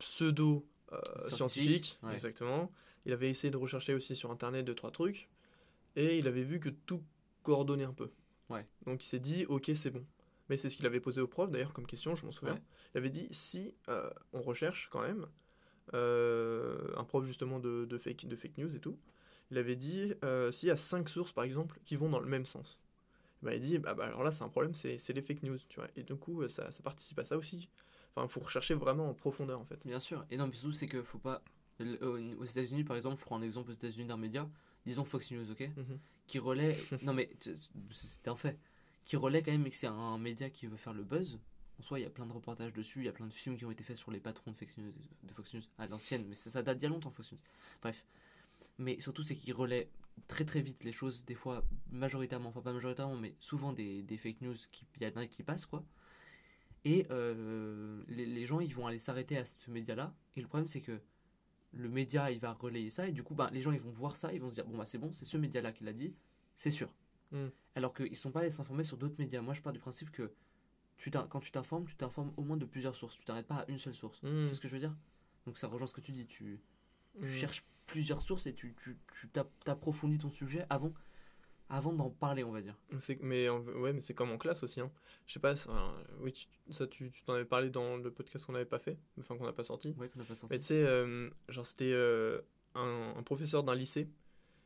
pseudo 0.00 0.66
euh, 0.92 0.98
Scientifique, 1.30 1.34
scientifique, 1.36 1.98
ouais. 2.02 2.12
exactement. 2.12 2.72
Il 3.06 3.12
avait 3.12 3.30
essayé 3.30 3.50
de 3.50 3.56
rechercher 3.56 3.94
aussi 3.94 4.16
sur 4.16 4.30
internet 4.30 4.64
deux 4.66 4.74
trois 4.74 4.90
trucs, 4.90 5.28
et 5.96 6.18
il 6.18 6.26
avait 6.26 6.42
vu 6.42 6.58
que 6.58 6.68
tout 6.68 7.02
coordonnait 7.42 7.84
un 7.84 7.92
peu. 7.92 8.10
Ouais. 8.48 8.66
Donc 8.86 9.04
il 9.04 9.06
s'est 9.06 9.20
dit, 9.20 9.46
ok, 9.46 9.70
c'est 9.74 9.90
bon. 9.90 10.04
Mais 10.48 10.56
c'est 10.56 10.68
ce 10.68 10.76
qu'il 10.76 10.86
avait 10.86 11.00
posé 11.00 11.20
au 11.20 11.28
prof 11.28 11.48
d'ailleurs 11.48 11.72
comme 11.72 11.86
question, 11.86 12.16
je 12.16 12.26
m'en 12.26 12.32
souviens. 12.32 12.54
Ouais. 12.54 12.62
Il 12.94 12.98
avait 12.98 13.10
dit, 13.10 13.28
si 13.30 13.76
euh, 13.88 14.10
on 14.32 14.42
recherche 14.42 14.88
quand 14.90 15.00
même 15.02 15.26
euh, 15.94 16.92
un 16.96 17.04
prof 17.04 17.24
justement 17.24 17.60
de, 17.60 17.84
de 17.84 17.98
fake, 17.98 18.26
de 18.26 18.34
fake 18.36 18.58
news 18.58 18.74
et 18.74 18.80
tout, 18.80 18.98
il 19.52 19.58
avait 19.58 19.76
dit, 19.76 20.12
s'il 20.50 20.68
y 20.68 20.72
a 20.72 20.76
cinq 20.76 21.08
sources 21.08 21.32
par 21.32 21.44
exemple 21.44 21.78
qui 21.84 21.96
vont 21.96 22.08
dans 22.08 22.20
le 22.20 22.28
même 22.28 22.46
sens, 22.46 22.80
bah, 23.42 23.54
il 23.54 23.60
dit 23.60 23.78
bah, 23.78 23.94
bah, 23.94 24.04
alors 24.06 24.22
là 24.22 24.30
c'est 24.30 24.44
un 24.44 24.48
problème 24.48 24.74
c'est 24.74 24.98
c'est 24.98 25.12
les 25.12 25.22
fake 25.22 25.42
news 25.44 25.56
tu 25.68 25.76
vois 25.80 25.88
et 25.96 26.02
du 26.02 26.14
coup 26.14 26.46
ça, 26.48 26.70
ça 26.70 26.82
participe 26.82 27.18
à 27.18 27.24
ça 27.24 27.38
aussi 27.38 27.70
enfin 28.14 28.26
faut 28.28 28.40
rechercher 28.40 28.74
vraiment 28.74 29.08
en 29.10 29.14
profondeur 29.14 29.60
en 29.60 29.64
fait 29.64 29.86
Bien 29.86 30.00
sûr. 30.00 30.24
Et 30.30 30.36
non, 30.36 30.46
mais 30.46 30.54
surtout, 30.54 30.72
c'est 30.72 30.86
que 30.88 31.02
faut 31.02 31.18
pas. 31.18 31.42
Aux 31.80 32.44
États-Unis, 32.44 32.84
par 32.84 32.96
exemple, 32.96 33.16
je 33.18 33.24
prends 33.24 33.36
un 33.36 33.42
exemple 33.42 33.70
aux 33.70 33.74
États-Unis 33.74 34.06
d'un 34.06 34.18
média, 34.18 34.48
disons 34.84 35.04
Fox 35.04 35.30
News, 35.30 35.50
ok? 35.50 35.60
Mhm. 35.76 35.98
Qui 36.26 36.38
relaie. 36.38 36.76
non, 37.02 37.14
mais 37.14 37.30
c'est 37.90 38.28
un 38.28 38.36
fait. 38.36 38.58
Qui 39.06 39.16
relaie 39.16 39.42
quand 39.42 39.50
même, 39.52 39.62
mais 39.62 39.70
que 39.70 39.76
c'est 39.76 39.86
un 39.86 40.18
média 40.18 40.50
qui 40.50 40.66
veut 40.66 40.76
faire 40.76 40.92
le 40.92 41.02
buzz. 41.04 41.38
En 41.78 41.82
soi, 41.82 41.98
il 41.98 42.02
y 42.02 42.06
a 42.06 42.10
plein 42.10 42.26
de 42.26 42.32
reportages 42.32 42.74
dessus, 42.74 42.98
il 43.00 43.06
y 43.06 43.08
a 43.08 43.12
plein 43.12 43.26
de 43.26 43.32
films 43.32 43.56
qui 43.56 43.64
ont 43.64 43.70
été 43.70 43.82
faits 43.82 43.96
sur 43.96 44.10
les 44.10 44.20
patrons 44.20 44.50
de 44.50 44.56
Fox 44.56 44.76
News, 44.76 44.92
de 45.22 45.32
Fox 45.32 45.54
News 45.54 45.62
à 45.78 45.86
l'ancienne, 45.86 46.26
mais 46.28 46.34
ça, 46.34 46.50
ça 46.50 46.62
date 46.62 46.76
d'il 46.76 46.84
y 46.84 46.86
a 46.86 46.90
longtemps, 46.90 47.10
Fox 47.10 47.32
News. 47.32 47.38
Bref. 47.80 48.04
Mais 48.76 49.00
surtout, 49.00 49.22
c'est 49.22 49.34
qu'ils 49.36 49.54
relaient 49.54 49.88
très 50.28 50.44
très 50.44 50.60
vite 50.60 50.84
les 50.84 50.92
choses, 50.92 51.24
des 51.24 51.34
fois 51.34 51.64
majoritairement, 51.90 52.50
enfin 52.50 52.60
pas 52.60 52.74
majoritairement, 52.74 53.16
mais 53.16 53.34
souvent 53.40 53.72
des, 53.72 54.02
des 54.02 54.18
fake 54.18 54.42
news, 54.42 54.54
qui- 54.70 54.84
il 55.00 55.08
y 55.08 55.10
en 55.10 55.16
a 55.16 55.26
qui 55.26 55.42
passent, 55.42 55.64
quoi. 55.64 55.82
Et 56.84 57.06
euh, 57.10 58.02
les, 58.08 58.24
les 58.26 58.46
gens, 58.46 58.60
ils 58.60 58.74
vont 58.74 58.86
aller 58.86 58.98
s'arrêter 58.98 59.36
à 59.36 59.44
ce 59.44 59.70
média-là. 59.70 60.14
Et 60.36 60.40
le 60.40 60.46
problème, 60.46 60.66
c'est 60.68 60.80
que 60.80 61.00
le 61.72 61.88
média, 61.88 62.30
il 62.30 62.40
va 62.40 62.52
relayer 62.52 62.90
ça. 62.90 63.06
Et 63.08 63.12
du 63.12 63.22
coup, 63.22 63.34
ben, 63.34 63.50
les 63.52 63.60
gens, 63.60 63.72
ils 63.72 63.80
vont 63.80 63.90
voir 63.90 64.16
ça. 64.16 64.32
Ils 64.32 64.40
vont 64.40 64.48
se 64.48 64.54
dire, 64.54 64.66
bon, 64.66 64.78
bah, 64.78 64.86
c'est 64.86 64.98
bon, 64.98 65.12
c'est 65.12 65.24
ce 65.24 65.36
média-là 65.36 65.72
qui 65.72 65.84
l'a 65.84 65.92
dit. 65.92 66.14
C'est 66.56 66.70
sûr. 66.70 66.92
Mm. 67.32 67.46
Alors 67.74 67.94
qu'ils 67.94 68.16
sont 68.16 68.30
pas 68.32 68.40
allés 68.40 68.50
s'informer 68.50 68.82
sur 68.84 68.96
d'autres 68.96 69.16
médias. 69.18 69.40
Moi, 69.42 69.54
je 69.54 69.60
pars 69.60 69.72
du 69.72 69.78
principe 69.78 70.10
que 70.10 70.32
tu 70.96 71.10
quand 71.10 71.40
tu 71.40 71.50
t'informes, 71.50 71.86
tu 71.86 71.96
t'informes 71.96 72.32
au 72.36 72.42
moins 72.42 72.56
de 72.56 72.64
plusieurs 72.66 72.94
sources. 72.94 73.16
Tu 73.16 73.24
t'arrêtes 73.24 73.46
pas 73.46 73.56
à 73.60 73.70
une 73.70 73.78
seule 73.78 73.94
source. 73.94 74.22
Mhm. 74.22 74.30
Tu 74.44 74.48
sais 74.48 74.54
ce 74.56 74.60
que 74.60 74.68
je 74.68 74.72
veux 74.74 74.80
dire? 74.80 74.94
Donc, 75.46 75.58
ça 75.58 75.68
rejoint 75.68 75.86
ce 75.86 75.94
que 75.94 76.00
tu 76.00 76.12
dis. 76.12 76.26
Tu, 76.26 76.60
tu 77.18 77.24
Mhm. 77.24 77.28
cherches 77.28 77.64
plusieurs 77.86 78.22
sources 78.22 78.46
et 78.46 78.54
tu, 78.54 78.74
tu, 78.82 78.96
tu 79.20 79.28
t'app- 79.28 79.50
t'approfondis 79.64 80.18
ton 80.18 80.30
sujet 80.30 80.64
avant, 80.70 80.92
avant 81.70 81.92
d'en 81.92 82.10
parler, 82.10 82.44
on 82.44 82.50
va 82.52 82.60
dire. 82.60 82.76
Mais 83.20 83.48
ouais 83.48 83.92
mais 83.92 84.00
c'est 84.00 84.12
comme 84.14 84.30
en 84.32 84.38
classe 84.38 84.62
aussi 84.62 84.80
hein. 84.80 84.90
je 85.26 85.32
sais 85.34 85.40
pas 85.40 85.54
ça, 85.56 85.70
oui 86.20 86.32
tu- 86.32 86.48
ça 86.72 86.86
tu 86.86 87.10
t'en 87.24 87.34
avais 87.34 87.44
parlé 87.44 87.70
dans 87.70 87.96
le 87.96 88.10
podcast 88.10 88.44
qu'on 88.44 88.52
n'avait 88.52 88.64
pas 88.64 88.78
fait 88.80 88.98
enfin 89.18 89.36
qu'on 89.38 89.44
n'a 89.46 89.52
pas 89.52 89.62
sorti 89.62 89.94
Ouais, 89.98 90.08
qu'on 90.08 90.18
n'a 90.18 90.24
pas 90.24 90.34
sorti. 90.34 90.52
mais 90.52 90.58
tu 90.58 90.66
sais 90.66 90.82
euh, 90.84 91.30
genre 91.48 91.64
c'était 91.66 91.92
euh, 91.92 92.40
un, 92.74 93.14
un 93.16 93.22
professeur 93.22 93.62
d'un 93.62 93.74
lycée 93.74 94.08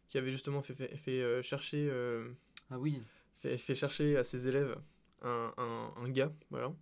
qui 0.09 0.19
avait 0.19 0.31
justement 0.31 0.63
fait, 0.63 0.75
fait, 0.75 0.97
fait, 0.97 1.21
euh, 1.23 1.43
chercher 1.43 1.89
euh, 1.91 2.31
Ah 2.71 2.79
oui, 2.79 3.03
fait, 3.37 3.57
fait 3.59 3.75
chercher 3.75 4.17
à 4.17 4.25
ses 4.25 4.49
élèves 4.49 4.77
un, 5.23 5.53
un, 5.57 5.93
un 5.97 6.09
gars, 6.11 6.33
voilà. 6.51 6.73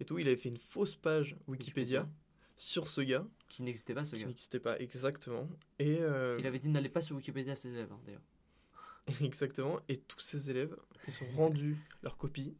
Et 0.00 0.04
tout, 0.04 0.18
il 0.18 0.26
avait 0.26 0.36
fait 0.36 0.48
une 0.48 0.56
fausse 0.56 0.94
page 0.96 1.36
Wikipédia, 1.48 2.00
Wikipédia. 2.02 2.08
sur 2.56 2.88
ce 2.88 3.00
gars, 3.00 3.24
qui 3.48 3.62
n'existait 3.62 3.94
pas, 3.94 4.04
ce 4.04 4.14
qui 4.16 4.22
gars. 4.22 4.28
n'existait 4.28 4.60
pas 4.60 4.78
exactement. 4.80 5.48
Et 5.78 5.98
euh, 6.00 6.36
Il 6.38 6.46
avait 6.46 6.58
dit 6.60 6.68
n'allez 6.68 6.88
pas 6.88 7.02
sur 7.02 7.16
Wikipédia 7.16 7.52
à 7.52 7.56
ses 7.56 7.68
élèves, 7.70 7.92
hein, 7.92 8.00
d'ailleurs. 8.04 8.22
exactement. 9.20 9.80
Et 9.88 9.98
tous 9.98 10.20
ses 10.20 10.50
élèves, 10.50 10.76
ils 11.06 11.12
sont 11.12 11.26
rendus 11.34 11.76
leur 12.02 12.16
copie. 12.16 12.56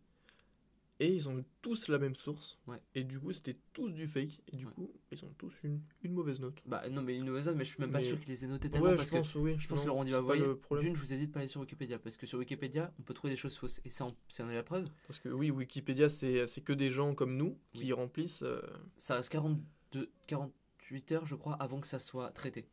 Et 1.00 1.08
ils 1.12 1.28
ont 1.28 1.44
tous 1.62 1.88
la 1.88 1.98
même 1.98 2.14
source. 2.14 2.60
Ouais. 2.68 2.80
Et 2.94 3.02
du 3.02 3.18
coup, 3.18 3.32
c'était 3.32 3.56
tous 3.72 3.90
du 3.90 4.06
fake. 4.06 4.40
Et 4.52 4.56
du 4.56 4.66
Ouais. 4.66 4.72
coup, 4.72 4.92
ils 5.10 5.24
ont 5.24 5.32
tous 5.36 5.52
une, 5.64 5.80
une 6.02 6.12
mauvaise 6.12 6.38
note. 6.38 6.62
Bah 6.64 6.88
non, 6.90 7.02
mais 7.02 7.16
une 7.16 7.26
mauvaise 7.26 7.46
note, 7.46 7.56
mais 7.56 7.64
je 7.64 7.70
suis 7.70 7.80
même 7.80 7.90
pas 7.90 8.00
sûr 8.00 8.20
qu'ils 8.20 8.28
les 8.28 8.44
aient 8.44 8.48
notés 8.48 8.70
tellement 8.70 8.90
Ouais, 8.90 8.94
parce 8.94 9.08
je 9.08 9.12
pense, 9.14 9.34
oui. 9.34 9.56
que 9.56 9.62
je 9.62 9.68
pense 9.68 9.78
non, 9.84 10.02
qu'ils 10.04 10.12
leur 10.12 10.24
ont 10.28 10.32
le 10.34 10.56
problème. 10.56 10.86
d'une, 10.86 10.94
je 10.94 11.00
vous 11.00 11.12
ai 11.12 11.16
dit 11.18 11.26
de 11.26 11.32
pas 11.32 11.40
aller 11.40 11.48
sur 11.48 11.60
Wikipédia 11.60 11.98
parce 11.98 12.16
que 12.16 12.26
sur 12.26 12.38
Wikipédia, 12.38 12.92
on 13.00 13.02
peut 13.02 13.14
trouver 13.14 13.32
des 13.32 13.36
choses 13.36 13.56
fausses 13.56 13.80
et 13.84 13.90
ça, 13.90 14.06
c'est 14.28 14.44
en 14.44 14.50
est 14.50 14.54
la 14.54 14.62
preuve. 14.62 14.86
Parce 15.08 15.18
que 15.18 15.28
oui, 15.28 15.50
Wikipédia, 15.50 16.08
c'est 16.08 16.46
c'est 16.46 16.60
que 16.60 16.72
des 16.72 16.90
gens 16.90 17.14
comme 17.16 17.36
nous 17.36 17.58
qui 17.72 17.84
Oui. 17.86 17.92
remplissent. 17.94 18.42
euh, 18.44 18.60
Ça 18.96 19.16
reste 19.16 19.30
42, 19.30 20.08
48 20.28 21.12
heures, 21.12 21.26
je 21.26 21.34
crois, 21.34 21.54
avant 21.54 21.80
que 21.80 21.88
ça 21.88 21.98
soit 21.98 22.30
traité. 22.30 22.68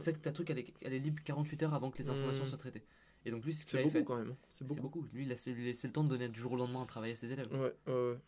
C'est 0.00 0.12
que 0.14 0.18
ta 0.18 0.32
truc, 0.32 0.50
elle 0.50 0.58
est, 0.58 0.72
elle 0.82 0.92
est 0.94 0.98
libre 0.98 1.22
48 1.24 1.62
heures 1.64 1.74
avant 1.74 1.90
que 1.90 1.98
les 1.98 2.08
informations 2.08 2.44
Hmm. 2.44 2.46
soient 2.46 2.58
traitées. 2.58 2.84
Et 3.24 3.30
donc 3.30 3.44
lui, 3.44 3.52
c'est 3.52 3.62
ce 3.62 3.70
qu'il 3.70 3.80
beaucoup 3.80 3.90
fait. 3.92 4.04
quand 4.04 4.16
même. 4.16 4.30
hein. 4.30 4.36
C'est 4.46 4.66
beaucoup. 4.66 4.80
beaucoup. 4.82 5.06
Lui, 5.12 5.22
il 5.24 5.26
a 5.26 5.30
laissé, 5.30 5.52
lui 5.52 5.70
le 5.70 5.92
temps 5.92 6.04
de 6.04 6.08
donner 6.08 6.28
du 6.28 6.38
jour 6.38 6.52
au 6.52 6.56
lendemain 6.56 6.82
à 6.82 6.86
travailler 6.86 7.12
à 7.14 7.16
ses 7.16 7.30
élèves. 7.32 7.52
Ouais, 7.52 7.74
ouais, 7.86 7.92
ouais. 8.12 8.18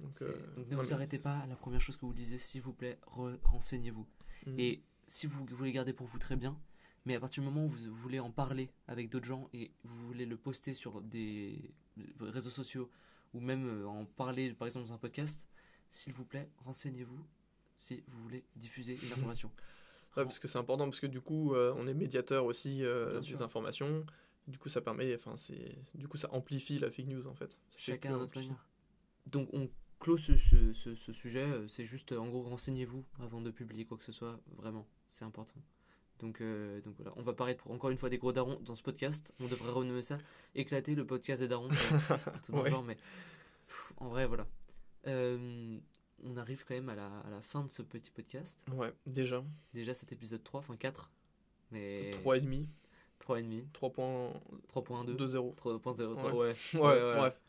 Donc, 0.00 0.22
euh, 0.22 0.32
donc 0.56 0.68
ne 0.70 0.76
ouais, 0.76 0.84
vous 0.84 0.94
arrêtez 0.94 1.18
pas 1.18 1.44
la 1.48 1.56
première 1.56 1.80
chose 1.80 1.96
que 1.96 2.06
vous 2.06 2.12
lisez, 2.12 2.38
s'il 2.38 2.62
vous 2.62 2.72
plaît, 2.72 2.98
re- 3.06 3.38
renseignez-vous. 3.42 4.06
Mm. 4.46 4.58
Et 4.58 4.82
si 5.06 5.26
vous 5.26 5.44
voulez 5.46 5.72
garder 5.72 5.92
pour 5.92 6.06
vous, 6.06 6.18
très 6.18 6.36
bien. 6.36 6.56
Mais 7.04 7.14
à 7.14 7.20
partir 7.20 7.42
du 7.42 7.48
moment 7.48 7.64
où 7.66 7.68
vous 7.70 7.94
voulez 7.94 8.20
en 8.20 8.30
parler 8.30 8.70
avec 8.86 9.08
d'autres 9.08 9.26
gens 9.26 9.48
et 9.52 9.72
vous 9.84 10.06
voulez 10.06 10.26
le 10.26 10.36
poster 10.36 10.74
sur 10.74 11.00
des 11.00 11.70
réseaux 12.20 12.50
sociaux 12.50 12.90
ou 13.34 13.40
même 13.40 13.66
euh, 13.66 13.86
en 13.88 14.04
parler 14.04 14.52
par 14.52 14.66
exemple 14.66 14.86
dans 14.86 14.92
un 14.94 14.98
podcast, 14.98 15.46
s'il 15.90 16.12
vous 16.12 16.24
plaît, 16.24 16.48
renseignez-vous 16.64 17.18
si 17.76 18.02
vous 18.08 18.22
voulez 18.22 18.44
diffuser 18.56 18.98
une 19.02 19.12
information. 19.12 19.50
Ouais, 20.18 20.24
parce 20.24 20.38
que 20.38 20.48
c'est 20.48 20.58
important 20.58 20.84
parce 20.84 21.00
que 21.00 21.06
du 21.06 21.20
coup, 21.20 21.54
euh, 21.54 21.72
on 21.76 21.86
est 21.86 21.94
médiateur 21.94 22.44
aussi 22.44 22.84
euh, 22.84 23.20
des 23.20 23.26
sûr. 23.26 23.42
informations. 23.42 24.04
Du 24.48 24.58
coup, 24.58 24.68
ça 24.68 24.80
permet, 24.80 25.14
enfin, 25.14 25.36
c'est, 25.36 25.76
du 25.94 26.08
coup, 26.08 26.16
ça 26.16 26.28
amplifie 26.32 26.78
la 26.78 26.90
fake 26.90 27.06
news 27.06 27.26
en 27.26 27.34
fait. 27.34 27.52
Ça 27.70 27.76
Chacun 27.78 28.14
à 28.14 28.18
notre 28.18 28.36
manière. 28.36 28.66
Donc 29.26 29.48
on 29.52 29.68
clôt 30.00 30.16
ce, 30.16 30.36
ce- 30.38 30.72
ce- 30.72 30.94
ce 30.94 31.12
sujet, 31.12 31.42
euh, 31.44 31.68
c'est 31.68 31.84
juste 31.84 32.12
euh, 32.12 32.18
en 32.18 32.28
gros 32.28 32.42
renseignez-vous 32.42 33.04
avant 33.20 33.40
de 33.40 33.50
publier 33.50 33.84
quoi 33.84 33.98
que 33.98 34.04
ce 34.04 34.12
soit, 34.12 34.38
vraiment, 34.56 34.86
c'est 35.10 35.24
important. 35.24 35.60
Donc, 36.20 36.40
euh, 36.40 36.80
donc 36.80 36.94
voilà, 36.96 37.12
on 37.16 37.22
va 37.22 37.32
paraître 37.32 37.62
pour 37.62 37.72
encore 37.72 37.90
une 37.90 37.98
fois 37.98 38.08
des 38.08 38.18
gros 38.18 38.32
darons 38.32 38.58
dans 38.64 38.74
ce 38.74 38.82
podcast. 38.82 39.32
On 39.38 39.46
devrait 39.46 39.70
renommer 39.70 40.02
ça 40.02 40.18
éclater 40.54 40.94
le 40.94 41.04
podcast 41.06 41.40
des 41.42 41.48
darons. 41.48 41.68
Tout 42.46 42.52
Ouais. 42.54 42.72
mais 42.86 42.94
pff, 42.96 43.92
en 43.98 44.08
vrai 44.08 44.26
voilà. 44.26 44.46
On 46.24 46.36
arrive 46.36 46.64
quand 46.64 46.74
même 46.74 46.88
à 46.88 46.94
la, 46.94 47.06
à 47.20 47.30
la 47.30 47.40
fin 47.40 47.62
de 47.64 47.70
ce 47.70 47.82
petit 47.82 48.10
podcast. 48.10 48.58
Ouais, 48.72 48.92
déjà. 49.06 49.42
Déjà 49.74 49.94
cet 49.94 50.12
épisode 50.12 50.42
3, 50.42 50.60
enfin 50.60 50.76
4. 50.76 51.10
Mais 51.70 52.10
3,5, 52.24 52.66
3,5, 53.20 53.64
3.20. 53.72 54.32
3.2, 54.68 55.16
2-0. 55.16 55.54
3.0, 55.54 56.14
Ouais. 56.14 56.32
ouais. 56.32 56.32
Ouais, 56.40 56.54
voilà. 56.74 57.16
bref. 57.16 57.40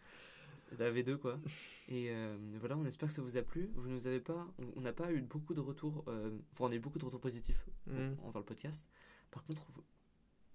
La 0.78 0.92
V2 0.92 1.18
quoi. 1.18 1.40
Et 1.88 2.12
euh, 2.12 2.38
voilà, 2.60 2.78
on 2.78 2.86
espère 2.86 3.10
que 3.10 3.16
ça 3.16 3.24
vous 3.24 3.38
a 3.38 3.42
plu. 3.42 3.72
Vous 3.74 3.90
nous 3.90 4.06
avez 4.06 4.20
pas, 4.20 4.46
on- 4.76 4.82
n'a 4.82 4.94
pas 4.94 5.12
eu 5.12 5.22
beaucoup 5.22 5.56
de 5.56 5.60
retours, 5.62 6.04
euh, 6.08 6.30
enfin 6.54 6.66
on 6.66 6.72
a 6.72 6.76
eu 6.76 6.80
beaucoup 6.80 7.00
de 7.00 7.06
retours 7.06 7.20
positifs 7.22 7.66
Mm. 7.88 8.14
envers 8.24 8.42
le 8.42 8.46
podcast. 8.46 8.88
Par 9.32 9.44
contre, 9.46 9.64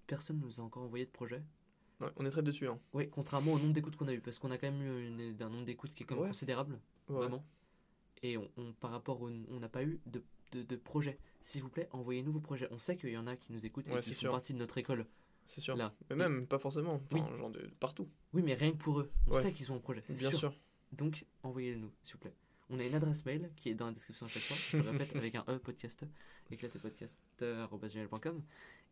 personne 0.07 0.39
nous 0.39 0.61
a 0.61 0.63
encore 0.63 0.83
envoyé 0.83 1.05
de 1.05 1.11
projet. 1.11 1.41
Ouais, 1.99 2.07
on 2.15 2.25
est 2.25 2.29
très 2.29 2.43
déçus. 2.43 2.67
Hein. 2.67 2.79
Ouais, 2.93 3.07
contrairement 3.09 3.51
au 3.53 3.59
nombre 3.59 3.73
d'écoutes 3.73 3.97
qu'on 3.97 4.07
a 4.07 4.13
eu, 4.13 4.21
parce 4.21 4.39
qu'on 4.39 4.51
a 4.51 4.57
quand 4.57 4.71
même 4.71 4.81
eu 4.81 5.05
une- 5.07 5.41
un 5.41 5.49
nombre 5.49 5.65
d'écoutes 5.65 5.93
qui 5.93 6.03
est 6.03 6.05
quand 6.05 6.15
même 6.15 6.23
Ouais. 6.23 6.29
considérable, 6.29 6.79
Ouais. 7.09 7.15
vraiment. 7.17 7.45
Et 8.31 8.37
on, 8.37 8.49
on- 8.57 8.73
par 8.73 8.91
rapport 8.91 9.21
au, 9.21 9.29
on 9.29 9.59
n'a 9.59 9.69
pas 9.69 9.83
eu 9.83 9.99
de, 10.07 10.23
de, 10.51 10.63
de 10.63 10.75
projet. 10.75 11.17
S'il 11.41 11.61
vous 11.61 11.69
plaît, 11.69 11.87
envoyez-nous 11.91 12.31
vos 12.31 12.39
projets. 12.39 12.67
On 12.71 12.79
sait 12.79 12.97
qu'il 12.97 13.09
y 13.09 13.17
en 13.17 13.27
a 13.27 13.35
qui 13.35 13.51
nous 13.53 13.65
écoutent 13.65 13.87
et 13.87 13.91
Ouais, 13.93 13.99
qui 14.01 14.13
sûr. 14.15 14.31
partie 14.31 14.53
de 14.53 14.57
notre 14.59 14.77
école. 14.77 15.05
C'est 15.45 15.61
sûr. 15.61 15.75
Là. 15.75 15.93
Mais 16.09 16.15
même, 16.15 16.47
pas 16.47 16.57
forcément. 16.57 16.95
Enfin, 16.95 17.17
Oui. 17.29 17.37
genre 17.37 17.51
de, 17.51 17.59
de 17.61 17.67
partout. 17.79 18.07
Oui, 18.33 18.41
mais 18.41 18.55
rien 18.55 18.71
que 18.71 18.77
pour 18.77 18.99
eux. 18.99 19.11
On 19.27 19.33
Ouais. 19.35 19.41
sait 19.41 19.53
qu'ils 19.53 19.71
ont 19.71 19.75
un 19.75 19.79
projet. 19.79 20.01
Bien 20.09 20.29
sûr. 20.31 20.39
sûr. 20.39 20.53
Donc, 20.91 21.25
envoyez-le-nous, 21.43 21.91
s'il 22.01 22.13
vous 22.13 22.19
plaît. 22.19 22.33
On 22.71 22.79
a 22.79 22.83
une 22.83 22.95
adresse 22.95 23.23
mail 23.25 23.51
qui 23.55 23.69
est 23.69 23.75
dans 23.75 23.85
la 23.85 23.91
description 23.91 24.25
à 24.25 24.29
chaque 24.29 24.41
fois. 24.41 24.57
Je 24.71 24.77
le 24.77 24.89
répète 24.89 25.15
avec 25.15 25.35
un 25.35 25.43
E 25.47 25.59
podcast, 25.59 26.03
éclatépodcast.com. 26.49 28.41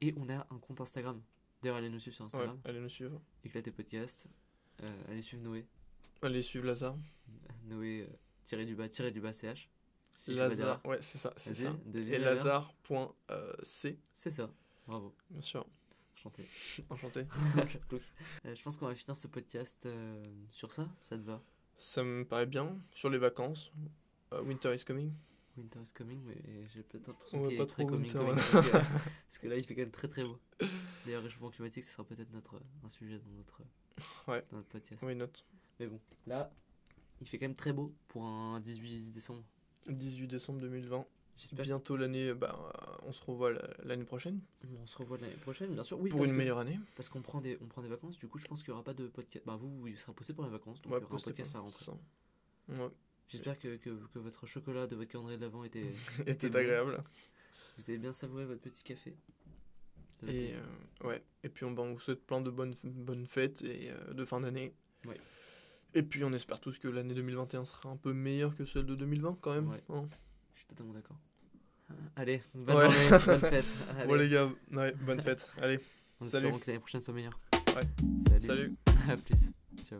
Et 0.01 0.13
on 0.17 0.29
a 0.29 0.45
un 0.49 0.57
compte 0.59 0.81
Instagram. 0.81 1.21
D'ailleurs, 1.61 1.77
allez 1.77 1.89
nous 1.89 1.99
suivre 1.99 2.15
sur 2.15 2.25
Ouais, 2.25 2.31
Instagram. 2.33 2.59
allez 2.65 2.79
nous 2.79 2.89
suivre. 2.89 3.21
Éclatépodcast. 3.45 4.27
Euh, 4.81 5.03
allez 5.09 5.21
suivre 5.21 5.43
Noé. 5.43 5.65
Allez 6.21 6.41
suivre 6.41 6.65
Lazare. 6.65 6.97
Noé 7.65 8.01
euh, 8.01 8.07
tiré 8.43 8.65
du 8.65 8.75
bas, 8.75 8.87
tiré 8.89 9.11
du 9.11 9.21
bas 9.21 9.33
CH. 9.33 9.69
Si 10.17 10.33
Lazare. 10.33 10.79
Ouais, 10.85 10.97
c'est 11.01 11.17
ça. 11.17 11.33
C'est 11.37 11.53
ça. 11.55 11.75
Et 11.93 12.17
la 12.17 12.33
Lazare.c. 12.35 13.99
C'est 14.15 14.29
ça. 14.31 14.49
Bravo. 14.87 15.13
Bien 15.29 15.41
sûr. 15.41 15.65
Enchanté. 16.15 16.47
Enchanté. 16.89 17.25
Euh, 18.45 18.55
je 18.55 18.61
pense 18.61 18.77
qu'on 18.77 18.87
va 18.87 18.95
finir 18.95 19.15
ce 19.15 19.27
podcast 19.27 19.85
euh, 19.85 20.21
sur 20.51 20.71
ça. 20.71 20.87
Ça 20.97 21.17
te 21.17 21.23
va? 21.23 21.41
Ça 21.77 22.03
me 22.03 22.23
paraît 22.25 22.45
bien. 22.45 22.77
Sur 22.91 23.09
les 23.09 23.17
vacances. 23.17 23.71
euh, 24.33 24.41
winter 24.43 24.73
is 24.73 24.83
coming. 24.85 25.13
Winter 25.57 25.79
is 25.81 25.91
coming, 25.93 26.21
mais 26.25 26.35
j'ai 26.73 26.81
peut-être 26.83 27.07
l'impression 27.07 27.47
qu'il 27.47 27.53
est 27.61 27.65
très 27.65 27.83
trop 27.83 27.85
coming, 27.85 28.11
winter, 28.11 28.17
coming, 28.19 28.33
ouais. 28.35 28.41
parce, 28.51 28.67
que, 28.67 28.71
parce 28.71 29.39
que 29.39 29.47
là 29.47 29.55
il 29.57 29.63
fait 29.63 29.75
quand 29.75 29.81
même 29.81 29.91
très 29.91 30.07
très 30.07 30.23
beau. 30.23 30.39
D'ailleurs, 31.05 31.21
réchauffement 31.23 31.49
climatique, 31.51 31.83
ce 31.83 31.91
sera 31.91 32.03
peut-être 32.03 32.31
notre 32.31 32.59
un 32.83 32.89
sujet 32.89 33.19
dans 33.19 33.29
notre, 33.37 33.61
Ouais. 34.27 34.43
dans 34.49 34.57
notre 34.57 34.69
podcast. 34.69 35.01
Oui, 35.05 35.15
note. 35.15 35.45
Mais 35.79 35.85
bon, 35.87 35.99
là, 36.25 36.51
il 37.21 37.27
fait 37.27 37.37
quand 37.37 37.45
même 37.47 37.55
très 37.55 37.73
beau 37.73 37.93
pour 38.07 38.23
un 38.25 38.59
18 38.59 39.11
décembre. 39.11 39.43
18 39.87 40.27
décembre 40.27 40.59
2020. 40.59 41.05
J'espère 41.37 41.65
Bientôt 41.65 41.97
l'année. 41.97 42.33
Bah, 42.33 42.71
on 43.03 43.11
se 43.11 43.21
revoit 43.25 43.51
la- 43.51 43.67
l'année 43.83 44.03
prochaine. 44.05 44.39
qu'on 44.61 44.85
se 44.85 44.97
revoit 44.97 45.17
l'année 45.17 45.33
prochaine, 45.35 45.73
bien 45.73 45.83
sûr. 45.83 45.99
Oui, 45.99 46.09
pour 46.09 46.23
une 46.23 46.29
que- 46.31 46.35
meilleure 46.35 46.59
année. 46.59 46.79
Parce 46.95 47.09
qu'on 47.09 47.21
prend 47.21 47.41
des 47.41 47.57
on 47.61 47.65
prend 47.65 47.81
des 47.81 47.89
vacances. 47.89 48.17
Du 48.19 48.27
coup, 48.27 48.37
je 48.39 48.45
pense 48.45 48.61
qu'il 48.61 48.69
y 48.69 48.71
aura 48.73 48.83
pas 48.83 48.93
de 48.93 49.07
podcast. 49.07 49.43
Bah 49.45 49.55
vous, 49.59 49.87
il 49.87 49.97
sera 49.97 50.13
posté 50.13 50.33
pour 50.33 50.43
les 50.45 50.51
vacances, 50.51 50.81
donc 50.81 50.93
Ouais, 50.93 50.99
il 50.99 51.01
y 51.01 51.05
aura 51.05 51.15
un 51.15 51.19
podcast 51.19 51.51
pas, 51.53 51.57
à 51.59 51.61
rentrer. 51.61 51.91
Ouais. 52.69 52.89
J'espère 53.29 53.57
que, 53.57 53.77
que, 53.77 53.89
que 54.13 54.19
votre 54.19 54.45
chocolat 54.45 54.85
de 54.85 54.95
votre 54.95 55.09
calendrier 55.09 55.37
de 55.37 55.43
l'avant 55.43 55.63
était. 55.63 55.91
Était 56.27 56.55
agréable. 56.55 57.03
Vous 57.77 57.89
avez 57.89 57.97
bien 57.97 58.13
savouré 58.13 58.45
votre 58.45 58.61
petit 58.61 58.83
café. 58.83 59.15
Et 60.27 60.53
euh, 60.53 61.07
ouais. 61.07 61.21
Et 61.43 61.49
puis 61.49 61.65
on, 61.65 61.71
bah, 61.71 61.81
on 61.81 61.93
vous 61.93 61.99
souhaite 61.99 62.25
plein 62.25 62.39
de 62.41 62.49
bonnes, 62.49 62.75
bonnes 62.83 63.25
fêtes 63.25 63.61
et 63.63 63.89
euh, 63.91 64.13
de 64.13 64.23
fin 64.23 64.39
d'année. 64.39 64.73
Ouais. 65.05 65.17
Et 65.95 66.01
puis 66.03 66.23
on 66.23 66.33
espère 66.33 66.59
tous 66.59 66.79
que 66.79 66.87
l'année 66.87 67.13
2021 67.13 67.65
sera 67.65 67.89
un 67.89 67.97
peu 67.97 68.13
meilleure 68.13 68.55
que 68.55 68.65
celle 68.65 68.85
de 68.85 68.95
2020 68.95 69.37
quand 69.41 69.53
même. 69.53 69.69
Ouais. 69.69 69.83
hein. 69.89 70.05
Je 70.55 70.59
suis 70.59 70.67
totalement 70.67 70.93
d'accord. 70.93 71.17
Allez, 72.15 72.41
bonne 72.55 72.75
Ouais. 72.77 72.89
journée, 72.91 73.25
bonne 73.25 73.39
fête. 73.51 73.65
Allez. 73.97 74.07
Bon 74.07 74.15
les 74.15 74.29
gars, 74.29 74.49
ouais, 74.71 74.93
bonne 75.05 75.19
fête. 75.19 75.51
Allez, 75.61 75.79
salut. 76.23 76.45
espérant 76.47 76.59
que 76.59 76.67
l'année 76.67 76.79
prochaine 76.79 77.01
soit 77.01 77.13
meilleure. 77.13 77.39
Ouais. 77.75 77.83
Salut. 78.27 78.45
salut. 78.45 78.75
À 79.09 79.17
plus. 79.17 79.51
Ciao. 79.85 79.99